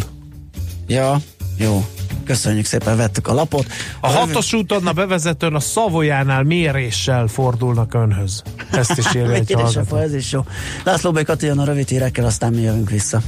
Ja, 0.86 1.16
jó. 1.58 1.84
Köszönjük 2.32 2.64
szépen, 2.64 2.96
vettük 2.96 3.28
a 3.28 3.34
lapot. 3.34 3.66
A 4.00 4.08
hatos 4.08 4.52
úton 4.52 4.86
a 4.86 4.92
bevezetőn 4.92 5.54
a 5.54 5.60
Szavolyánál 5.60 6.42
méréssel 6.42 7.26
fordulnak 7.26 7.94
önhöz. 7.94 8.42
Ezt 8.70 8.98
is 8.98 9.14
írja 9.14 9.30
egy 9.40 9.52
hallgató. 9.52 9.96
ez 9.96 10.14
is 10.14 10.32
jó. 10.32 10.40
László 10.84 11.10
B. 11.10 11.22
Kati 11.22 11.46
jön 11.46 11.58
a 11.58 11.64
rövid 11.64 11.88
hírekkel, 11.88 12.24
aztán 12.24 12.52
mi 12.52 12.60
jövünk 12.60 12.90
vissza. 12.90 13.20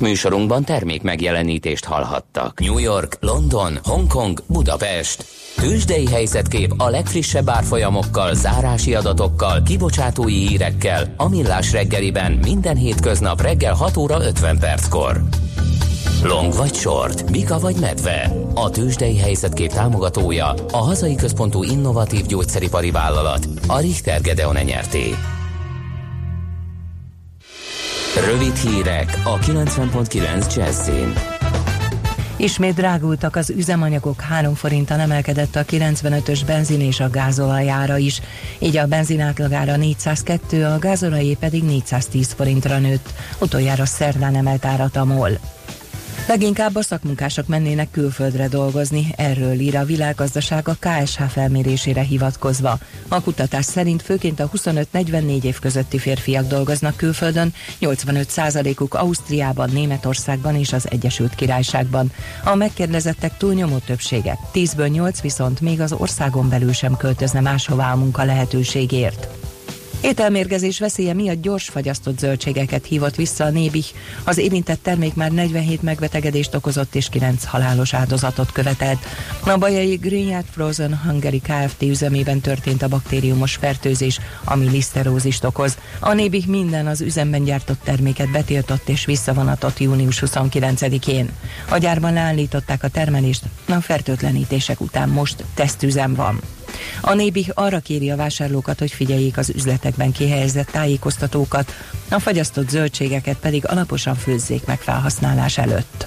Műsorunkban 0.00 0.64
termék 0.64 1.02
megjelenítést 1.02 1.84
hallhattak. 1.84 2.60
New 2.60 2.78
York, 2.78 3.16
London, 3.20 3.78
Hongkong, 3.82 4.42
Budapest. 4.46 5.24
Tőzsdei 5.56 6.06
helyzetkép 6.06 6.74
a 6.76 6.88
legfrissebb 6.88 7.48
árfolyamokkal, 7.48 8.34
zárási 8.34 8.94
adatokkal, 8.94 9.62
kibocsátói 9.62 10.46
hírekkel, 10.46 11.14
a 11.16 11.28
Millás 11.28 11.72
reggeliben 11.72 12.32
minden 12.32 12.76
hétköznap 12.76 13.40
reggel 13.40 13.74
6 13.74 13.96
óra 13.96 14.24
50 14.24 14.58
perckor. 14.58 15.22
Long 16.26 16.52
vagy 16.52 16.74
short, 16.74 17.30
Mika 17.30 17.58
vagy 17.58 17.76
medve. 17.80 18.32
A 18.54 18.70
tőzsdei 18.70 19.18
helyzetkép 19.18 19.72
támogatója 19.72 20.54
a 20.70 20.76
hazai 20.76 21.14
központú 21.14 21.62
innovatív 21.62 22.26
gyógyszeripari 22.26 22.90
vállalat, 22.90 23.48
a 23.66 23.80
Richter 23.80 24.20
Gedeon 24.20 24.56
nyerté. 24.64 25.14
Rövid 28.30 28.56
hírek 28.56 29.20
a 29.24 29.38
90.9 29.38 30.54
Jazzin. 30.56 31.12
Ismét 32.36 32.74
drágultak 32.74 33.36
az 33.36 33.50
üzemanyagok, 33.50 34.20
3 34.20 34.54
forinttal 34.54 35.00
emelkedett 35.00 35.56
a 35.56 35.64
95-ös 35.64 36.40
benzin 36.46 36.80
és 36.80 37.00
a 37.00 37.10
gázolajára 37.10 37.96
is. 37.96 38.20
Így 38.58 38.76
a 38.76 38.86
benzin 38.86 39.20
átlagára 39.20 39.76
402, 39.76 40.64
a 40.64 40.78
gázolajé 40.78 41.34
pedig 41.34 41.64
410 41.64 42.32
forintra 42.32 42.78
nőtt. 42.78 43.08
Utoljára 43.38 43.86
szerdán 43.86 44.36
emelt 44.36 44.64
árat 44.64 44.96
a 44.96 45.04
MOL. 45.04 45.38
Leginkább 46.28 46.74
a 46.74 46.82
szakmunkások 46.82 47.46
mennének 47.46 47.90
külföldre 47.90 48.48
dolgozni, 48.48 49.06
erről 49.16 49.60
ír 49.60 49.76
a 49.76 49.84
világgazdaság 49.84 50.68
a 50.68 50.76
KSH 50.78 51.22
felmérésére 51.22 52.02
hivatkozva. 52.02 52.78
A 53.08 53.22
kutatás 53.22 53.64
szerint 53.64 54.02
főként 54.02 54.40
a 54.40 54.50
25-44 54.50 55.42
év 55.42 55.58
közötti 55.58 55.98
férfiak 55.98 56.46
dolgoznak 56.46 56.96
külföldön, 56.96 57.54
85%-uk 57.80 58.94
Ausztriában, 58.94 59.70
Németországban 59.72 60.56
és 60.56 60.72
az 60.72 60.90
Egyesült 60.90 61.34
Királyságban. 61.34 62.12
A 62.44 62.54
megkérdezettek 62.54 63.36
túlnyomó 63.36 63.78
többsége, 63.78 64.38
10-ből 64.54 64.90
8 64.90 65.20
viszont 65.20 65.60
még 65.60 65.80
az 65.80 65.92
országon 65.92 66.48
belül 66.48 66.72
sem 66.72 66.96
költözne 66.96 67.40
máshová 67.40 67.92
a 67.92 67.96
munka 67.96 68.24
lehetőségért. 68.24 69.45
Ételmérgezés 70.06 70.78
veszélye 70.78 71.14
miatt 71.14 71.42
gyors 71.42 71.68
fagyasztott 71.68 72.18
zöldségeket 72.18 72.86
hívott 72.86 73.14
vissza 73.14 73.44
a 73.44 73.50
Nébih. 73.50 73.84
Az 74.24 74.38
érintett 74.38 74.82
termék 74.82 75.14
már 75.14 75.30
47 75.30 75.82
megbetegedést 75.82 76.54
okozott 76.54 76.94
és 76.94 77.08
9 77.08 77.44
halálos 77.44 77.94
áldozatot 77.94 78.52
követelt. 78.52 78.98
A 79.40 79.58
bajai 79.58 79.94
Greenyard 79.94 80.44
Frozen 80.50 81.00
Hungary 81.04 81.40
Kft. 81.40 81.82
üzemében 81.82 82.40
történt 82.40 82.82
a 82.82 82.88
baktériumos 82.88 83.54
fertőzés, 83.54 84.20
ami 84.44 84.68
liszterózist 84.68 85.44
okoz. 85.44 85.78
A 85.98 86.12
Nébih 86.12 86.46
minden 86.46 86.86
az 86.86 87.00
üzemben 87.00 87.44
gyártott 87.44 87.80
terméket 87.84 88.30
betiltott 88.30 88.88
és 88.88 89.04
visszavonatott 89.04 89.78
június 89.78 90.22
29-én. 90.26 91.30
A 91.68 91.78
gyárban 91.78 92.12
leállították 92.12 92.82
a 92.82 92.88
termelést, 92.88 93.42
a 93.68 93.80
fertőtlenítések 93.80 94.80
után 94.80 95.08
most 95.08 95.44
tesztüzem 95.54 96.14
van. 96.14 96.40
A 97.00 97.14
Nébih 97.14 97.48
arra 97.54 97.78
kéri 97.78 98.10
a 98.10 98.16
vásárlókat, 98.16 98.78
hogy 98.78 98.90
figyeljék 98.90 99.38
az 99.38 99.52
üzletekben 99.54 100.12
kihelyezett 100.12 100.70
tájékoztatókat, 100.70 101.72
a 102.10 102.18
fagyasztott 102.18 102.68
zöldségeket 102.68 103.36
pedig 103.36 103.66
alaposan 103.66 104.14
főzzék 104.14 104.66
meg 104.66 104.78
felhasználás 104.78 105.58
előtt. 105.58 106.06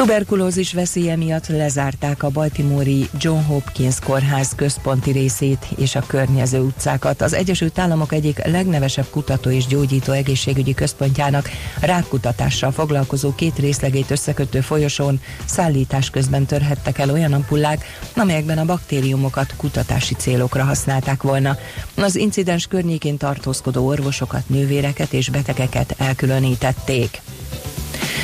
Tuberkulózis 0.00 0.72
veszélye 0.72 1.16
miatt 1.16 1.46
lezárták 1.46 2.22
a 2.22 2.28
Baltimore-i 2.28 3.08
John 3.18 3.42
Hopkins 3.42 3.98
kórház 3.98 4.54
központi 4.56 5.10
részét 5.10 5.66
és 5.76 5.94
a 5.94 6.02
környező 6.06 6.60
utcákat. 6.60 7.22
Az 7.22 7.32
Egyesült 7.32 7.78
Államok 7.78 8.12
egyik 8.12 8.44
legnevesebb 8.46 9.06
kutató 9.10 9.50
és 9.50 9.66
gyógyító 9.66 10.12
egészségügyi 10.12 10.74
központjának 10.74 11.50
rákkutatással 11.80 12.70
foglalkozó 12.70 13.34
két 13.34 13.58
részlegét 13.58 14.10
összekötő 14.10 14.60
folyosón 14.60 15.20
szállítás 15.44 16.10
közben 16.10 16.46
törhettek 16.46 16.98
el 16.98 17.10
olyan 17.10 17.32
ampullák, 17.32 17.84
amelyekben 18.16 18.58
a 18.58 18.64
baktériumokat 18.64 19.54
kutatási 19.56 20.14
célokra 20.14 20.64
használták 20.64 21.22
volna. 21.22 21.56
Az 21.94 22.16
incidens 22.16 22.66
környékén 22.66 23.16
tartózkodó 23.16 23.86
orvosokat, 23.86 24.48
nővéreket 24.48 25.12
és 25.12 25.28
betegeket 25.28 25.94
elkülönítették. 25.98 27.20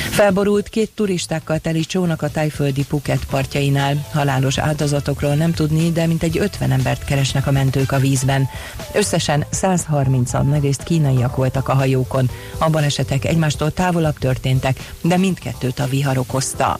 Felborult 0.09 0.69
két 0.69 0.91
turistákkal 0.95 1.59
teli 1.59 1.79
csónak 1.79 2.21
a 2.21 2.29
tájföldi 2.29 2.85
Phuket 2.85 3.25
partjainál. 3.29 4.07
Halálos 4.11 4.57
áldozatokról 4.57 5.33
nem 5.33 5.53
tudni, 5.53 5.91
de 5.91 6.05
mintegy 6.05 6.37
50 6.37 6.71
embert 6.71 7.05
keresnek 7.05 7.47
a 7.47 7.51
mentők 7.51 7.91
a 7.91 7.99
vízben. 7.99 8.49
Összesen 8.93 9.45
130-an 9.51 10.49
nagyrészt 10.49 10.83
kínaiak 10.83 11.35
voltak 11.35 11.69
a 11.69 11.73
hajókon. 11.73 12.29
A 12.57 12.69
balesetek 12.69 13.25
egymástól 13.25 13.71
távolabb 13.71 14.17
történtek, 14.17 14.91
de 15.01 15.17
mindkettőt 15.17 15.79
a 15.79 15.87
vihar 15.87 16.17
okozta. 16.17 16.77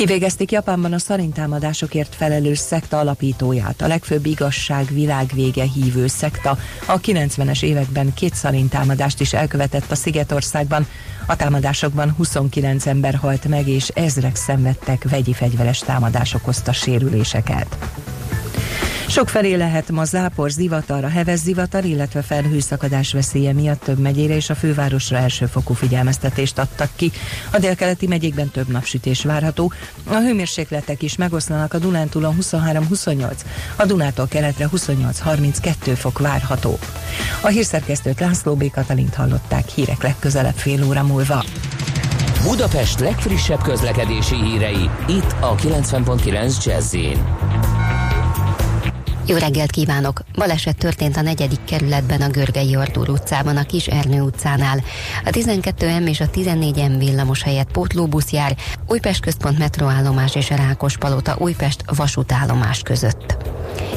Kivégezték 0.00 0.50
Japánban 0.50 0.92
a 0.92 0.98
szarintámadásokért 0.98 2.14
felelős 2.14 2.58
szekta 2.58 2.98
alapítóját, 2.98 3.82
a 3.82 3.86
legfőbb 3.86 4.26
igazság 4.26 4.86
világvége 4.92 5.64
hívő 5.74 6.06
szekta. 6.06 6.58
A 6.86 7.00
90-es 7.00 7.62
években 7.62 8.14
két 8.14 8.34
szarintámadást 8.34 9.20
is 9.20 9.32
elkövetett 9.32 9.90
a 9.90 9.94
Szigetországban. 9.94 10.86
A 11.30 11.36
támadásokban 11.36 12.10
29 12.10 12.86
ember 12.86 13.14
halt 13.14 13.48
meg, 13.48 13.68
és 13.68 13.88
ezrek 13.88 14.36
szenvedtek 14.36 15.08
vegyi 15.10 15.32
fegyveres 15.32 15.78
támadás 15.78 16.34
okozta 16.34 16.72
sérüléseket. 16.72 17.78
Sokfelé 19.10 19.54
lehet 19.54 19.90
ma 19.90 20.04
zápor, 20.04 20.50
zivatar, 20.50 21.04
a 21.04 21.08
heves 21.08 21.38
zivatar, 21.38 21.84
illetve 21.84 22.22
felhőszakadás 22.22 23.12
veszélye 23.12 23.52
miatt 23.52 23.82
több 23.82 23.98
megyére 23.98 24.34
és 24.34 24.50
a 24.50 24.54
fővárosra 24.54 25.16
elsőfokú 25.16 25.74
figyelmeztetést 25.74 26.58
adtak 26.58 26.90
ki. 26.96 27.10
A 27.52 27.58
délkeleti 27.58 28.06
megyékben 28.06 28.50
több 28.50 28.68
napsütés 28.68 29.24
várható. 29.24 29.72
A 30.04 30.14
hőmérsékletek 30.14 31.02
is 31.02 31.16
megoszlanak 31.16 31.74
a 31.74 31.78
Dunántúlon 31.78 32.36
23-28, 32.40 33.30
a 33.76 33.84
Dunától 33.84 34.28
keletre 34.28 34.68
28-32 34.76 35.92
fok 35.94 36.18
várható. 36.18 36.78
A 37.40 37.46
hírszerkesztőt 37.46 38.20
László 38.20 38.54
B. 38.54 38.70
Katalint 38.70 39.14
hallották 39.14 39.68
hírek 39.68 40.02
legközelebb 40.02 40.56
fél 40.56 40.84
óra 40.84 41.02
múlva. 41.02 41.44
Budapest 42.42 43.00
legfrissebb 43.00 43.62
közlekedési 43.62 44.34
hírei, 44.34 44.90
itt 45.08 45.34
a 45.40 45.54
90.9 45.54 46.64
jazz 46.64 46.94
Jó 49.26 49.36
reggelt 49.36 49.70
kívánok! 49.70 50.22
Baleset 50.34 50.76
történt 50.76 51.16
a 51.16 51.22
negyedik 51.22 51.64
kerületben 51.64 52.20
a 52.20 52.28
Görgei 52.28 52.74
Artúr 52.74 53.08
utcában, 53.08 53.56
a 53.56 53.62
Kis 53.62 53.86
Ernő 53.86 54.20
utcánál. 54.20 54.82
A 55.24 55.30
12M 55.30 56.08
és 56.08 56.20
a 56.20 56.30
14M 56.30 56.94
villamos 56.98 57.42
helyett 57.42 57.70
pótlóbusz 57.70 58.30
jár, 58.30 58.56
Újpest 58.86 59.20
központ 59.20 59.58
metroállomás 59.58 60.34
és 60.34 60.50
a 60.50 60.56
Rákospalota 60.56 61.36
Újpest 61.38 61.84
vasútállomás 61.96 62.82
között. 62.82 63.36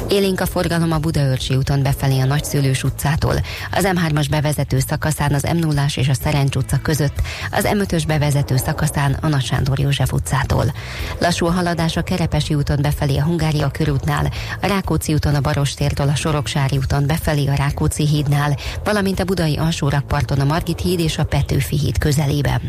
Élénk 0.08 0.40
a 0.40 0.46
forgalom 0.46 0.92
a 0.92 0.98
Budaörsi 0.98 1.56
úton 1.56 1.82
befelé 1.82 2.20
a 2.20 2.24
Nagyszülős 2.24 2.82
utcától, 2.82 3.34
az 3.70 3.88
M3-as 3.92 4.26
bevezető 4.30 4.78
szakaszán 4.78 5.34
az 5.34 5.42
m 5.42 5.56
0 5.56 5.84
és 5.94 6.08
a 6.08 6.14
Szerencs 6.14 6.56
utca 6.56 6.78
között, 6.82 7.20
az 7.50 7.68
M5-ös 7.72 8.02
bevezető 8.06 8.56
szakaszán 8.56 9.16
a 9.20 9.28
Nagy 9.28 9.44
Sándor 9.44 9.78
József 9.78 10.12
utcától. 10.12 10.72
Lassú 11.20 11.46
a 11.46 11.50
haladás 11.50 11.96
a 11.96 12.02
Kerepesi 12.02 12.54
úton 12.54 12.78
befelé 12.82 13.16
a 13.16 13.22
Hungária 13.22 13.70
körútnál, 13.70 14.32
a 14.60 14.66
Rákóczi 14.66 15.14
úton 15.14 15.34
a 15.34 15.40
Barostértől 15.40 16.08
a 16.08 16.14
Soroksári 16.14 16.76
úton 16.76 17.06
befelé 17.06 17.46
a 17.46 17.54
Rákóczi 17.54 18.06
hídnál, 18.06 18.56
valamint 18.84 19.20
a 19.20 19.24
Budai 19.24 19.56
alsórakparton 19.56 20.40
a 20.40 20.44
Margit 20.44 20.80
híd 20.80 21.00
és 21.00 21.18
a 21.18 21.24
Petőfi 21.24 21.78
híd 21.78 21.98
közelében. 21.98 22.60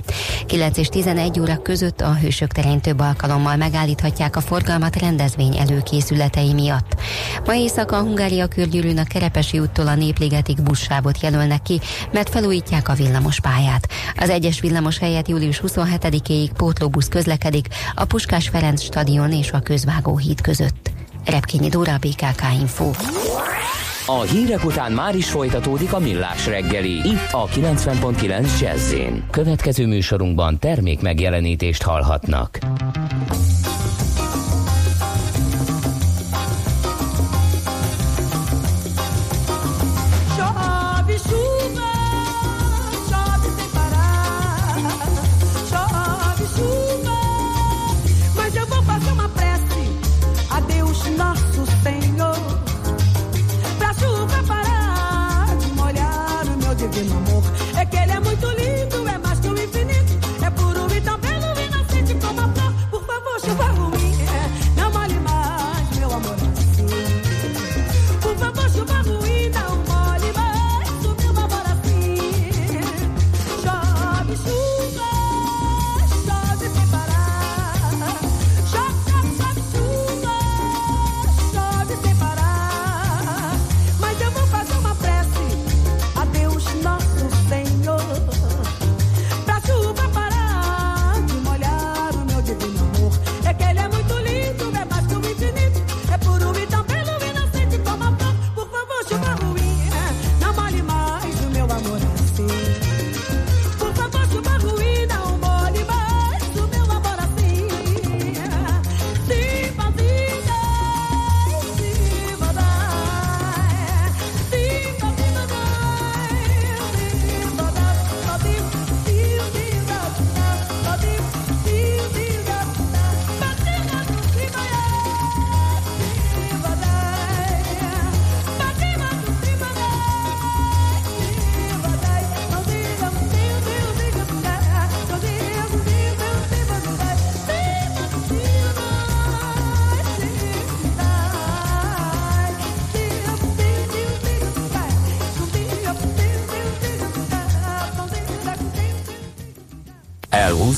9 0.46 0.78
és 0.78 0.88
11 0.88 1.40
óra 1.40 1.62
között 1.62 2.02
a 2.02 2.14
Hősök 2.14 2.52
terén 2.52 2.82
több 2.82 3.00
alkalommal 3.00 3.56
megállíthatják 3.56 4.36
a 4.36 4.42
forgalmat 4.42 5.00
rendezvény 5.00 5.58
előkészületei 5.58 6.54
miatt. 6.54 6.96
Ma 7.46 7.56
éjszaka 7.56 7.98
a 7.98 8.02
Hungária 8.02 8.48
körgyűrűn 8.48 8.98
a 8.98 9.04
Kerepesi 9.04 9.60
úttól 9.60 9.88
a 9.88 9.96
Népligetig 9.96 10.62
buszsávot 10.62 11.22
jelölnek 11.22 11.62
ki, 11.62 11.80
mert 12.12 12.30
felújítják 12.30 12.90
a 12.90 12.94
villamos 12.94 13.40
pályát. 13.40 13.88
Az 14.18 14.30
egyes 14.30 14.60
villamos 14.60 14.98
helyett 14.98 15.28
július 15.28 15.62
27-éig 15.68 16.50
pótlóbusz 16.58 17.08
közlekedik 17.08 17.68
a 17.96 18.06
Puskás 18.06 18.50
Ferenc 18.50 18.82
stadion 18.82 19.32
és 19.32 19.52
a 19.52 19.60
Közvágó 19.60 20.18
híd 20.18 20.42
között. 20.42 20.92
Repkényi 21.26 21.70
Dóra, 21.70 21.98
BKK 21.98 22.44
Info. 22.60 22.92
A 24.08 24.22
hírek 24.22 24.66
után 24.66 24.92
már 24.92 25.16
is 25.16 25.30
folytatódik 25.30 25.94
a 25.94 26.00
millás 26.00 26.48
reggeli, 26.48 26.92
itt 26.92 27.32
a 27.32 27.46
90.9 27.48 28.60
jazz 28.60 28.94
Következő 29.32 29.88
műsorunkban 29.88 30.60
termék 30.60 31.02
megjelenítést 31.02 31.84
hallhatnak. 31.84 32.60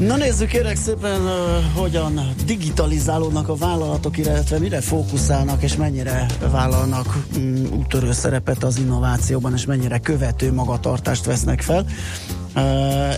Na 0.00 0.16
nézzük 0.16 0.48
kérek 0.48 0.76
szépen, 0.76 1.20
uh, 1.20 1.30
hogyan 1.74 2.20
digitalizálódnak 2.46 3.48
a 3.48 3.54
vállalatok, 3.54 4.18
illetve 4.18 4.58
mire 4.58 4.80
fókuszálnak, 4.80 5.62
és 5.62 5.76
mennyire 5.76 6.26
vállalnak 6.50 7.26
um, 7.36 7.66
úttörő 7.78 8.12
szerepet 8.12 8.64
az 8.64 8.78
innovációban, 8.78 9.52
és 9.52 9.64
mennyire 9.64 9.98
követő 9.98 10.52
magatartást 10.52 11.24
vesznek 11.24 11.60
fel. 11.60 11.86
Uh, 12.54 12.62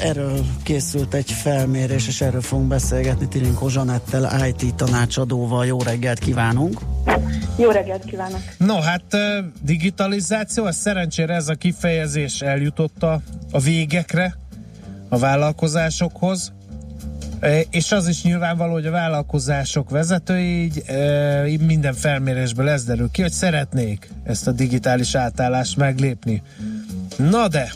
erről 0.05 0.45
készült 0.63 1.15
egy 1.15 1.31
felmérés, 1.33 2.07
és 2.07 2.21
erről 2.21 2.41
fogunk 2.41 2.69
beszélgetni 2.69 3.29
Tirinkó 3.29 3.69
Zsanettel, 3.69 4.47
IT 4.47 4.75
tanácsadóval. 4.75 5.67
Jó 5.67 5.83
reggelt 5.83 6.19
kívánunk! 6.19 6.81
Jó 7.57 7.71
reggelt 7.71 8.05
kívánok! 8.05 8.41
No, 8.59 8.81
hát 8.81 9.17
digitalizáció, 9.63 10.67
ez 10.67 10.77
szerencsére 10.77 11.35
ez 11.35 11.49
a 11.49 11.55
kifejezés 11.55 12.41
eljutott 12.41 13.03
a, 13.03 13.21
a 13.51 13.59
végekre, 13.59 14.37
a 15.09 15.19
vállalkozásokhoz, 15.19 16.53
és 17.71 17.93
az 17.93 18.09
is 18.09 18.23
nyilvánvaló, 18.23 18.73
hogy 18.73 18.87
a 18.87 18.91
vállalkozások 18.91 19.91
vezetői 19.91 20.73
így 21.49 21.61
minden 21.61 21.95
felmérésből 21.95 22.69
ez 22.69 22.85
derül 22.85 23.11
ki, 23.11 23.23
hogy 23.23 23.33
szeretnék 23.33 24.11
ezt 24.25 24.47
a 24.47 24.53
digitális 24.53 25.15
átállást 25.15 25.77
meglépni. 25.77 26.43
Na 27.17 27.49
de, 27.49 27.73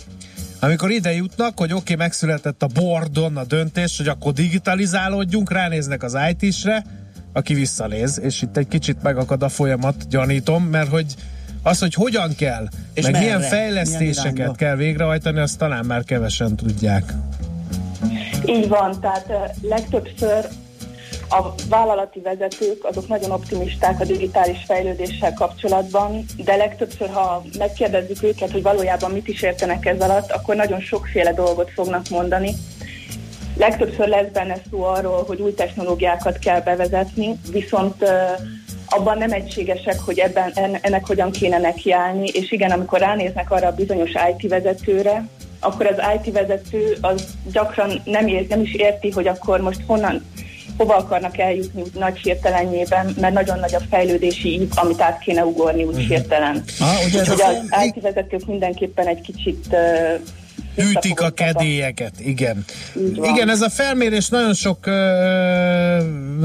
amikor 0.60 0.90
ide 0.90 1.12
jutnak, 1.14 1.58
hogy 1.58 1.72
oké, 1.72 1.80
okay, 1.80 1.96
megszületett 1.96 2.62
a 2.62 2.66
bordon 2.66 3.36
a 3.36 3.44
döntés, 3.44 3.96
hogy 3.96 4.08
akkor 4.08 4.32
digitalizálódjunk, 4.32 5.52
ránéznek 5.52 6.02
az 6.02 6.16
IT-sre, 6.30 6.84
aki 7.32 7.54
visszanéz, 7.54 8.20
és 8.22 8.42
itt 8.42 8.56
egy 8.56 8.68
kicsit 8.68 9.02
megakad 9.02 9.42
a 9.42 9.48
folyamat, 9.48 10.08
gyanítom, 10.08 10.64
mert 10.64 10.88
hogy 10.88 11.14
az, 11.62 11.78
hogy 11.78 11.94
hogyan 11.94 12.34
kell, 12.36 12.68
És 12.94 13.02
meg 13.02 13.12
merre? 13.12 13.24
milyen 13.24 13.38
Milyen 13.38 13.52
fejlesztéseket 13.52 14.34
irányba? 14.34 14.52
kell 14.52 14.76
végrehajtani, 14.76 15.38
azt 15.38 15.58
talán 15.58 15.84
már 15.84 16.04
kevesen 16.04 16.56
tudják. 16.56 17.14
Így 18.46 18.68
van, 18.68 19.00
tehát 19.00 19.32
legtöbbször 19.62 20.48
a 21.28 21.54
vállalati 21.68 22.20
vezetők 22.20 22.84
azok 22.84 23.08
nagyon 23.08 23.30
optimisták 23.30 24.00
a 24.00 24.04
digitális 24.04 24.64
fejlődéssel 24.66 25.32
kapcsolatban, 25.32 26.24
de 26.36 26.56
legtöbbször, 26.56 27.10
ha 27.10 27.42
megkérdezzük 27.58 28.22
őket, 28.22 28.50
hogy 28.50 28.62
valójában 28.62 29.10
mit 29.10 29.28
is 29.28 29.42
értenek 29.42 29.86
ez 29.86 30.00
alatt, 30.00 30.30
akkor 30.30 30.56
nagyon 30.56 30.80
sokféle 30.80 31.32
dolgot 31.32 31.70
fognak 31.70 32.08
mondani. 32.08 32.54
Legtöbbször 33.56 34.08
lesz 34.08 34.30
benne 34.32 34.56
szó 34.70 34.82
arról, 34.82 35.24
hogy 35.26 35.40
új 35.40 35.54
technológiákat 35.54 36.38
kell 36.38 36.60
bevezetni, 36.60 37.38
viszont 37.50 38.04
abban 38.86 39.18
nem 39.18 39.32
egységesek, 39.32 40.00
hogy 40.00 40.18
ebben, 40.18 40.50
en- 40.54 40.78
ennek 40.82 41.06
hogyan 41.06 41.30
kéne 41.30 41.58
nekiállni, 41.58 42.28
és 42.28 42.52
igen, 42.52 42.70
amikor 42.70 42.98
ránéznek 42.98 43.50
arra 43.50 43.66
a 43.66 43.74
bizonyos 43.74 44.10
IT 44.10 44.48
vezetőre, 44.48 45.28
akkor 45.62 45.86
az 45.86 46.02
IT 46.16 46.32
vezető 46.32 46.96
az 47.00 47.24
gyakran 47.52 48.00
nem, 48.04 48.26
ér, 48.26 48.46
nem 48.48 48.60
is 48.60 48.74
érti, 48.74 49.10
hogy 49.10 49.26
akkor 49.26 49.60
most 49.60 49.80
honnan, 49.86 50.24
hova 50.76 50.96
akarnak 50.96 51.38
eljutni 51.38 51.82
úgy 51.82 51.94
nagy 51.94 52.18
hirtelenjében, 52.18 53.14
mert 53.20 53.34
nagyon 53.34 53.58
nagy 53.58 53.74
a 53.74 53.80
fejlődési 53.90 54.52
ív, 54.52 54.68
amit 54.74 55.00
át 55.00 55.18
kéne 55.18 55.44
ugorni 55.44 55.84
úgy 55.84 55.98
hirtelen. 55.98 56.64
Ah, 56.78 57.06
ugye 57.06 57.20
Úgyhogy 57.20 57.40
az 57.40 57.84
IT 57.84 58.02
vezetők 58.02 58.46
mindenképpen 58.46 59.06
egy 59.06 59.20
kicsit 59.20 59.66
uh, 59.70 60.20
Hűtik 60.76 61.20
a 61.20 61.30
kedélyeket, 61.30 62.12
igen. 62.18 62.64
Igen, 63.22 63.48
ez 63.48 63.60
a 63.60 63.70
felmérés 63.70 64.28
nagyon 64.28 64.54
sok, 64.54 64.86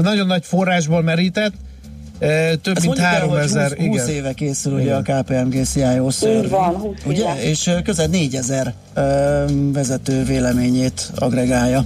nagyon 0.02 0.26
nagy 0.26 0.44
forrásból 0.44 1.02
merített, 1.02 1.52
több 2.18 2.76
Ezt 2.76 2.86
mint 2.86 2.86
mondjuk 2.86 2.98
el, 2.98 3.20
hogy 3.20 3.38
3000, 3.38 3.76
20, 3.76 3.86
20 3.86 3.86
igen. 3.86 4.08
éve 4.08 4.32
készül 4.32 4.72
ugye 4.72 4.82
Igen. 4.82 5.04
a 5.06 5.22
KPMG 5.22 5.64
CIO 5.64 6.10
survey, 6.10 6.48
van, 6.48 6.74
20 6.74 6.96
ugye? 7.06 7.20
éve. 7.20 7.42
És 7.42 7.70
közel 7.84 8.06
4000 8.06 8.74
ö, 8.94 9.44
vezető 9.72 10.24
véleményét 10.24 11.10
agregálja. 11.18 11.84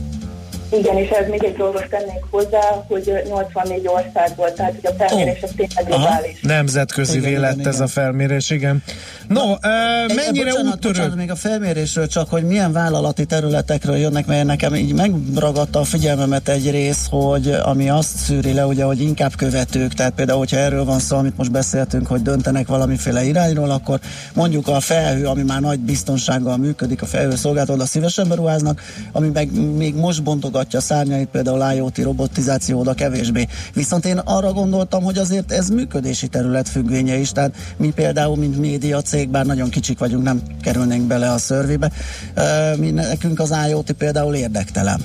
Igen, 0.78 0.96
és 0.96 1.08
ez 1.08 1.28
még 1.28 1.44
egy 1.44 1.56
dolgot 1.56 1.88
tennék 1.88 2.24
hozzá, 2.30 2.84
hogy 2.88 3.08
ö, 3.08 3.28
84 3.28 3.86
országból, 3.86 4.52
tehát 4.52 4.72
hogy 4.80 4.90
a 4.98 5.04
felmérés 5.04 5.42
az 5.42 5.50
tényleg 5.56 5.92
Aha. 5.92 6.00
globális. 6.00 6.40
Nemzetközi 6.40 7.18
Igen, 7.18 7.40
lett 7.40 7.54
igen, 7.54 7.66
ez 7.66 7.74
igen. 7.74 7.86
a 7.86 7.90
felmérés, 7.90 8.50
igen. 8.50 8.82
No, 9.28 9.40
Egy- 9.42 10.14
mennyire 10.14 10.50
bocsánat, 10.50 10.74
úttörő? 10.74 10.92
bocsánat, 10.92 11.16
még 11.16 11.30
a 11.30 11.34
felmérésről 11.34 12.06
csak, 12.06 12.28
hogy 12.30 12.42
milyen 12.44 12.72
vállalati 12.72 13.24
területekről 13.24 13.96
jönnek, 13.96 14.26
mert 14.26 14.44
nekem 14.44 14.74
így 14.74 14.92
megragadta 14.94 15.78
a 15.80 15.84
figyelmemet 15.84 16.48
egy 16.48 16.70
rész, 16.70 17.06
hogy 17.10 17.48
ami 17.62 17.90
azt 17.90 18.16
szűri 18.16 18.52
le, 18.52 18.66
ugye, 18.66 18.84
hogy 18.84 19.00
inkább 19.00 19.36
követők, 19.36 19.92
tehát 19.94 20.12
például, 20.12 20.38
hogyha 20.38 20.56
erről 20.56 20.84
van 20.84 20.98
szó, 20.98 21.16
amit 21.16 21.36
most 21.36 21.50
beszéltünk, 21.50 22.06
hogy 22.06 22.22
döntenek 22.22 22.66
valamiféle 22.66 23.24
irányról, 23.24 23.70
akkor 23.70 24.00
mondjuk 24.34 24.68
a 24.68 24.80
felhő, 24.80 25.26
ami 25.26 25.42
már 25.42 25.60
nagy 25.60 25.78
biztonsággal 25.80 26.56
működik, 26.56 27.02
a 27.02 27.06
felhő 27.06 27.34
szolgáltató, 27.34 27.84
szívesen 27.84 28.28
beruháznak, 28.28 28.80
ami 29.12 29.28
meg 29.28 29.52
még 29.76 29.94
most 29.94 30.22
bontogatja 30.22 30.61
a 30.72 30.80
szárnyait, 30.80 31.28
például 31.28 31.74
IoT 31.74 31.98
robotizáció 31.98 32.80
oda 32.80 32.94
kevésbé. 32.94 33.46
Viszont 33.74 34.04
én 34.04 34.18
arra 34.18 34.52
gondoltam, 34.52 35.02
hogy 35.02 35.18
azért 35.18 35.52
ez 35.52 35.68
működési 35.68 36.28
terület 36.28 36.68
függvénye 36.68 37.16
is, 37.16 37.32
tehát 37.32 37.54
mi 37.76 37.90
például, 37.90 38.36
mint 38.36 38.58
média 38.58 39.02
cég, 39.02 39.28
bár 39.28 39.46
nagyon 39.46 39.68
kicsik 39.68 39.98
vagyunk, 39.98 40.24
nem 40.24 40.42
kerülnénk 40.62 41.06
bele 41.06 41.30
a 41.30 41.38
szörvébe, 41.38 41.90
ö, 42.34 42.76
mi 42.76 42.90
nekünk 42.90 43.40
az 43.40 43.54
IoT 43.68 43.92
például 43.92 44.34
érdektelen. 44.34 45.00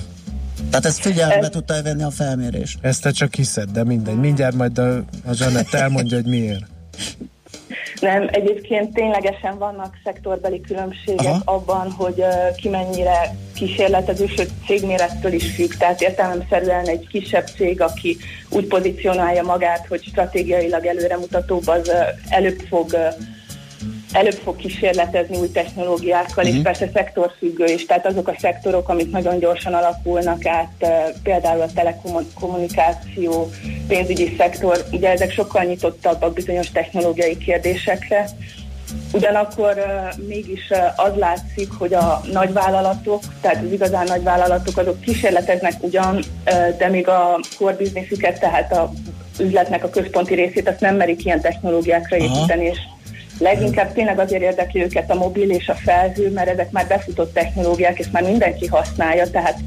Tehát 0.70 0.86
ezt 0.86 1.00
figyelembe 1.00 1.48
tudta 1.48 1.82
venni 1.82 2.02
a 2.02 2.10
felmérés. 2.10 2.78
Ezt 2.80 3.02
te 3.02 3.10
csak 3.10 3.34
hiszed, 3.34 3.70
de 3.70 3.84
mindegy. 3.84 4.16
Mindjárt 4.16 4.54
majd 4.54 4.78
a, 4.78 4.96
a 5.24 5.32
Zsanett 5.32 5.74
elmondja, 5.74 6.16
hogy 6.16 6.26
miért. 6.26 6.64
Nem, 8.00 8.28
egyébként 8.30 8.94
ténylegesen 8.94 9.58
vannak 9.58 9.96
szektorbeli 10.04 10.60
különbségek 10.60 11.26
Aha. 11.26 11.42
Abban, 11.44 11.90
hogy 11.90 12.18
uh, 12.18 12.54
ki 12.56 12.68
mennyire 12.68 13.34
kísérletező, 13.54 14.26
sőt 14.26 14.50
cégmérettől 14.66 15.32
is 15.32 15.54
függ. 15.54 15.72
Tehát 15.78 16.00
értelemszerűen 16.00 16.86
egy 16.86 17.06
kisebb 17.08 17.46
cég, 17.46 17.80
aki 17.80 18.16
úgy 18.50 18.66
pozícionálja 18.66 19.42
magát, 19.42 19.86
hogy 19.86 20.02
stratégiailag 20.02 20.86
előremutatóbb, 20.86 21.68
az 21.68 21.88
uh, 21.88 21.94
előbb 22.28 22.58
fog 22.68 22.92
uh, 22.92 23.14
előbb 24.12 24.40
fog 24.44 24.56
kísérletezni 24.56 25.36
új 25.36 25.50
technológiákkal, 25.50 26.44
uh-huh. 26.44 26.56
és 26.56 26.62
persze 26.62 26.90
szektorfüggő 26.92 27.64
is, 27.64 27.86
tehát 27.86 28.06
azok 28.06 28.28
a 28.28 28.34
szektorok, 28.38 28.88
amik 28.88 29.10
nagyon 29.10 29.38
gyorsan 29.38 29.74
alakulnak 29.74 30.46
át, 30.46 30.72
eh, 30.78 31.04
például 31.22 31.60
a 31.60 31.72
telekommunikáció, 31.74 33.50
pénzügyi 33.88 34.34
szektor, 34.38 34.84
ugye 34.92 35.10
ezek 35.10 35.30
sokkal 35.30 35.64
nyitottabbak 35.64 36.32
bizonyos 36.32 36.70
technológiai 36.70 37.36
kérdésekre, 37.36 38.28
Ugyanakkor 39.12 39.74
uh, 39.76 40.26
mégis 40.26 40.70
uh, 40.70 41.04
az 41.06 41.12
látszik, 41.16 41.72
hogy 41.78 41.94
a 41.94 42.20
nagyvállalatok, 42.32 43.22
tehát 43.40 43.62
az 43.64 43.72
igazán 43.72 44.06
nagyvállalatok, 44.06 44.76
azok 44.76 45.00
kísérleteznek 45.00 45.72
ugyan, 45.80 46.16
uh, 46.16 46.76
de 46.76 46.88
még 46.88 47.08
a 47.08 47.40
core 47.58 47.76
businessüket, 47.76 48.40
tehát 48.40 48.72
a 48.72 48.92
üzletnek 49.40 49.84
a 49.84 49.90
központi 49.90 50.34
részét, 50.34 50.68
azt 50.68 50.80
nem 50.80 50.96
merik 50.96 51.24
ilyen 51.24 51.40
technológiákra 51.40 52.16
építeni, 52.16 52.64
és 52.64 52.78
leginkább 53.38 53.92
tényleg 53.92 54.18
azért 54.18 54.42
érdekli 54.42 54.82
őket 54.82 55.10
a 55.10 55.14
mobil 55.14 55.50
és 55.50 55.68
a 55.68 55.74
felhő, 55.74 56.30
mert 56.30 56.48
ezek 56.48 56.70
már 56.70 56.86
befutott 56.86 57.32
technológiák, 57.32 57.98
és 57.98 58.06
már 58.10 58.22
mindenki 58.22 58.66
használja, 58.66 59.30
tehát 59.30 59.58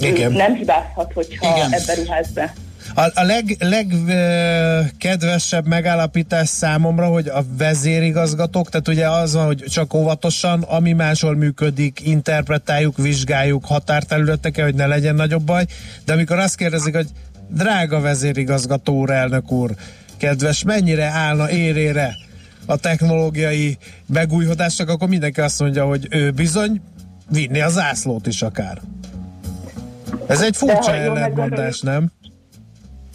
Igen. 0.00 0.32
nem 0.32 0.54
hibázhat, 0.54 1.12
hogyha 1.12 1.56
Igen. 1.56 1.72
ebbe 1.72 1.94
ruház 1.94 2.32
be. 2.32 2.52
A, 2.94 3.02
a 3.14 3.22
leg, 3.22 3.56
legkedvesebb 3.58 5.66
megállapítás 5.66 6.48
számomra, 6.48 7.06
hogy 7.06 7.28
a 7.28 7.44
vezérigazgatók, 7.58 8.68
tehát 8.68 8.88
ugye 8.88 9.08
az 9.08 9.34
van, 9.34 9.46
hogy 9.46 9.64
csak 9.68 9.94
óvatosan, 9.94 10.62
ami 10.62 10.92
máshol 10.92 11.36
működik, 11.36 12.00
interpretáljuk, 12.04 12.96
vizsgáljuk 12.96 13.64
határterületeken, 13.64 14.64
hogy 14.64 14.74
ne 14.74 14.86
legyen 14.86 15.14
nagyobb 15.14 15.42
baj, 15.42 15.64
de 16.04 16.12
amikor 16.12 16.38
azt 16.38 16.56
kérdezik, 16.56 16.94
hogy 16.94 17.08
drága 17.48 18.00
vezérigazgató 18.00 18.94
úr, 18.94 19.10
elnök 19.10 19.52
úr, 19.52 19.70
kedves, 20.16 20.62
mennyire 20.62 21.04
állna 21.04 21.50
érére 21.50 22.14
a 22.68 22.76
technológiai 22.76 23.76
megújhodásnak, 24.06 24.88
akkor 24.88 25.08
mindenki 25.08 25.40
azt 25.40 25.60
mondja, 25.60 25.84
hogy 25.86 26.06
ő 26.10 26.30
bizony 26.30 26.80
vinni 27.30 27.60
a 27.60 27.68
zászlót 27.68 28.26
is 28.26 28.42
akár. 28.42 28.80
Ez 30.26 30.40
egy 30.40 30.56
furcsa 30.56 30.94
ellentmondás, 30.94 31.80
nem? 31.80 32.10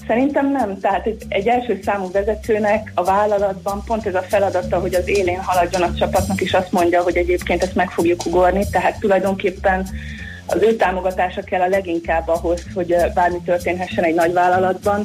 Szerintem 0.07 0.51
nem. 0.51 0.79
Tehát 0.79 1.05
egy, 1.05 1.23
egy 1.27 1.47
első 1.47 1.79
számú 1.83 2.11
vezetőnek 2.11 2.91
a 2.95 3.03
vállalatban 3.03 3.83
pont 3.85 4.05
ez 4.05 4.15
a 4.15 4.21
feladata, 4.21 4.79
hogy 4.79 4.95
az 4.95 5.07
élén 5.07 5.39
haladjon 5.39 5.81
a 5.81 5.93
csapatnak, 5.93 6.41
és 6.41 6.53
azt 6.53 6.71
mondja, 6.71 7.01
hogy 7.01 7.17
egyébként 7.17 7.63
ezt 7.63 7.75
meg 7.75 7.89
fogjuk 7.89 8.25
ugorni. 8.25 8.65
Tehát 8.71 8.99
tulajdonképpen 8.99 9.87
az 10.45 10.61
ő 10.61 10.75
támogatása 10.75 11.41
kell 11.41 11.61
a 11.61 11.67
leginkább 11.67 12.27
ahhoz, 12.27 12.65
hogy 12.73 12.95
bármi 13.13 13.41
történhessen 13.45 14.03
egy 14.03 14.15
nagy 14.15 14.33
vállalatban, 14.33 15.01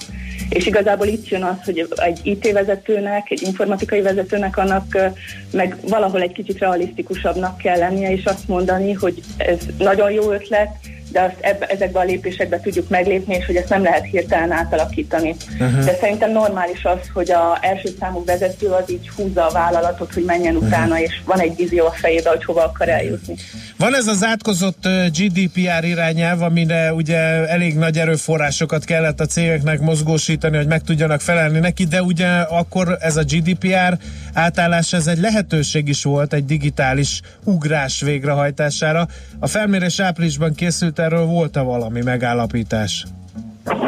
és 0.49 0.67
igazából 0.67 1.07
itt 1.07 1.29
jön 1.29 1.43
az, 1.43 1.65
hogy 1.65 1.89
egy 1.97 2.21
IT 2.23 2.53
vezetőnek, 2.53 3.31
egy 3.31 3.43
informatikai 3.43 4.01
vezetőnek 4.01 4.57
annak 4.57 5.13
meg 5.51 5.77
valahol 5.89 6.21
egy 6.21 6.33
kicsit 6.33 6.59
realisztikusabbnak 6.59 7.59
kell 7.59 7.79
lennie, 7.79 8.13
és 8.13 8.25
azt 8.25 8.49
mondani, 8.49 8.93
hogy 8.93 9.23
ez 9.37 9.59
nagyon 9.79 10.11
jó 10.11 10.31
ötlet, 10.31 10.69
de 11.13 11.21
azt 11.21 11.37
ebbe, 11.41 11.67
ezekbe 11.67 11.99
a 11.99 12.05
lépésekbe 12.05 12.61
tudjuk 12.61 12.89
meglépni, 12.89 13.35
és 13.35 13.47
hogy 13.47 13.57
ezt 13.57 13.69
nem 13.69 13.83
lehet 13.83 14.05
hirtelen 14.05 14.53
átalakítani. 14.53 15.35
Uh-huh. 15.61 15.85
De 15.85 15.97
szerintem 16.01 16.33
normális 16.33 16.85
az, 16.85 16.99
hogy 17.15 17.31
a 17.31 17.59
első 17.61 17.89
számú 18.01 18.25
vezető 18.25 18.67
az 18.67 18.91
így 18.91 19.09
húzza 19.17 19.47
a 19.47 19.53
vállalatot, 19.53 20.13
hogy 20.13 20.25
menjen 20.25 20.55
uh-huh. 20.55 20.69
utána, 20.69 21.01
és 21.01 21.21
van 21.25 21.41
egy 21.41 21.57
vízió 21.57 21.87
a 21.87 21.93
fejében, 21.93 22.33
hogy 22.33 22.45
hova 22.45 22.65
akar 22.65 22.89
eljutni. 22.89 23.35
Van 23.77 23.95
ez 23.95 24.07
az 24.07 24.25
átkozott 24.25 24.89
GDPR 25.19 25.85
irányelv, 25.85 26.43
amire 26.43 26.93
ugye 26.93 27.17
elég 27.49 27.77
nagy 27.77 27.99
erőforrásokat 27.99 28.85
kellett 28.85 29.21
a 29.21 29.27
cégeknek 29.27 29.81
mozgósítani, 29.81 30.57
hogy 30.57 30.67
meg 30.67 30.83
tudjanak 30.83 31.21
felelni 31.21 31.59
neki, 31.59 31.85
de 31.85 32.03
ugye 32.03 32.27
akkor 32.29 32.97
ez 33.01 33.17
a 33.17 33.23
GDPR 33.23 33.99
átállás, 34.33 34.93
ez 34.93 35.07
egy 35.07 35.19
lehetőség 35.19 35.89
is 35.89 36.03
volt 36.03 36.33
egy 36.33 36.45
digitális 36.45 37.21
ugrás 37.45 38.01
végrehajtására. 38.01 39.09
A 39.39 39.47
felmérés 39.47 40.01
áprilisban 40.01 40.55
készült, 40.55 40.98
erről 40.99 41.27
volt-e 41.27 41.61
valami 41.61 42.03
megállapítás? 42.03 43.05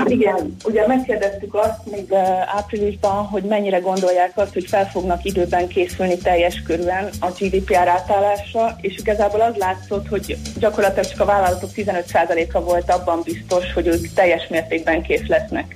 Igen, 0.07 0.57
ugye 0.65 0.87
megkérdeztük 0.87 1.55
azt 1.55 1.91
még 1.91 2.13
áprilisban, 2.57 3.25
hogy 3.27 3.43
mennyire 3.43 3.79
gondolják 3.79 4.33
azt, 4.35 4.53
hogy 4.53 4.65
fel 4.69 4.89
fognak 4.91 5.25
időben 5.25 5.69
készülni 5.69 6.19
teljes 6.19 6.63
körülön 6.63 7.09
a 7.21 7.27
GDPR 7.39 7.89
átállásra, 7.89 8.77
és 8.81 8.97
igazából 8.99 9.41
az 9.41 9.57
látszott, 9.57 10.09
hogy 10.09 10.37
gyakorlatilag 10.59 11.07
csak 11.07 11.21
a 11.21 11.25
vállalatok 11.25 11.71
15%-a 11.77 12.61
volt 12.61 12.91
abban 12.91 13.21
biztos, 13.25 13.73
hogy 13.73 13.87
ők 13.87 14.13
teljes 14.15 14.49
mértékben 14.49 15.03
kész 15.03 15.27
lesznek. 15.27 15.75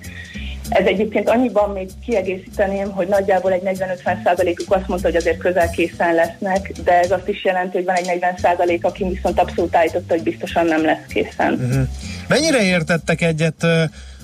Ez 0.74 0.86
egyébként 0.86 1.28
annyiban 1.28 1.70
még 1.70 1.88
kiegészíteném, 2.04 2.90
hogy 2.90 3.08
nagyjából 3.08 3.52
egy 3.52 3.62
40-50%-uk 3.64 4.74
azt 4.74 4.88
mondta, 4.88 5.06
hogy 5.08 5.16
azért 5.16 5.38
közel 5.38 5.70
készen 5.70 6.14
lesznek, 6.14 6.72
de 6.84 6.92
ez 6.92 7.10
azt 7.10 7.28
is 7.28 7.44
jelenti, 7.44 7.76
hogy 7.76 7.84
van 7.84 7.94
egy 7.94 8.18
40% 8.20 8.80
aki 8.80 9.04
viszont 9.04 9.40
abszolút 9.40 9.76
állította, 9.76 10.14
hogy 10.14 10.22
biztosan 10.22 10.66
nem 10.66 10.84
lesz 10.84 11.06
készen. 11.08 11.52
Uh-huh. 11.52 11.86
Mennyire 12.28 12.62
értettek 12.62 13.20
egyet 13.20 13.66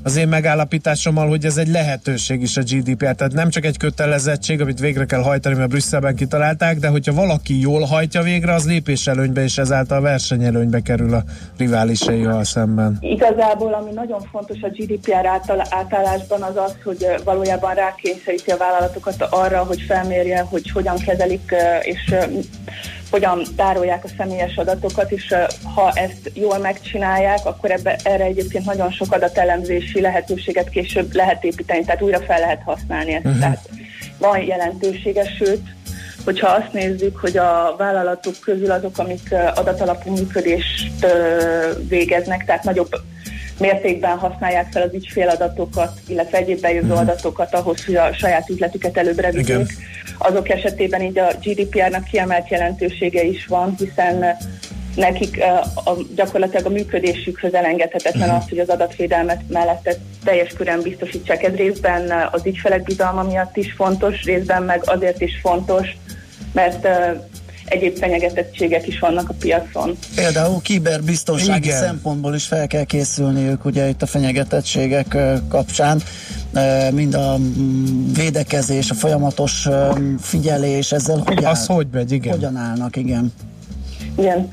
az 0.02 0.16
én 0.16 0.28
megállapításommal, 0.28 1.28
hogy 1.28 1.44
ez 1.44 1.56
egy 1.56 1.68
lehetőség 1.68 2.42
is 2.42 2.56
a 2.56 2.62
GDPR, 2.62 3.14
tehát 3.14 3.32
nem 3.32 3.50
csak 3.50 3.64
egy 3.64 3.76
kötelezettség, 3.76 4.60
amit 4.60 4.80
végre 4.80 5.04
kell 5.04 5.22
hajtani, 5.22 5.54
mert 5.54 5.68
Brüsszelben 5.68 6.14
kitalálták, 6.14 6.78
de 6.78 6.88
hogyha 6.88 7.12
valaki 7.12 7.60
jól 7.60 7.84
hajtja 7.84 8.22
végre, 8.22 8.52
az 8.52 8.66
lépéselőnybe 8.66 9.42
és 9.42 9.58
ezáltal 9.58 10.00
versenyelőnybe 10.00 10.80
kerül 10.80 11.14
a 11.14 11.24
riválisaival 11.58 12.44
szemben. 12.44 12.96
Igazából, 13.00 13.74
ami 13.74 13.90
nagyon 13.94 14.20
fontos 14.30 14.60
a 14.60 14.68
GDPR 14.68 15.26
átal- 15.26 15.66
átállásban 15.70 16.42
az 16.42 16.56
az, 16.56 16.74
hogy 16.84 17.06
valójában 17.24 17.74
rákényszeríti 17.74 18.50
a 18.50 18.56
vállalatokat 18.56 19.22
arra, 19.30 19.64
hogy 19.64 19.80
felmérje, 19.80 20.40
hogy 20.40 20.70
hogyan 20.70 20.96
kezelik 20.96 21.54
és 21.82 22.14
hogyan 23.10 23.42
tárolják 23.56 24.04
a 24.04 24.08
személyes 24.16 24.56
adatokat, 24.56 25.10
és 25.10 25.34
ha 25.74 25.92
ezt 25.94 26.30
jól 26.34 26.58
megcsinálják, 26.58 27.46
akkor 27.46 27.70
ebbe, 27.70 27.98
erre 28.02 28.24
egyébként 28.24 28.64
nagyon 28.64 28.90
sok 28.90 29.12
adatelemzési 29.12 30.00
lehetőséget 30.00 30.68
később 30.68 31.14
lehet 31.14 31.44
építeni, 31.44 31.84
tehát 31.84 32.02
újra 32.02 32.20
fel 32.20 32.40
lehet 32.40 32.62
használni 32.64 33.12
ezt. 33.12 33.24
Uh-huh. 33.24 33.40
Tehát 33.40 33.68
van 34.18 34.42
jelentősége, 34.42 35.24
sőt, 35.38 35.62
hogyha 36.24 36.48
azt 36.48 36.72
nézzük, 36.72 37.16
hogy 37.16 37.36
a 37.36 37.74
vállalatok 37.78 38.34
közül 38.40 38.70
azok, 38.70 38.98
amik 38.98 39.34
adatalapú 39.54 40.10
működést 40.12 41.06
végeznek, 41.88 42.44
tehát 42.44 42.64
nagyobb 42.64 42.90
mértékben 43.60 44.18
használják 44.18 44.72
fel 44.72 44.82
az 44.82 44.94
ügyféladatokat, 44.94 45.92
illetve 46.06 46.38
egyéb 46.38 46.60
bejövő 46.60 46.92
adatokat 46.92 47.54
ahhoz, 47.54 47.84
hogy 47.84 47.94
a 47.94 48.12
saját 48.12 48.48
üzletüket 48.48 48.96
előbbre 48.96 49.30
vigyék. 49.30 49.72
Azok 50.18 50.48
esetében 50.48 51.02
így 51.02 51.18
a 51.18 51.32
GDPR-nak 51.42 52.04
kiemelt 52.04 52.48
jelentősége 52.48 53.22
is 53.22 53.46
van, 53.46 53.74
hiszen 53.78 54.22
eh, 54.22 54.36
nekik 54.96 55.40
eh, 55.40 55.58
a, 55.74 55.96
gyakorlatilag 56.14 56.66
a 56.66 56.70
működésükhöz 56.70 57.54
elengedhetetlen 57.54 58.30
az, 58.30 58.48
hogy 58.48 58.58
az 58.58 58.68
adatvédelmet 58.68 59.40
mellett 59.48 59.98
teljes 60.24 60.52
körön 60.52 60.82
biztosítsák. 60.82 61.42
Ez 61.42 61.54
részben 61.54 62.10
eh, 62.10 62.34
az 62.34 62.46
ügyfelek 62.46 62.82
bizalma 62.82 63.22
miatt 63.22 63.56
is 63.56 63.72
fontos, 63.72 64.24
részben 64.24 64.62
meg 64.62 64.82
azért 64.84 65.20
is 65.20 65.40
fontos, 65.42 65.96
mert 66.52 66.88
egyéb 67.70 67.98
fenyegetettségek 67.98 68.86
is 68.86 68.98
vannak 68.98 69.28
a 69.28 69.34
piacon. 69.38 69.98
Például 70.14 70.60
kiberbiztonsági 70.62 71.66
Igen. 71.66 71.78
szempontból 71.80 72.34
is 72.34 72.44
fel 72.44 72.66
kell 72.66 72.84
készülniük 72.84 73.64
ugye 73.64 73.88
itt 73.88 74.02
a 74.02 74.06
fenyegetettségek 74.06 75.16
kapcsán. 75.48 76.02
Mind 76.92 77.14
a 77.14 77.36
mm, 77.38 78.12
védekezés, 78.12 78.90
a 78.90 78.94
folyamatos 78.94 79.68
figyelés, 80.20 80.92
ezzel 80.92 81.22
hogy, 81.26 81.44
áll, 81.44 81.50
Az 81.52 81.66
hogy 81.66 81.86
megy, 81.92 82.12
igen. 82.12 82.32
hogyan 82.32 82.56
állnak, 82.56 82.96
igen. 82.96 83.32
Igen. 84.18 84.52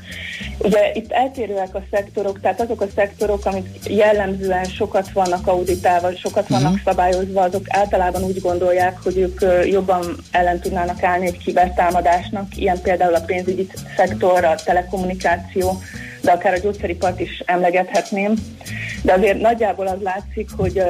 Ugye 0.58 0.92
itt 0.92 1.12
eltérőek 1.12 1.74
a 1.74 1.82
szektorok, 1.90 2.40
tehát 2.40 2.60
azok 2.60 2.80
a 2.80 2.86
szektorok, 2.94 3.46
amik 3.46 3.66
jellemzően 3.88 4.64
sokat 4.64 5.12
vannak 5.12 5.46
auditálva, 5.46 6.10
sokat 6.16 6.48
vannak 6.48 6.72
uh-huh. 6.72 6.84
szabályozva, 6.84 7.42
azok 7.42 7.64
általában 7.68 8.22
úgy 8.22 8.40
gondolják, 8.40 8.98
hogy 9.02 9.18
ők 9.18 9.40
jobban 9.66 10.16
ellen 10.30 10.60
tudnának 10.60 11.02
állni 11.02 11.26
egy 11.26 11.38
kibertámadásnak, 11.38 12.56
ilyen 12.56 12.80
például 12.80 13.14
a 13.14 13.20
pénzügyi 13.20 13.68
szektor, 13.96 14.44
a 14.44 14.54
telekommunikáció, 14.64 15.82
de 16.20 16.30
akár 16.30 16.52
a 16.52 16.58
gyógyszeripart 16.58 17.20
is 17.20 17.42
emlegethetném. 17.46 18.34
De 19.02 19.12
azért 19.12 19.40
nagyjából 19.40 19.86
az 19.86 20.00
látszik, 20.02 20.48
hogy 20.56 20.82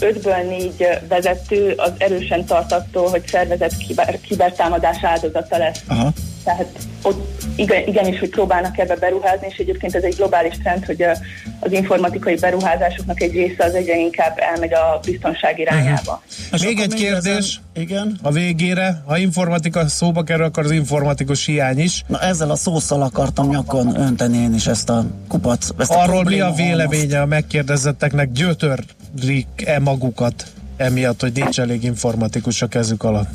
ötből 0.00 0.42
négy 0.48 0.86
vezető 1.08 1.74
az 1.76 1.92
erősen 1.98 2.44
tart 2.44 2.72
attól, 2.72 3.08
hogy 3.08 3.26
szervezett 3.26 3.76
kiber, 3.76 4.20
kibertámadás 4.20 4.98
áldozata 5.02 5.58
lesz. 5.58 5.80
Aha. 5.88 6.12
Tehát 6.44 6.66
ott 7.02 7.42
igen, 7.56 7.86
igenis, 7.86 8.18
hogy 8.18 8.28
próbálnak 8.28 8.78
ebbe 8.78 8.96
beruházni, 8.96 9.46
és 9.50 9.56
egyébként 9.56 9.94
ez 9.94 10.02
egy 10.02 10.14
globális 10.14 10.54
trend, 10.62 10.84
hogy 10.84 11.02
a- 11.02 11.16
az 11.60 11.72
informatikai 11.72 12.34
beruházásoknak 12.34 13.22
egy 13.22 13.32
része 13.32 13.64
az 13.64 13.74
egyre 13.74 13.96
inkább 13.98 14.38
elmegy 14.54 14.72
a 14.74 15.00
biztonság 15.04 15.58
irányába. 15.58 16.22
És 16.52 16.62
Még 16.64 16.72
akkor 16.78 16.92
egy 16.94 17.00
kérdés 17.00 17.32
ezen- 17.36 17.82
igen. 17.82 18.18
a 18.22 18.30
végére. 18.32 19.02
Ha 19.06 19.16
informatika 19.18 19.88
szóba 19.88 20.22
kerül, 20.22 20.44
akkor 20.44 20.64
az 20.64 20.70
informatikus 20.70 21.46
hiány 21.46 21.78
is. 21.78 22.04
Na 22.06 22.20
ezzel 22.20 22.50
a 22.50 22.56
szószal 22.56 23.02
akartam 23.02 23.48
nyakon 23.48 24.00
önteni 24.00 24.36
én 24.38 24.54
is 24.54 24.66
ezt 24.66 24.90
a 24.90 25.04
kupac. 25.28 25.68
Ezt 25.78 25.90
a 25.90 26.02
Arról 26.02 26.24
mi 26.24 26.40
a 26.40 26.52
véleménye 26.56 27.20
a 27.20 27.26
megkérdezetteknek? 27.26 28.32
Gyötörik-e 28.32 29.78
magukat 29.78 30.46
emiatt, 30.76 31.20
hogy 31.20 31.32
nincs 31.34 31.60
elég 31.60 31.82
informatikus 31.84 32.62
a 32.62 32.66
kezük 32.66 33.02
alatt? 33.02 33.28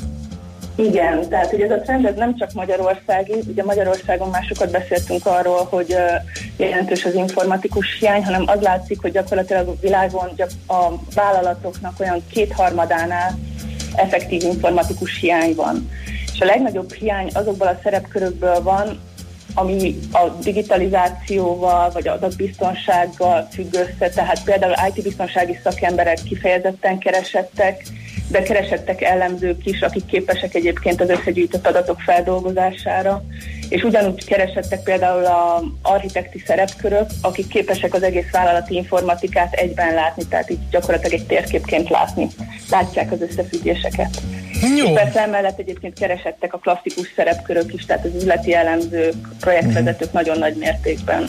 Igen, 0.84 1.28
tehát 1.28 1.50
hogy 1.50 1.60
ez 1.60 1.70
a 1.70 1.80
trend 1.80 2.04
ez 2.06 2.14
nem 2.14 2.36
csak 2.36 2.52
magyarországi, 2.52 3.34
ugye 3.48 3.64
Magyarországon 3.64 4.28
már 4.28 4.44
sokat 4.48 4.70
beszéltünk 4.70 5.26
arról, 5.26 5.66
hogy 5.70 5.96
jelentős 6.56 7.04
az 7.04 7.14
informatikus 7.14 7.98
hiány, 7.98 8.24
hanem 8.24 8.42
az 8.46 8.60
látszik, 8.60 9.00
hogy 9.00 9.12
gyakorlatilag 9.12 9.68
a 9.68 9.74
világon 9.80 10.30
a 10.66 10.88
vállalatoknak 11.14 12.00
olyan 12.00 12.22
kétharmadánál 12.32 13.38
effektív 13.94 14.42
informatikus 14.42 15.18
hiány 15.20 15.54
van. 15.54 15.90
És 16.32 16.40
a 16.40 16.44
legnagyobb 16.44 16.92
hiány 16.92 17.30
azokból 17.34 17.66
a 17.66 17.78
szerepkörökből 17.82 18.62
van, 18.62 19.00
ami 19.54 19.98
a 20.12 20.28
digitalizációval 20.28 21.90
vagy 21.90 22.08
adatbiztonsággal 22.08 23.48
függ 23.52 23.74
össze, 23.74 24.08
tehát 24.08 24.44
például 24.44 24.74
IT-biztonsági 24.94 25.58
szakemberek 25.62 26.22
kifejezetten 26.22 26.98
keresettek, 26.98 27.82
de 28.30 28.42
keresettek 28.42 29.02
ellenzők 29.02 29.66
is, 29.66 29.80
akik 29.80 30.06
képesek 30.06 30.54
egyébként 30.54 31.00
az 31.00 31.08
összegyűjtött 31.08 31.66
adatok 31.66 32.00
feldolgozására, 32.00 33.24
és 33.68 33.82
ugyanúgy 33.82 34.24
keresettek 34.24 34.82
például 34.82 35.24
a 35.24 35.62
architekti 35.82 36.42
szerepkörök, 36.46 37.06
akik 37.22 37.48
képesek 37.48 37.94
az 37.94 38.02
egész 38.02 38.30
vállalati 38.30 38.74
informatikát 38.74 39.52
egyben 39.52 39.94
látni, 39.94 40.22
tehát 40.28 40.50
így 40.50 40.68
gyakorlatilag 40.70 41.20
egy 41.20 41.26
térképként 41.26 41.88
látni. 41.88 42.28
Látják 42.70 43.12
az 43.12 43.20
összefüggéseket. 43.20 44.20
Jó. 44.76 44.86
És 44.86 44.92
persze 44.94 45.20
emellett 45.20 45.58
egyébként 45.58 45.98
keresettek 45.98 46.54
a 46.54 46.58
klasszikus 46.58 47.12
szerepkörök 47.16 47.74
is, 47.74 47.86
tehát 47.86 48.04
az 48.04 48.14
üzleti 48.14 48.54
elemzők, 48.54 49.14
projektvezetők 49.40 50.12
nagyon 50.12 50.38
nagy 50.38 50.56
mértékben. 50.56 51.24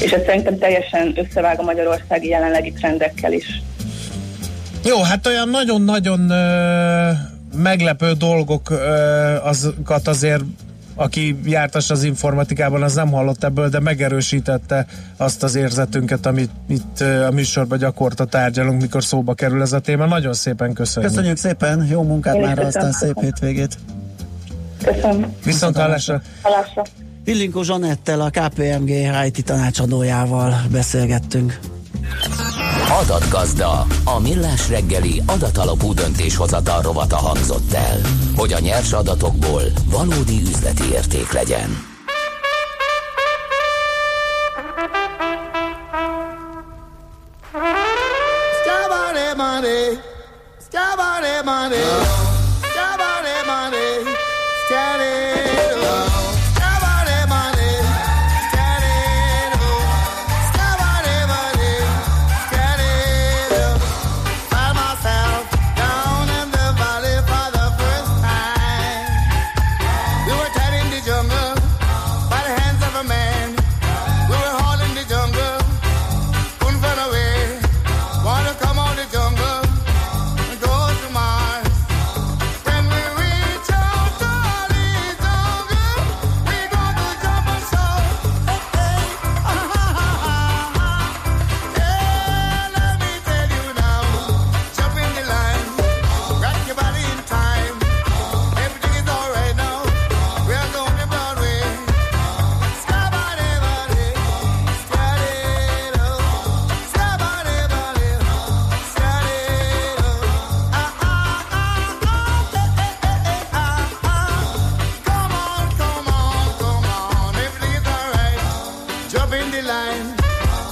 És 0.00 0.12
ez 0.12 0.24
szerintem 0.24 0.58
teljesen 0.58 1.12
összevág 1.16 1.58
a 1.58 1.62
magyarországi 1.62 2.28
jelenlegi 2.28 2.72
trendekkel 2.72 3.32
is. 3.32 3.62
Jó, 4.84 5.02
hát 5.02 5.26
olyan 5.26 5.48
nagyon-nagyon 5.48 6.30
ö, 6.30 7.10
meglepő 7.56 8.12
dolgok 8.12 8.70
ö, 8.70 8.76
azokat 9.42 10.08
azért 10.08 10.42
aki 10.98 11.38
jártas 11.44 11.90
az 11.90 12.02
informatikában, 12.02 12.82
az 12.82 12.94
nem 12.94 13.10
hallott 13.10 13.44
ebből, 13.44 13.68
de 13.68 13.80
megerősítette 13.80 14.86
azt 15.16 15.42
az 15.42 15.54
érzetünket, 15.54 16.26
amit 16.26 16.50
itt 16.68 17.00
a 17.00 17.30
műsorban 17.30 17.78
gyakorta 17.78 18.24
tárgyalunk, 18.24 18.80
mikor 18.80 19.04
szóba 19.04 19.34
kerül 19.34 19.62
ez 19.62 19.72
a 19.72 19.78
téma. 19.78 20.06
Nagyon 20.06 20.32
szépen 20.32 20.72
köszönjük. 20.72 21.12
Köszönjük 21.12 21.36
szépen, 21.36 21.86
jó 21.90 22.02
munkát 22.02 22.34
Én 22.34 22.40
már, 22.40 22.58
aztán 22.58 22.92
szép 22.92 23.20
hétvégét. 23.20 23.78
Köszönöm. 24.82 25.36
Viszont 25.44 25.76
hallásra. 25.76 26.22
Hallásra. 26.42 26.82
Illinkó 27.24 27.62
Zsanettel, 27.62 28.20
a 28.20 28.30
KPMG 28.30 28.90
IT 29.26 29.44
tanácsadójával 29.44 30.62
beszélgettünk. 30.70 31.58
Adatgazda, 32.90 33.86
a 34.04 34.20
millás 34.20 34.68
reggeli 34.68 35.22
adatalapú 35.26 35.94
döntéshozatal 35.94 36.82
rovata 36.82 37.16
hangzott 37.16 37.72
el, 37.72 38.00
hogy 38.36 38.52
a 38.52 38.58
nyers 38.58 38.92
adatokból 38.92 39.62
valódi 39.90 40.40
üzleti 40.40 40.84
érték 40.92 41.32
legyen. 41.32 41.96
Money, 49.38 50.00
scabbardy 50.58 51.42
money, 51.44 52.27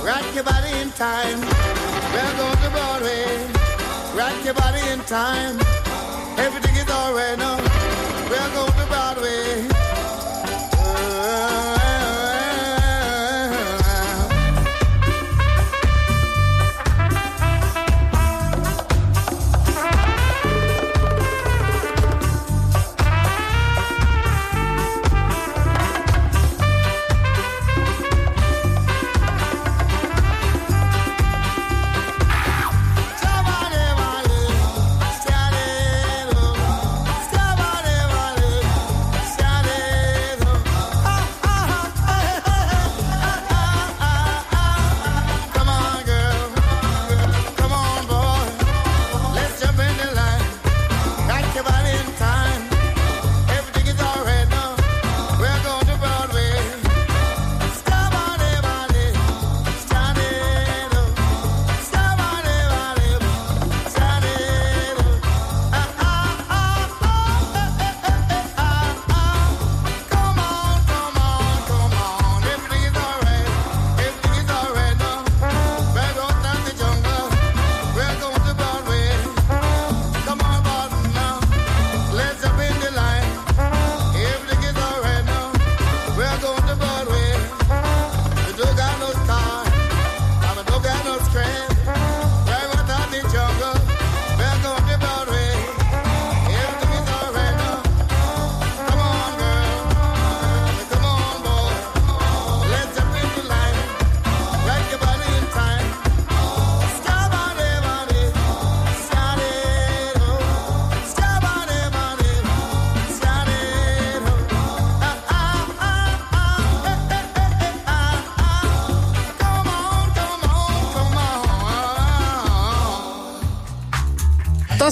rock 0.07 0.35
your 0.35 0.45
body 0.45 0.71
in 0.79 0.91
time. 0.93 1.41
We're 2.15 2.37
going 2.39 2.59
to 2.63 2.71
Broadway. 2.71 3.27
Rock 4.15 4.45
your 4.45 4.55
body 4.55 4.81
in 4.93 5.01
time. 5.01 5.59
Everything 6.39 6.77
is 6.77 6.89
alright 6.89 7.37
now. 7.37 7.57
We're 8.31 8.51
going 8.55 8.73
to 8.73 8.86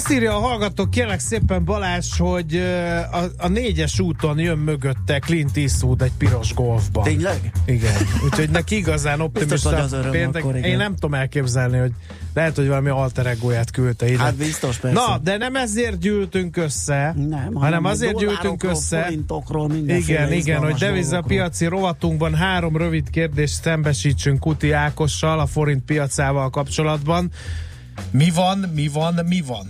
azt 0.05 0.13
írja 0.13 0.35
a 0.35 0.39
hallgató, 0.39 0.85
kérlek 0.89 1.19
szépen 1.19 1.63
Balázs, 1.65 2.17
hogy 2.17 2.55
a, 3.11 3.23
a 3.37 3.47
négyes 3.47 3.99
úton 3.99 4.39
jön 4.39 4.57
mögötte 4.57 5.19
Clint 5.19 5.57
Eastwood 5.57 6.01
egy 6.01 6.11
piros 6.17 6.53
golfban. 6.53 7.03
Tényleg? 7.03 7.51
Igen. 7.65 7.93
Úgyhogy 8.25 8.49
neki 8.49 8.75
igazán 8.75 9.19
optimista 9.19 9.87
péntek. 10.11 10.43
akkor, 10.43 10.57
igen. 10.57 10.69
Én 10.69 10.77
nem 10.77 10.93
tudom 10.93 11.13
elképzelni, 11.13 11.77
hogy 11.77 11.91
lehet, 12.33 12.55
hogy 12.55 12.67
valami 12.67 12.89
alter 12.89 13.25
egóját 13.25 13.71
küldte 13.71 14.09
ide. 14.09 14.17
Hát 14.17 14.35
biztos, 14.35 14.77
persze. 14.77 14.99
Na, 14.99 15.17
de 15.17 15.37
nem 15.37 15.55
ezért 15.55 15.99
gyűltünk 15.99 16.57
össze, 16.57 17.13
Nem, 17.27 17.53
hanem 17.53 17.85
azért 17.85 18.17
gyűltünk 18.17 18.63
össze. 18.63 19.11
Igen, 19.87 20.31
igen, 20.31 20.63
hogy 20.63 20.73
devizapiaci 20.73 21.65
rovatunkban 21.65 22.35
három 22.35 22.77
rövid 22.77 23.09
kérdést 23.09 23.61
szembesítsünk 23.61 24.39
Kuti 24.39 24.71
Ákossal 24.71 25.39
a 25.39 25.45
forint 25.45 25.85
piacával 25.85 26.49
kapcsolatban. 26.49 27.31
Mi 28.11 28.29
van, 28.35 28.57
mi 28.73 28.87
van, 28.87 29.19
mi 29.27 29.41
van? 29.41 29.67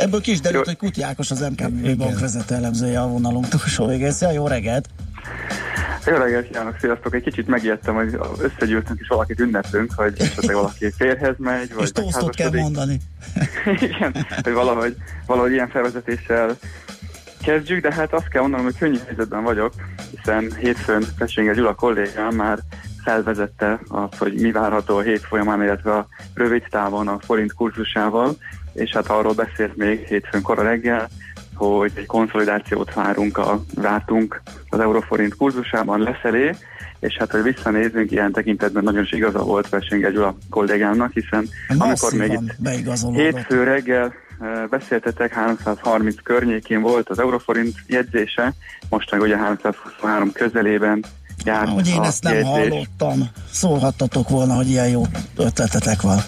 Ebből 0.00 0.20
ki 0.20 0.30
is 0.30 0.40
derült, 0.40 0.64
hogy 0.64 0.76
Kuti 0.76 1.02
Ákos 1.02 1.30
az 1.30 1.40
MKB 1.40 1.96
bank 1.96 2.20
vezető 2.20 2.54
elemzője 2.54 3.00
a 3.00 3.08
vonalunk 3.08 3.48
túlsó 3.48 3.86
végén. 3.86 4.10
Szia, 4.10 4.30
jó 4.30 4.46
reggelt! 4.46 4.88
Jó 6.06 6.16
reggelt 6.16 6.46
kívánok, 6.46 6.76
sziasztok! 6.80 7.14
Egy 7.14 7.22
kicsit 7.22 7.46
megijedtem, 7.46 7.94
hogy 7.94 8.18
összegyűltünk 8.38 9.00
és 9.00 9.08
valakit 9.08 9.40
ünneplünk, 9.40 9.92
hogy 9.96 10.14
esetleg 10.18 10.54
valaki 10.54 10.90
férhez 10.96 11.34
megy, 11.38 11.74
vagy 11.74 11.82
És 11.82 11.92
tosztot 11.92 12.34
kell 12.34 12.50
mondani. 12.50 13.00
Igen, 13.80 14.26
hogy 14.42 14.52
valahogy, 14.52 14.96
valahogy 15.26 15.52
ilyen 15.52 15.68
felvezetéssel 15.68 16.56
kezdjük, 17.42 17.82
de 17.82 17.92
hát 17.92 18.12
azt 18.12 18.28
kell 18.28 18.40
mondanom, 18.40 18.64
hogy 18.64 18.78
könnyű 18.78 18.98
helyzetben 19.06 19.42
vagyok, 19.42 19.72
hiszen 20.16 20.52
hétfőn 20.58 21.04
Pecsénge 21.18 21.52
Gyula 21.52 21.74
kollégám 21.74 22.34
már 22.34 22.58
felvezette 23.04 23.80
azt, 23.88 24.16
hogy 24.16 24.34
mi 24.34 24.52
várható 24.52 24.96
a 24.96 25.00
hét 25.00 25.20
folyamán, 25.20 25.62
illetve 25.62 25.92
a 25.92 26.06
rövid 26.34 26.62
távon 26.70 27.08
a 27.08 27.18
forint 27.18 27.52
kurzusával, 27.52 28.36
és 28.72 28.90
hát 28.90 29.06
arról 29.06 29.32
beszélt 29.32 29.76
még 29.76 30.06
hétfőn 30.06 30.42
kora 30.42 30.62
reggel, 30.62 31.08
hogy 31.54 31.92
egy 31.94 32.06
konszolidációt 32.06 32.94
várunk, 32.94 33.38
a, 33.38 33.64
vártunk 33.74 34.42
az 34.68 34.80
euróforint 34.80 35.36
kurzusában 35.36 36.00
lefelé, 36.00 36.54
és 37.00 37.16
hát, 37.18 37.30
hogy 37.30 37.42
visszanézünk, 37.42 38.10
ilyen 38.10 38.32
tekintetben 38.32 38.84
nagyon 38.84 39.02
is 39.02 39.12
igaza 39.12 39.38
volt 39.38 39.68
Pecsénge 39.68 40.10
Gyula 40.10 40.36
kollégámnak, 40.50 41.12
hiszen 41.12 41.48
amikor 41.68 42.12
még 42.12 42.32
itt. 42.32 42.54
Hétfő 43.14 43.62
reggel 43.62 44.12
eh, 44.40 44.66
beszéltetek, 44.70 45.32
330 45.32 46.14
környékén 46.22 46.80
volt 46.80 47.08
az 47.08 47.18
Euroforint 47.18 47.74
jegyzése, 47.86 48.52
most 48.88 49.10
meg 49.10 49.20
ugye 49.20 49.36
323 49.36 50.32
közelében 50.32 51.04
járt 51.44 51.68
Hogy 51.68 51.88
én 51.88 52.02
ezt 52.02 52.22
nem 52.22 52.32
jegyzés. 52.32 52.50
hallottam. 52.50 53.28
Szólhattatok 53.50 54.28
volna, 54.28 54.54
hogy 54.54 54.68
ilyen 54.68 54.88
jó 54.88 55.02
ötletetek 55.36 56.02
van. 56.02 56.18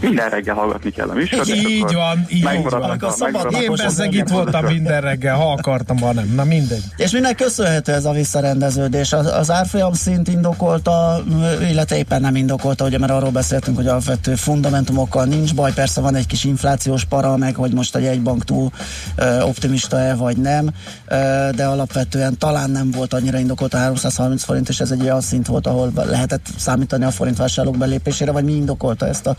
Minden 0.00 0.28
reggel 0.28 0.54
hallgatni 0.54 0.90
kell 0.90 1.08
a 1.08 1.12
műsort. 1.12 1.46
és 1.48 1.64
Így 1.64 1.80
van, 1.92 2.24
így 2.28 2.42
van. 2.42 2.52
a- 2.52 2.54
megmaradnak 2.54 3.52
Én 3.62 3.72
bezzeg 3.76 4.14
itt 4.14 4.28
voltam 4.28 4.64
minden 4.64 5.00
reggel, 5.00 5.36
ha 5.36 5.52
akartam, 5.52 5.98
ha 5.98 6.12
nem. 6.12 6.32
Na 6.34 6.44
mindegy. 6.44 6.82
És 6.96 7.10
minek 7.10 7.36
köszönhető 7.36 7.92
ez 7.92 8.04
a 8.04 8.10
visszarendeződés? 8.12 9.12
Az, 9.12 9.26
az 9.26 9.50
árfolyam 9.50 9.92
szint 9.92 10.28
indokolta, 10.28 11.22
illetve 11.70 11.96
éppen 11.96 12.20
nem 12.20 12.36
indokolta, 12.36 12.84
ugye, 12.84 12.98
mert 12.98 13.12
arról 13.12 13.30
beszéltünk, 13.30 13.76
hogy 13.76 13.86
alapvető 13.86 14.34
fundamentumokkal 14.34 15.24
nincs 15.24 15.54
baj, 15.54 15.72
persze 15.72 16.00
van 16.00 16.14
egy 16.14 16.26
kis 16.26 16.44
inflációs 16.44 17.04
para, 17.04 17.36
meg 17.36 17.54
hogy 17.54 17.72
most 17.72 17.94
a 17.94 17.98
jegybank 17.98 18.44
túl 18.44 18.70
ö, 19.16 19.40
optimista-e 19.40 20.14
vagy 20.14 20.36
nem, 20.36 20.68
ö, 21.08 21.48
de 21.56 21.64
alapvetően 21.66 22.38
talán 22.38 22.70
nem 22.70 22.90
volt 22.90 23.14
annyira 23.14 23.38
indokolt 23.38 23.74
a 23.74 23.76
330 23.78 24.44
forint, 24.44 24.68
és 24.68 24.80
ez 24.80 24.90
egy 24.90 25.02
olyan 25.02 25.20
szint 25.20 25.46
volt, 25.46 25.66
ahol 25.66 25.92
lehetett 25.94 26.46
számítani 26.56 27.04
a 27.04 27.10
forint 27.10 27.36
vásárlók 27.36 27.76
belépésére, 27.76 28.30
vagy 28.32 28.44
mi 28.44 28.52
indokolta 28.52 29.06
ezt 29.06 29.26
a 29.26 29.36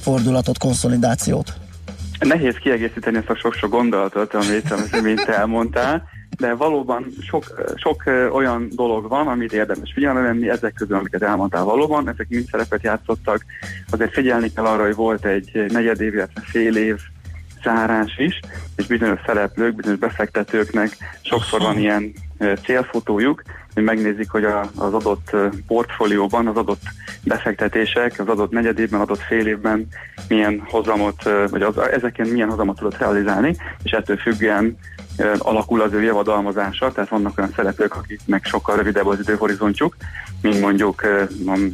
fordulatot, 0.00 0.58
konszolidációt? 0.58 1.52
Nehéz 2.18 2.56
kiegészíteni 2.56 3.16
ezt 3.16 3.30
a 3.30 3.36
sok-sok 3.36 3.70
gondolatot, 3.70 4.34
amit, 4.34 4.70
amit 4.70 4.96
imént 4.96 5.20
elmondtál, 5.20 6.08
de 6.38 6.54
valóban 6.54 7.06
sok, 7.28 7.44
sok 7.76 8.02
olyan 8.32 8.68
dolog 8.74 9.08
van, 9.08 9.28
amit 9.28 9.52
érdemes 9.52 9.92
figyelembe 9.94 10.22
venni, 10.22 10.48
ezek 10.48 10.74
közül, 10.74 10.96
amiket 10.96 11.22
elmondtál 11.22 11.64
valóban, 11.64 12.08
ezek 12.08 12.28
mind 12.28 12.48
szerepet 12.50 12.82
játszottak. 12.82 13.44
Azért 13.90 14.12
figyelni 14.12 14.52
kell 14.52 14.64
arra, 14.64 14.84
hogy 14.84 14.94
volt 14.94 15.24
egy 15.24 15.64
negyed 15.68 16.00
év, 16.00 16.14
illetve 16.14 16.40
fél 16.44 16.76
év 16.76 16.96
zárás 17.62 18.18
is, 18.18 18.40
és 18.76 18.86
bizonyos 18.86 19.20
szereplők, 19.26 19.74
bizonyos 19.74 19.98
befektetőknek 19.98 20.96
sokszor 21.20 21.60
van 21.60 21.78
ilyen 21.78 22.12
célfotójuk, 22.64 23.42
megnézik, 23.84 24.30
hogy 24.30 24.44
a, 24.44 24.60
az 24.76 24.94
adott 24.94 25.36
portfólióban, 25.66 26.46
az 26.46 26.56
adott 26.56 26.82
befektetések, 27.24 28.18
az 28.18 28.28
adott 28.28 28.50
negyed 28.50 28.78
évben, 28.78 29.00
adott 29.00 29.20
fél 29.20 29.46
évben 29.46 29.86
milyen 30.28 30.62
hozamot, 30.68 31.22
vagy 31.50 31.62
az, 31.62 31.78
ezeken 31.78 32.28
milyen 32.28 32.48
hozamot 32.48 32.76
tudott 32.76 32.98
realizálni, 32.98 33.56
és 33.82 33.90
ettől 33.90 34.16
függően 34.16 34.78
alakul 35.38 35.80
az 35.80 35.92
ő 35.92 36.02
javadalmazása, 36.02 36.92
tehát 36.92 37.10
vannak 37.10 37.38
olyan 37.38 37.52
szereplők, 37.56 37.96
akiknek 37.96 38.44
sokkal 38.44 38.76
rövidebb 38.76 39.06
az 39.06 39.18
időhorizontjuk, 39.18 39.96
mint 40.42 40.60
mondjuk 40.60 41.06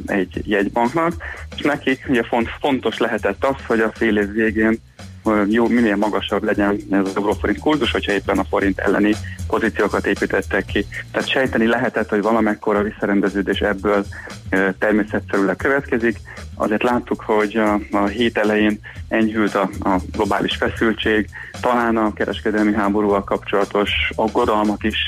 egy 0.07 0.41
jegybanknak, 0.45 1.12
és 1.57 1.62
nekik 1.62 2.07
ugye 2.09 2.23
font, 2.23 2.49
fontos 2.61 2.99
lehetett 2.99 3.45
az, 3.45 3.66
hogy 3.66 3.81
a 3.81 3.93
fél 3.95 4.16
év 4.16 4.33
végén 4.33 4.79
jó, 5.49 5.69
minél 5.69 5.97
magasabb 5.97 6.43
legyen 6.43 6.78
ez 6.90 7.05
az 7.05 7.16
euróforint 7.16 7.59
kurzus, 7.59 7.90
hogyha 7.90 8.12
éppen 8.12 8.39
a 8.39 8.44
forint 8.44 8.78
elleni 8.78 9.15
pozíciókat 9.47 10.07
építettek 10.07 10.65
ki. 10.65 10.86
Tehát 11.11 11.28
sejteni 11.28 11.66
lehetett, 11.66 12.09
hogy 12.09 12.23
valamekkora 12.23 12.82
visszarendeződés 12.82 13.59
ebből 13.59 14.05
természetszerűleg 14.78 15.57
következik. 15.57 16.20
Azért 16.55 16.82
láttuk, 16.82 17.20
hogy 17.20 17.57
a, 17.57 17.81
a 17.90 18.07
hét 18.07 18.39
elején 18.39 18.81
enyhült 19.09 19.55
a, 19.55 19.70
a 19.81 19.97
globális 20.12 20.57
feszültség, 20.57 21.28
talán 21.61 21.97
a 21.97 22.12
kereskedelmi 22.12 22.74
háborúval 22.74 23.24
kapcsolatos 23.24 23.90
aggodalmak 24.15 24.85
is, 24.85 24.99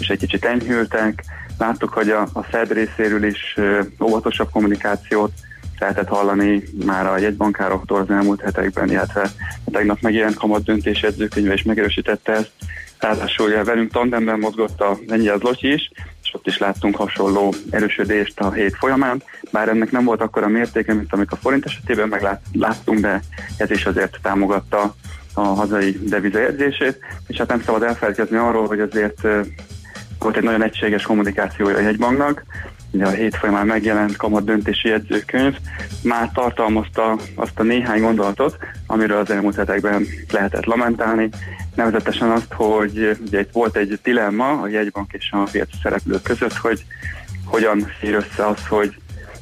és 0.00 0.08
egy 0.08 0.18
kicsit 0.18 0.44
enyhültek. 0.44 1.24
Láttuk, 1.58 1.92
hogy 1.92 2.10
a, 2.10 2.28
a 2.32 2.42
Fed 2.42 2.72
részéről 2.72 3.24
is 3.24 3.56
óvatosabb 4.00 4.50
kommunikációt 4.50 5.30
lehetett 5.78 6.08
hallani 6.08 6.62
már 6.86 7.06
a 7.06 7.18
jegybankároktól 7.18 8.00
az 8.00 8.10
elmúlt 8.10 8.40
hetekben, 8.40 8.90
illetve 8.90 9.30
a 9.64 9.70
tegnap 9.70 10.00
megjelent 10.00 10.36
kamat 10.36 10.64
döntés 10.64 11.02
edzőkönyve 11.02 11.52
is 11.52 11.62
megerősítette 11.62 12.32
ezt. 12.32 12.52
Ráadásul 12.98 13.64
velünk 13.64 13.92
tandemben 13.92 14.38
mozgott 14.38 14.80
a 14.80 14.98
Lengyel 15.06 15.38
Zlotyi 15.38 15.72
is, 15.72 15.90
és 16.22 16.34
ott 16.34 16.46
is 16.46 16.58
láttunk 16.58 16.96
hasonló 16.96 17.54
erősödést 17.70 18.40
a 18.40 18.52
hét 18.52 18.76
folyamán, 18.76 19.22
bár 19.52 19.68
ennek 19.68 19.90
nem 19.90 20.04
volt 20.04 20.20
akkora 20.20 20.48
mértéke, 20.48 20.94
mint 20.94 21.12
amit 21.12 21.32
a 21.32 21.36
forint 21.36 21.64
esetében 21.64 22.08
megláttunk, 22.08 23.00
de 23.00 23.22
ez 23.56 23.70
is 23.70 23.86
azért 23.86 24.18
támogatta 24.22 24.94
a 25.34 25.40
hazai 25.40 25.98
devizajegyzését, 26.02 26.98
és 27.26 27.36
hát 27.36 27.48
nem 27.48 27.62
szabad 27.62 27.82
elfelejtkezni 27.82 28.36
arról, 28.36 28.66
hogy 28.66 28.80
azért 28.80 29.20
volt 30.18 30.36
egy 30.36 30.42
nagyon 30.42 30.62
egységes 30.62 31.02
kommunikációja 31.02 31.76
a 31.76 31.80
jegybanknak, 31.80 32.44
ugye 32.90 33.06
a 33.06 33.10
hét 33.10 33.36
folyamán 33.36 33.66
megjelent 33.66 34.16
kamat 34.16 34.44
döntési 34.44 34.88
jegyzőkönyv 34.88 35.56
már 36.02 36.30
tartalmazta 36.34 37.18
azt 37.34 37.58
a 37.58 37.62
néhány 37.62 38.00
gondolatot, 38.00 38.56
amiről 38.86 39.18
az 39.18 39.30
elmúlt 39.30 39.56
hetekben 39.56 40.06
lehetett 40.30 40.64
lamentálni, 40.64 41.28
nevezetesen 41.74 42.30
azt, 42.30 42.52
hogy 42.52 43.18
ugye 43.26 43.40
itt 43.40 43.52
volt 43.52 43.76
egy 43.76 43.98
dilemma 44.02 44.60
a 44.60 44.68
jegybank 44.68 45.12
és 45.12 45.30
a 45.30 45.48
piaci 45.52 45.76
szereplők 45.82 46.22
között, 46.22 46.56
hogy 46.56 46.84
hogyan 47.44 47.92
fér 47.98 48.14
össze 48.14 48.46
az, 48.46 48.66
hogy 48.68 48.96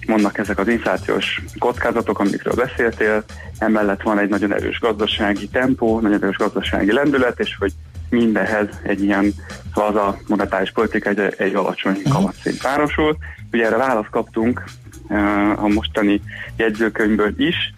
mondnak 0.07 0.39
ezek 0.39 0.59
az 0.59 0.69
inflációs 0.69 1.43
kockázatok, 1.59 2.19
amikről 2.19 2.55
beszéltél, 2.55 3.25
emellett 3.59 4.03
van 4.03 4.19
egy 4.19 4.29
nagyon 4.29 4.55
erős 4.55 4.79
gazdasági 4.81 5.49
tempó, 5.49 6.01
nagyon 6.01 6.23
erős 6.23 6.37
gazdasági 6.37 6.93
lendület, 6.93 7.41
és 7.41 7.57
hogy 7.59 7.73
mindenhez 8.11 8.69
egy 8.83 9.03
ilyen 9.03 9.33
laza 9.75 10.19
monetáris 10.27 10.73
politika, 10.73 11.09
egy, 11.09 11.35
egy 11.39 11.55
alacsony 11.55 12.03
kamatszint 12.11 12.63
párosul. 12.63 13.17
Ugye 13.53 13.67
erre 13.67 13.77
választ 13.77 14.11
kaptunk 14.11 14.65
uh, 15.09 15.65
a 15.65 15.69
mostani 15.69 16.21
jegyzőkönyvből 16.57 17.35
is, 17.37 17.75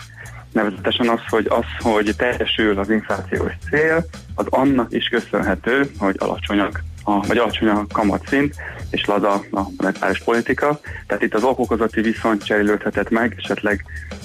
nevezetesen 0.52 1.08
az, 1.08 1.20
hogy 1.28 1.46
az, 1.48 1.64
hogy 1.78 2.14
teljesül 2.16 2.78
az 2.78 2.90
inflációs 2.90 3.52
cél, 3.70 4.04
az 4.34 4.46
annak 4.48 4.92
is 4.92 5.08
köszönhető, 5.08 5.90
hogy 5.98 6.16
alacsonyak 6.18 6.82
a, 7.08 7.20
vagy 7.26 7.38
alacsony 7.38 7.68
a 7.68 7.86
kamatszint, 7.92 8.54
és 8.90 9.04
laza 9.04 9.32
a 9.32 9.60
monetáris 9.76 10.18
politika. 10.18 10.80
Tehát 11.06 11.22
itt 11.22 11.34
az 11.34 11.42
okokozati 11.42 12.00
viszony 12.00 12.38
cserélődhetett 12.38 13.10
meg, 13.10 13.34
esetleg 13.36 13.84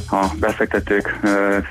a 0.10 0.26
befektetők 0.39 1.19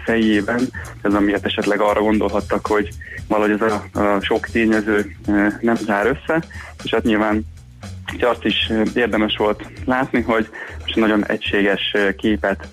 fejében, 0.05 0.61
ez 1.03 1.15
amiért 1.15 1.47
esetleg 1.47 1.81
arra 1.81 2.01
gondolhattak, 2.01 2.67
hogy 2.67 2.89
valahogy 3.29 3.61
ez 3.61 3.73
a, 3.73 4.01
a 4.01 4.21
sok 4.21 4.47
tényező 4.47 5.17
nem 5.61 5.75
zár 5.75 6.07
össze, 6.07 6.43
és 6.83 6.91
hát 6.91 7.03
nyilván 7.03 7.45
Úgyhogy 8.13 8.31
azt 8.31 8.45
is 8.45 8.73
érdemes 8.95 9.37
volt 9.37 9.67
látni, 9.85 10.21
hogy 10.21 10.49
most 10.81 10.97
nagyon 10.97 11.27
egységes 11.27 11.97
képet 12.17 12.69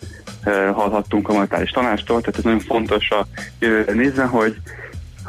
hallhattunk 0.73 1.29
a 1.29 1.33
monetáris 1.33 1.71
tanástól, 1.71 2.19
tehát 2.19 2.37
ez 2.37 2.43
nagyon 2.43 2.59
fontos 2.59 3.09
a 3.09 3.27
jövőre 3.59 3.93
nézve, 3.93 4.23
hogy 4.23 4.55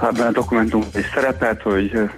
ebben 0.02 0.26
a 0.26 0.30
dokumentum 0.30 0.84
is 0.94 1.04
szerepelt, 1.14 1.62
hogy 1.62 2.10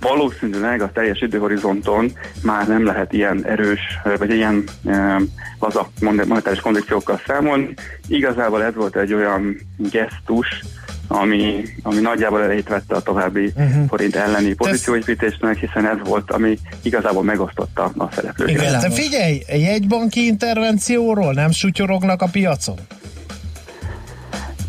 valószínűleg 0.00 0.82
a 0.82 0.92
teljes 0.92 1.20
időhorizonton 1.20 2.12
már 2.42 2.68
nem 2.68 2.84
lehet 2.84 3.12
ilyen 3.12 3.44
erős, 3.46 3.80
vagy 4.18 4.30
ilyen 4.34 4.64
ö, 4.84 5.16
laza 5.60 5.88
monetáris 6.00 6.60
kondíciókkal 6.60 7.20
számolni. 7.26 7.74
Igazából 8.08 8.62
ez 8.62 8.74
volt 8.74 8.96
egy 8.96 9.12
olyan 9.14 9.56
gesztus, 9.76 10.46
ami, 11.10 11.64
ami 11.82 12.00
nagyjából 12.00 12.42
elejét 12.42 12.68
vette 12.68 12.94
a 12.94 13.00
további 13.02 13.52
Mhm. 13.56 13.84
forint 13.88 14.16
elleni 14.16 14.54
pozícióépítésnek, 14.54 15.56
hiszen 15.58 15.86
ez 15.86 15.96
volt, 16.04 16.30
ami 16.30 16.58
igazából 16.82 17.22
megosztotta 17.22 17.92
a 17.96 18.08
szereplőket. 18.14 18.54
Igen, 18.56 18.80
te 18.80 18.90
figyelj, 18.90 19.42
egy 19.46 19.60
jegybanki 19.60 20.26
intervencióról 20.26 21.32
nem 21.32 21.50
sutyorognak 21.50 22.22
a 22.22 22.28
piacon? 22.32 22.76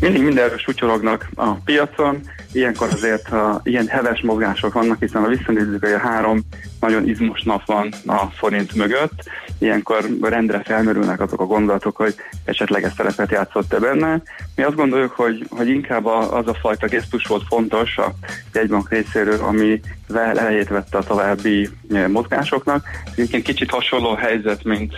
Mindig 0.00 0.22
mindenről 0.22 0.58
sutyorognak 0.58 1.28
a 1.34 1.52
piacon, 1.52 2.20
ilyenkor 2.52 2.88
azért 2.92 3.28
ha 3.28 3.60
ilyen 3.64 3.86
heves 3.86 4.20
mozgások 4.20 4.72
vannak, 4.72 5.00
hiszen 5.00 5.22
ha 5.22 5.28
visszanézzük, 5.28 5.84
hogy 5.84 5.92
a 5.92 5.98
három 5.98 6.40
nagyon 6.80 7.08
izmos 7.08 7.42
nap 7.42 7.66
van 7.66 7.94
a 8.06 8.26
forint 8.26 8.74
mögött, 8.74 9.22
ilyenkor 9.58 10.08
rendre 10.20 10.62
felmerülnek 10.64 11.20
azok 11.20 11.40
a 11.40 11.46
gondolatok, 11.46 11.96
hogy 11.96 12.14
esetleg 12.44 12.82
ez 12.84 12.92
szerepet 12.96 13.30
játszott-e 13.30 13.78
benne. 13.78 14.22
Mi 14.56 14.62
azt 14.62 14.76
gondoljuk, 14.76 15.12
hogy, 15.12 15.46
hogy 15.48 15.68
inkább 15.68 16.06
az 16.06 16.46
a 16.46 16.54
fajta 16.54 16.86
gesztus 16.86 17.26
volt 17.26 17.44
fontos 17.48 17.98
a 17.98 18.12
jegybank 18.52 18.90
részéről, 18.90 19.40
ami 19.40 19.80
le- 20.06 20.38
elejét 20.38 20.68
vette 20.68 20.98
a 20.98 21.02
további 21.02 21.68
eh, 21.90 22.08
mozgásoknak. 22.08 22.84
Egyébként 23.12 23.44
kicsit 23.44 23.70
hasonló 23.70 24.14
helyzet, 24.14 24.64
mint, 24.64 24.94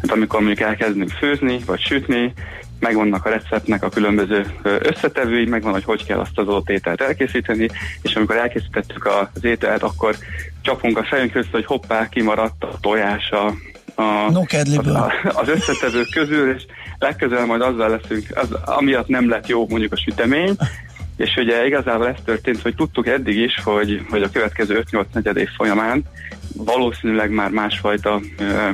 mint 0.00 0.12
amikor 0.12 0.40
mondjuk 0.40 0.68
elkezdünk 0.68 1.10
főzni, 1.10 1.58
vagy 1.66 1.80
sütni, 1.80 2.32
megvannak 2.80 3.24
a 3.24 3.28
receptnek 3.28 3.82
a 3.82 3.88
különböző 3.88 4.46
összetevői, 4.62 5.46
megvan, 5.46 5.72
hogy 5.72 5.84
hogy 5.84 6.06
kell 6.06 6.18
azt 6.18 6.38
az 6.38 6.48
adott 6.48 6.70
ételt 6.70 7.00
elkészíteni, 7.00 7.68
és 8.02 8.14
amikor 8.14 8.36
elkészítettük 8.36 9.06
az 9.06 9.44
ételt, 9.44 9.82
akkor 9.82 10.16
csapunk 10.62 10.98
a 10.98 11.04
fejünk 11.04 11.34
össze, 11.34 11.48
hogy 11.52 11.64
hoppá, 11.64 12.08
kimaradt 12.08 12.64
a 12.64 12.78
tojás 12.80 13.30
a, 13.30 13.46
a, 14.02 14.30
No 14.30 14.44
kedliből. 14.44 14.94
a, 14.94 15.12
az 15.24 15.48
összetevők 15.48 16.10
közül, 16.10 16.54
és 16.54 16.66
legközelebb 16.98 17.46
majd 17.46 17.60
azzal 17.60 17.88
leszünk, 17.88 18.26
az, 18.34 18.52
amiatt 18.64 19.08
nem 19.08 19.28
lett 19.28 19.46
jó 19.46 19.66
mondjuk 19.68 19.92
a 19.92 19.96
sütemény, 19.96 20.56
és 21.16 21.36
ugye 21.36 21.66
igazából 21.66 22.08
ez 22.08 22.20
történt, 22.24 22.62
hogy 22.62 22.74
tudtuk 22.74 23.06
eddig 23.06 23.36
is, 23.36 23.60
hogy, 23.64 24.06
hogy 24.10 24.22
a 24.22 24.30
következő 24.30 24.84
5-8 24.90 25.04
negyed 25.12 25.36
év 25.36 25.48
folyamán 25.56 26.04
valószínűleg 26.56 27.30
már 27.30 27.50
másfajta 27.50 28.20
ö, 28.38 28.70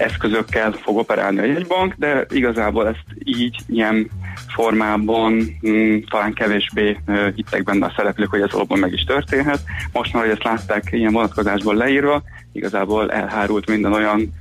eszközökkel 0.00 0.72
fog 0.72 0.96
operálni 0.96 1.38
a 1.38 1.44
jegybank, 1.44 1.94
de 1.98 2.26
igazából 2.30 2.88
ezt 2.88 3.04
így 3.24 3.56
ilyen 3.66 4.10
formában 4.48 5.58
mm, 5.68 5.98
talán 6.10 6.32
kevésbé 6.32 6.98
ö, 7.06 7.28
hittek 7.34 7.62
benne 7.62 7.86
a 7.86 7.92
szereplők, 7.96 8.30
hogy 8.30 8.40
ez 8.40 8.52
valóban 8.52 8.78
meg 8.78 8.92
is 8.92 9.04
történhet. 9.04 9.60
Most 9.92 10.12
már, 10.12 10.22
hogy 10.22 10.32
ezt 10.32 10.44
látták 10.44 10.88
ilyen 10.90 11.12
vonatkozásból 11.12 11.74
leírva, 11.74 12.22
igazából 12.52 13.12
elhárult 13.12 13.68
minden 13.68 13.92
olyan 13.92 14.32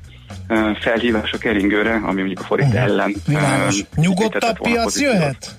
ö, 0.47 0.71
felhívás 0.79 1.31
a 1.31 1.37
keringőre, 1.37 1.93
ami 1.93 2.19
mondjuk 2.19 2.39
a 2.39 2.43
forint 2.43 2.73
ellen 2.73 3.09
ö, 3.09 3.29
Világos. 3.29 3.83
Nyugodtabb 3.95 4.59
piac 4.61 4.99
jöhet? 4.99 5.57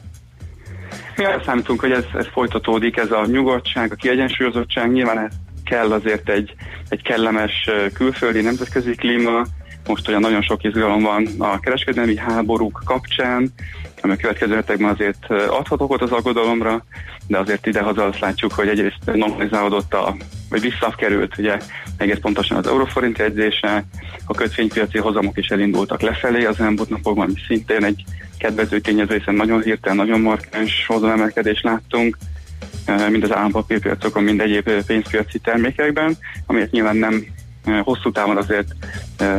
Mi 1.16 1.24
arra 1.24 1.43
számítunk, 1.44 1.81
hogy 1.81 1.93
ez, 1.93 2.05
ez 2.14 2.27
folytatódik, 2.32 2.97
ez 2.97 3.10
a 3.10 3.27
nyugodtság, 3.27 3.93
a 3.93 3.94
kiegyensúlyozottság, 3.94 4.93
nyilván 4.93 5.18
ez 5.18 5.32
kell 5.64 5.93
azért 5.93 6.28
egy, 6.28 6.55
egy 6.89 7.02
kellemes 7.02 7.70
külföldi 7.94 8.40
nemzetközi 8.40 8.94
klíma, 8.94 9.47
most 9.86 10.09
olyan 10.09 10.20
nagyon 10.20 10.43
sok 10.43 10.65
izgalom 10.65 11.02
van 11.02 11.28
a 11.39 11.61
kereskedelmi 11.61 12.16
háborúk 12.16 12.82
kapcsán, 12.85 13.52
ami 14.02 14.12
a 14.12 14.16
következő 14.16 14.55
hetekben 14.55 14.90
azért 14.90 15.31
adhat 15.31 15.81
okot 15.81 16.02
az 16.02 16.11
aggodalomra, 16.11 16.85
de 17.27 17.39
azért 17.39 17.66
idehaza 17.66 18.05
azt 18.05 18.19
látjuk, 18.19 18.52
hogy 18.52 18.69
egyrészt 18.69 19.12
normalizálódott 19.15 19.94
a, 19.94 20.16
vagy 20.48 20.61
visszakerült 20.61 21.39
ugye 21.39 21.57
egész 21.97 22.19
pontosan 22.20 22.57
az 22.57 22.66
euróforint 22.66 23.19
jegyzése, 23.19 23.85
a 24.24 24.35
kötvénypiaci 24.35 24.98
hozamok 24.98 25.39
is 25.39 25.47
elindultak 25.47 26.01
lefelé 26.01 26.44
az 26.44 26.61
elmúlt 26.61 26.89
napokban, 26.89 27.24
ami 27.24 27.35
szintén 27.47 27.85
egy 27.85 28.05
kedvező 28.39 28.81
tényező, 28.81 29.16
hiszen 29.16 29.35
nagyon 29.35 29.62
hirtelen, 29.62 29.97
nagyon 29.97 30.20
markáns 30.20 30.86
hozamemelkedést 30.86 31.62
láttunk, 31.62 32.16
mind 33.11 33.23
az 33.23 33.35
állampapírpiacokon, 33.35 34.23
mind 34.23 34.40
egyéb 34.40 34.70
pénzpiaci 34.86 35.39
termékekben, 35.39 36.16
amelyek 36.47 36.70
nyilván 36.70 36.97
nem 36.97 37.24
hosszú 37.82 38.12
távon 38.12 38.37
azért 38.37 38.69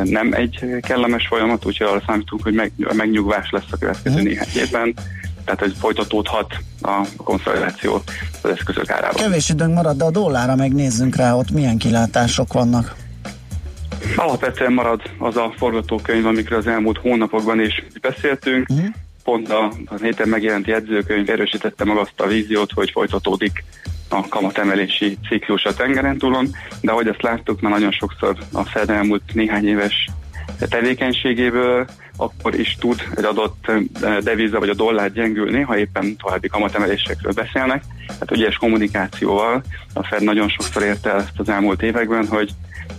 nem 0.04 0.34
egy 0.34 0.66
kellemes 0.82 1.28
folyamat, 1.28 1.66
úgyhogy 1.66 1.88
arra 1.88 2.04
számítunk, 2.08 2.44
hogy 2.44 2.54
meg, 2.54 2.72
megnyugvás 2.94 3.50
lesz 3.50 3.72
a 3.72 3.78
következő 3.78 4.22
néhány 4.22 4.48
évben, 4.56 4.94
tehát 5.46 5.60
hogy 5.60 5.74
folytatódhat 5.80 6.54
a 6.82 7.02
konszolidáció 7.18 8.02
az 8.42 8.50
eszközök 8.50 8.90
árában. 8.90 9.22
Kevés 9.22 9.50
időnk 9.50 9.74
marad, 9.74 9.98
de 9.98 10.04
a 10.04 10.12
dollárra 10.12 10.56
meg 10.56 10.74
nézzünk 10.74 11.16
rá, 11.16 11.34
ott 11.34 11.52
milyen 11.52 11.78
kilátások 11.78 12.54
vannak. 12.54 12.96
Alapvetően 14.16 14.74
marad 14.74 15.02
az 15.18 15.38
a 15.38 15.54
forgatókönyv, 15.58 16.26
amikről 16.26 16.60
az 16.60 16.68
elmúlt 16.68 16.98
hónapokban 16.98 17.62
is 17.62 17.84
beszéltünk. 18.02 18.70
Uh-huh. 18.70 18.88
Pont 19.24 19.50
a, 19.50 19.72
a 19.86 19.96
héten 20.02 20.28
megjelent 20.28 20.68
jegyzőkönyv 20.68 21.30
erősítette 21.30 21.86
meg 21.86 21.98
azt 21.98 22.20
a 22.20 22.28
víziót, 22.28 22.72
hogy 22.72 22.92
folytatódik 22.92 23.64
a 24.12 24.28
kamatemelési 24.30 25.18
ciklus 25.28 25.64
a 25.64 25.74
tengeren 25.74 26.18
túlon, 26.18 26.48
de 26.82 26.92
ahogy 26.92 27.08
azt 27.08 27.22
láttuk 27.22 27.62
már 27.62 27.72
nagyon 27.72 27.92
sokszor 27.92 28.38
a 28.52 28.64
Fed 28.64 28.90
elmúlt 28.90 29.34
néhány 29.34 29.68
éves 29.68 30.10
tevékenységéből, 30.70 31.88
akkor 32.18 32.60
is 32.60 32.76
tud 32.80 33.04
egy 33.16 33.24
adott 33.24 33.72
deviza 34.24 34.60
vagy 34.60 34.70
a 34.70 34.74
dollár 34.74 35.12
gyengülni, 35.12 35.62
ha 35.62 35.78
éppen 35.78 36.16
további 36.16 36.48
kamatemelésekről 36.48 37.34
beszélnek. 37.34 37.84
Tehát 38.08 38.32
ügyes 38.32 38.56
kommunikációval 38.56 39.64
a 39.94 40.04
Fed 40.04 40.24
nagyon 40.24 40.50
sokszor 40.50 40.84
érte 40.84 41.14
ezt 41.14 41.40
az 41.40 41.50
elmúlt 41.50 41.82
években, 41.82 42.28
hogy 42.28 42.50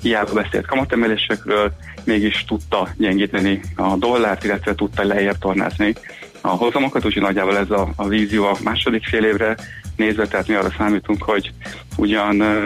hiába 0.02 0.32
beszélt 0.32 0.66
kamatemelésekről, 0.66 1.72
mégis 2.04 2.44
tudta 2.44 2.88
gyengíteni 2.96 3.60
a 3.76 3.96
dollárt, 3.96 4.44
illetve 4.44 4.74
tudta 4.74 5.04
lejjebb 5.04 5.38
tornázni 5.38 5.94
a 6.42 6.48
hozamokat, 6.48 7.04
úgyhogy 7.04 7.22
nagyjából 7.22 7.58
ez 7.58 7.70
a, 7.70 7.88
a 7.96 8.08
vízió 8.08 8.44
a 8.44 8.56
második 8.62 9.06
fél 9.06 9.24
évre 9.24 9.56
nézve, 9.96 10.26
tehát 10.26 10.48
mi 10.48 10.54
arra 10.54 10.74
számítunk, 10.78 11.22
hogy 11.22 11.52
ugyan 11.96 12.40
uh, 12.40 12.64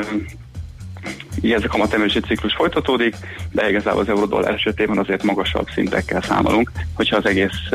ez 1.42 1.64
a 1.64 1.68
kamatemelési 1.68 2.20
ciklus 2.20 2.54
folytatódik, 2.54 3.14
de 3.52 3.68
igazából 3.68 4.00
az 4.00 4.08
euró-dollár 4.08 4.54
esetében 4.54 4.98
azért 4.98 5.22
magasabb 5.22 5.66
szintekkel 5.74 6.22
számolunk, 6.22 6.70
hogyha 6.94 7.16
az 7.16 7.26
egész 7.26 7.68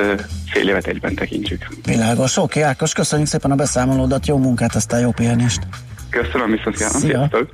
fél 0.46 0.70
évet 0.70 0.88
egyben 0.88 1.16
tekintjük. 1.16 1.68
Világos, 1.86 2.38
oké, 2.38 2.62
Ákos, 2.62 2.94
köszönjük 2.94 3.28
szépen 3.28 3.52
a 3.52 3.56
beszámolódat, 3.56 4.28
jó 4.28 4.38
munkát, 4.38 4.76
aztán 4.76 5.00
jó 5.00 5.12
pihenést. 5.12 5.62
Köszönöm, 6.10 6.52
viszont 6.52 6.76
kívánom, 6.76 7.00
Szia. 7.00 7.10
sziasztok! 7.10 7.50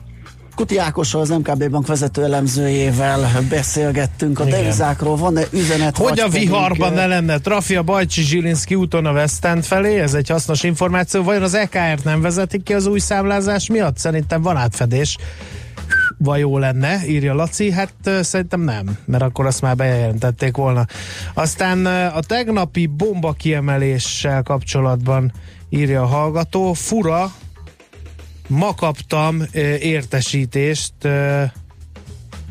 Kuti 0.58 0.78
Ákossal, 0.78 1.22
az 1.22 1.30
MKB 1.30 1.70
Bank 1.70 1.88
vezető 1.88 2.24
elemzőjével 2.24 3.30
beszélgettünk 3.50 4.40
a 4.40 4.46
Igen. 4.46 4.60
devizákról. 4.60 5.16
Van-e 5.16 5.42
üzenet? 5.52 5.98
Hogy 5.98 6.20
a 6.20 6.28
viharban 6.28 6.90
eh, 6.90 6.96
ne 6.96 7.06
lenne 7.06 7.38
Trafi 7.38 7.76
a 7.76 7.84
Bajcsi 7.84 8.22
Zsilinszki 8.22 8.76
úton 8.76 9.06
a 9.06 9.12
West 9.12 9.46
End 9.46 9.64
felé, 9.64 10.00
ez 10.00 10.14
egy 10.14 10.30
hasznos 10.30 10.64
információ. 10.64 11.24
Vajon 11.24 11.44
az 11.44 11.54
EKR-t 11.54 12.04
nem 12.04 12.22
vezetik 12.22 12.64
ki 12.64 12.74
az 12.74 12.86
új 12.86 13.00
számlázás 13.00 13.68
miatt? 13.68 13.98
Szerintem 13.98 14.42
van 14.42 14.58
átfedés. 14.58 15.18
Vagy 16.18 16.40
jó 16.40 16.58
lenne, 16.58 17.08
írja 17.08 17.34
Laci, 17.34 17.72
hát 17.72 17.94
szerintem 18.22 18.62
nem, 18.62 18.98
mert 19.06 19.24
akkor 19.24 19.46
azt 19.46 19.62
már 19.62 19.76
bejelentették 19.76 20.56
volna. 20.56 20.86
Aztán 21.34 21.86
a 21.86 22.20
tegnapi 22.22 22.86
bomba 22.86 23.32
kiemeléssel 23.32 24.44
kapcsolatban 24.44 25.32
írja 25.70 26.02
a 26.02 26.06
hallgató, 26.06 26.74
fura, 26.74 27.32
ma 28.48 28.74
kaptam 28.74 29.44
értesítést, 29.80 30.94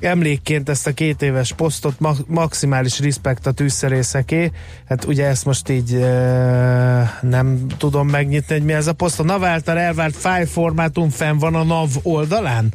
emlékként 0.00 0.68
ezt 0.68 0.86
a 0.86 0.92
két 0.92 1.22
éves 1.22 1.52
posztot 1.52 2.00
ma- 2.00 2.16
maximális 2.26 3.00
respekt 3.00 3.46
a 3.46 3.52
tűzszerészeké. 3.52 4.50
Hát 4.88 5.04
ugye 5.04 5.26
ezt 5.26 5.44
most 5.44 5.68
így 5.68 5.94
e, 5.94 7.18
nem 7.22 7.66
tudom 7.78 8.08
megnyitni, 8.08 8.54
hogy 8.54 8.64
mi 8.64 8.72
ez 8.72 8.86
a 8.86 8.92
poszt. 8.92 9.20
A 9.20 9.22
NAV 9.22 9.44
által 9.44 9.78
elvárt 9.78 10.16
file 10.16 10.46
formátum 10.46 11.10
fenn 11.10 11.38
van 11.38 11.54
a 11.54 11.64
NAV 11.64 11.90
oldalán? 12.02 12.72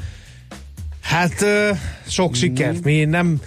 Hát 1.02 1.42
e, 1.42 1.80
sok 2.08 2.36
sikert. 2.36 2.84
Mi 2.84 3.04
nem 3.04 3.42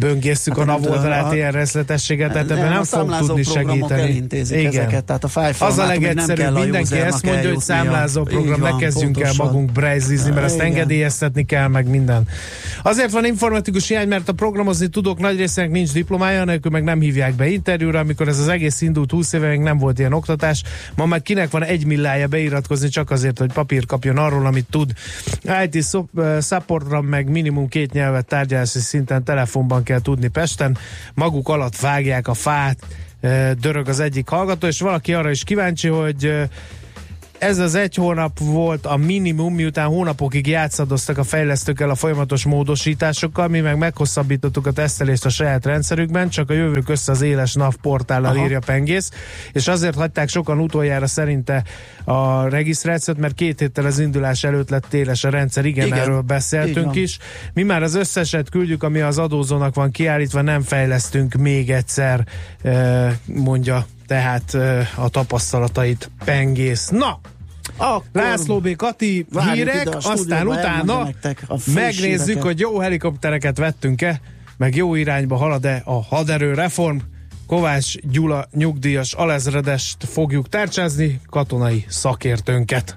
böngésztük 0.00 0.56
Hát 0.58 0.68
a 0.68 0.70
NAV 0.70 0.90
oldalát 0.90 1.30
a- 1.30 1.34
ilyen 1.34 1.52
részletességet, 1.52 2.32
tehát 2.32 2.50
ebben 2.50 2.68
Nem, 2.72 2.82
számlázó 2.82 3.26
tudni 3.26 3.42
segíteni. 3.42 4.00
elintézik 4.02 4.64
ezeket, 4.66 5.04
tehát 5.04 5.24
a 5.24 5.28
file 5.28 5.54
az 5.58 5.78
a 5.78 5.86
legegyszerűbb, 5.86 6.54
mindenki 6.58 6.96
ezt 6.96 7.24
mondja, 7.24 7.48
hogy 7.48 7.60
számlázó 7.60 8.22
program, 8.22 8.60
ne 8.60 8.76
kezdjünk 8.76 9.20
el 9.20 9.32
magunk 9.36 9.72
brejzizni, 9.72 10.30
mert 10.30 10.54
Igen. 10.54 10.66
engedélyeztetni 10.66 11.44
kell, 11.44 11.68
meg 11.68 11.88
minden. 11.88 12.28
Azért 12.82 13.10
van 13.10 13.24
informatikus 13.24 13.88
hiány, 13.88 14.08
mert 14.08 14.28
a 14.28 14.32
programozni 14.32 14.88
tudók 14.88 15.18
nagy 15.18 15.36
részének 15.36 15.70
nincs 15.70 15.92
diplomája, 15.92 16.44
nélkül 16.44 16.70
meg 16.70 16.84
nem 16.84 17.00
hívják 17.00 17.34
be 17.34 17.48
interjúra, 17.48 17.98
amikor 17.98 18.28
ez 18.28 18.38
az 18.38 18.48
egész 18.48 18.80
indult 18.80 19.10
20 19.10 19.32
éve, 19.32 19.48
még 19.48 19.60
nem 19.60 19.78
volt 19.78 19.98
ilyen 19.98 20.12
oktatás. 20.12 20.62
Ma 20.94 21.06
meg 21.06 21.22
kinek 21.22 21.50
van 21.50 21.64
egy 21.64 21.86
millája 21.86 22.26
beiratkozni 22.26 22.88
csak 22.88 23.10
azért, 23.10 23.38
hogy 23.38 23.52
papír 23.52 23.86
kapjon 23.86 24.16
arról, 24.16 24.46
amit 24.46 24.66
tud. 24.70 24.92
IT 25.64 25.84
supportra 26.42 27.00
meg 27.00 27.28
minimum 27.30 27.68
két 27.68 27.92
nyelvet 27.92 28.26
tárgyalási 28.26 28.78
szinten 28.78 29.24
telefonban 29.24 29.82
kell 29.90 30.00
tudni 30.00 30.28
Pesten. 30.28 30.78
Maguk 31.14 31.48
alatt 31.48 31.76
vágják 31.76 32.28
a 32.28 32.34
fát, 32.34 32.78
eh, 33.20 33.50
dörög 33.60 33.88
az 33.88 34.00
egyik 34.00 34.28
hallgató, 34.28 34.66
és 34.66 34.80
valaki 34.80 35.14
arra 35.14 35.30
is 35.30 35.44
kíváncsi, 35.44 35.88
hogy 35.88 36.24
eh, 36.24 36.48
ez 37.40 37.58
az 37.58 37.74
egy 37.74 37.94
hónap 37.94 38.38
volt 38.38 38.86
a 38.86 38.96
minimum, 38.96 39.54
miután 39.54 39.86
hónapokig 39.86 40.46
játszadoztak 40.46 41.18
a 41.18 41.24
fejlesztőkkel 41.24 41.90
a 41.90 41.94
folyamatos 41.94 42.44
módosításokkal, 42.44 43.48
mi 43.48 43.60
meg 43.60 43.78
meghosszabbítottuk 43.78 44.66
a 44.66 44.72
tesztelést 44.72 45.24
a 45.24 45.28
saját 45.28 45.64
rendszerükben, 45.64 46.28
csak 46.28 46.50
a 46.50 46.52
jövők 46.52 46.88
össze 46.88 47.12
az 47.12 47.22
éles 47.22 47.54
NAV 47.54 47.74
portállal 47.82 48.34
Aha. 48.34 48.44
írja 48.44 48.58
Pengész, 48.66 49.10
és 49.52 49.68
azért 49.68 49.94
hagyták 49.94 50.28
sokan 50.28 50.58
utoljára 50.58 51.06
szerinte 51.06 51.64
a 52.04 52.48
regisztrációt, 52.48 53.18
mert 53.18 53.34
két 53.34 53.60
héttel 53.60 53.84
az 53.84 53.98
indulás 53.98 54.44
előtt 54.44 54.70
lett 54.70 54.94
éles 54.94 55.24
a 55.24 55.30
rendszer, 55.30 55.64
igen, 55.64 55.86
Igen. 55.86 55.98
erről 55.98 56.20
beszéltünk 56.20 56.94
is. 56.94 57.18
Mi 57.52 57.62
már 57.62 57.82
az 57.82 57.94
összeset 57.94 58.48
küldjük, 58.48 58.82
ami 58.82 59.00
az 59.00 59.18
adózónak 59.18 59.74
van 59.74 59.90
kiállítva, 59.90 60.42
nem 60.42 60.62
fejlesztünk 60.62 61.34
még 61.34 61.70
egyszer, 61.70 62.26
eh, 62.62 63.12
mondja 63.24 63.86
tehát 64.10 64.54
eh, 64.54 64.88
a 65.04 65.08
tapasztalatait 65.08 66.10
Pengész. 66.24 66.88
Na, 66.88 67.20
Akkor 67.76 68.02
László 68.12 68.60
B. 68.60 68.76
Kati 68.76 69.26
hírek, 69.52 69.86
ide 69.86 69.96
aztán 70.02 70.46
utána 70.46 71.08
megnézzük, 71.74 72.26
híreket. 72.26 72.42
hogy 72.42 72.60
jó 72.60 72.78
helikoptereket 72.78 73.58
vettünk-e, 73.58 74.20
meg 74.56 74.76
jó 74.76 74.94
irányba 74.94 75.36
halad-e 75.36 75.82
a 75.84 76.02
haderő 76.02 76.54
reform. 76.54 76.96
Kovács 77.46 77.98
Gyula 77.98 78.46
nyugdíjas 78.52 79.12
alezredest 79.12 80.04
fogjuk 80.04 80.48
tárcsázni, 80.48 81.20
katonai 81.28 81.84
szakértőnket. 81.88 82.96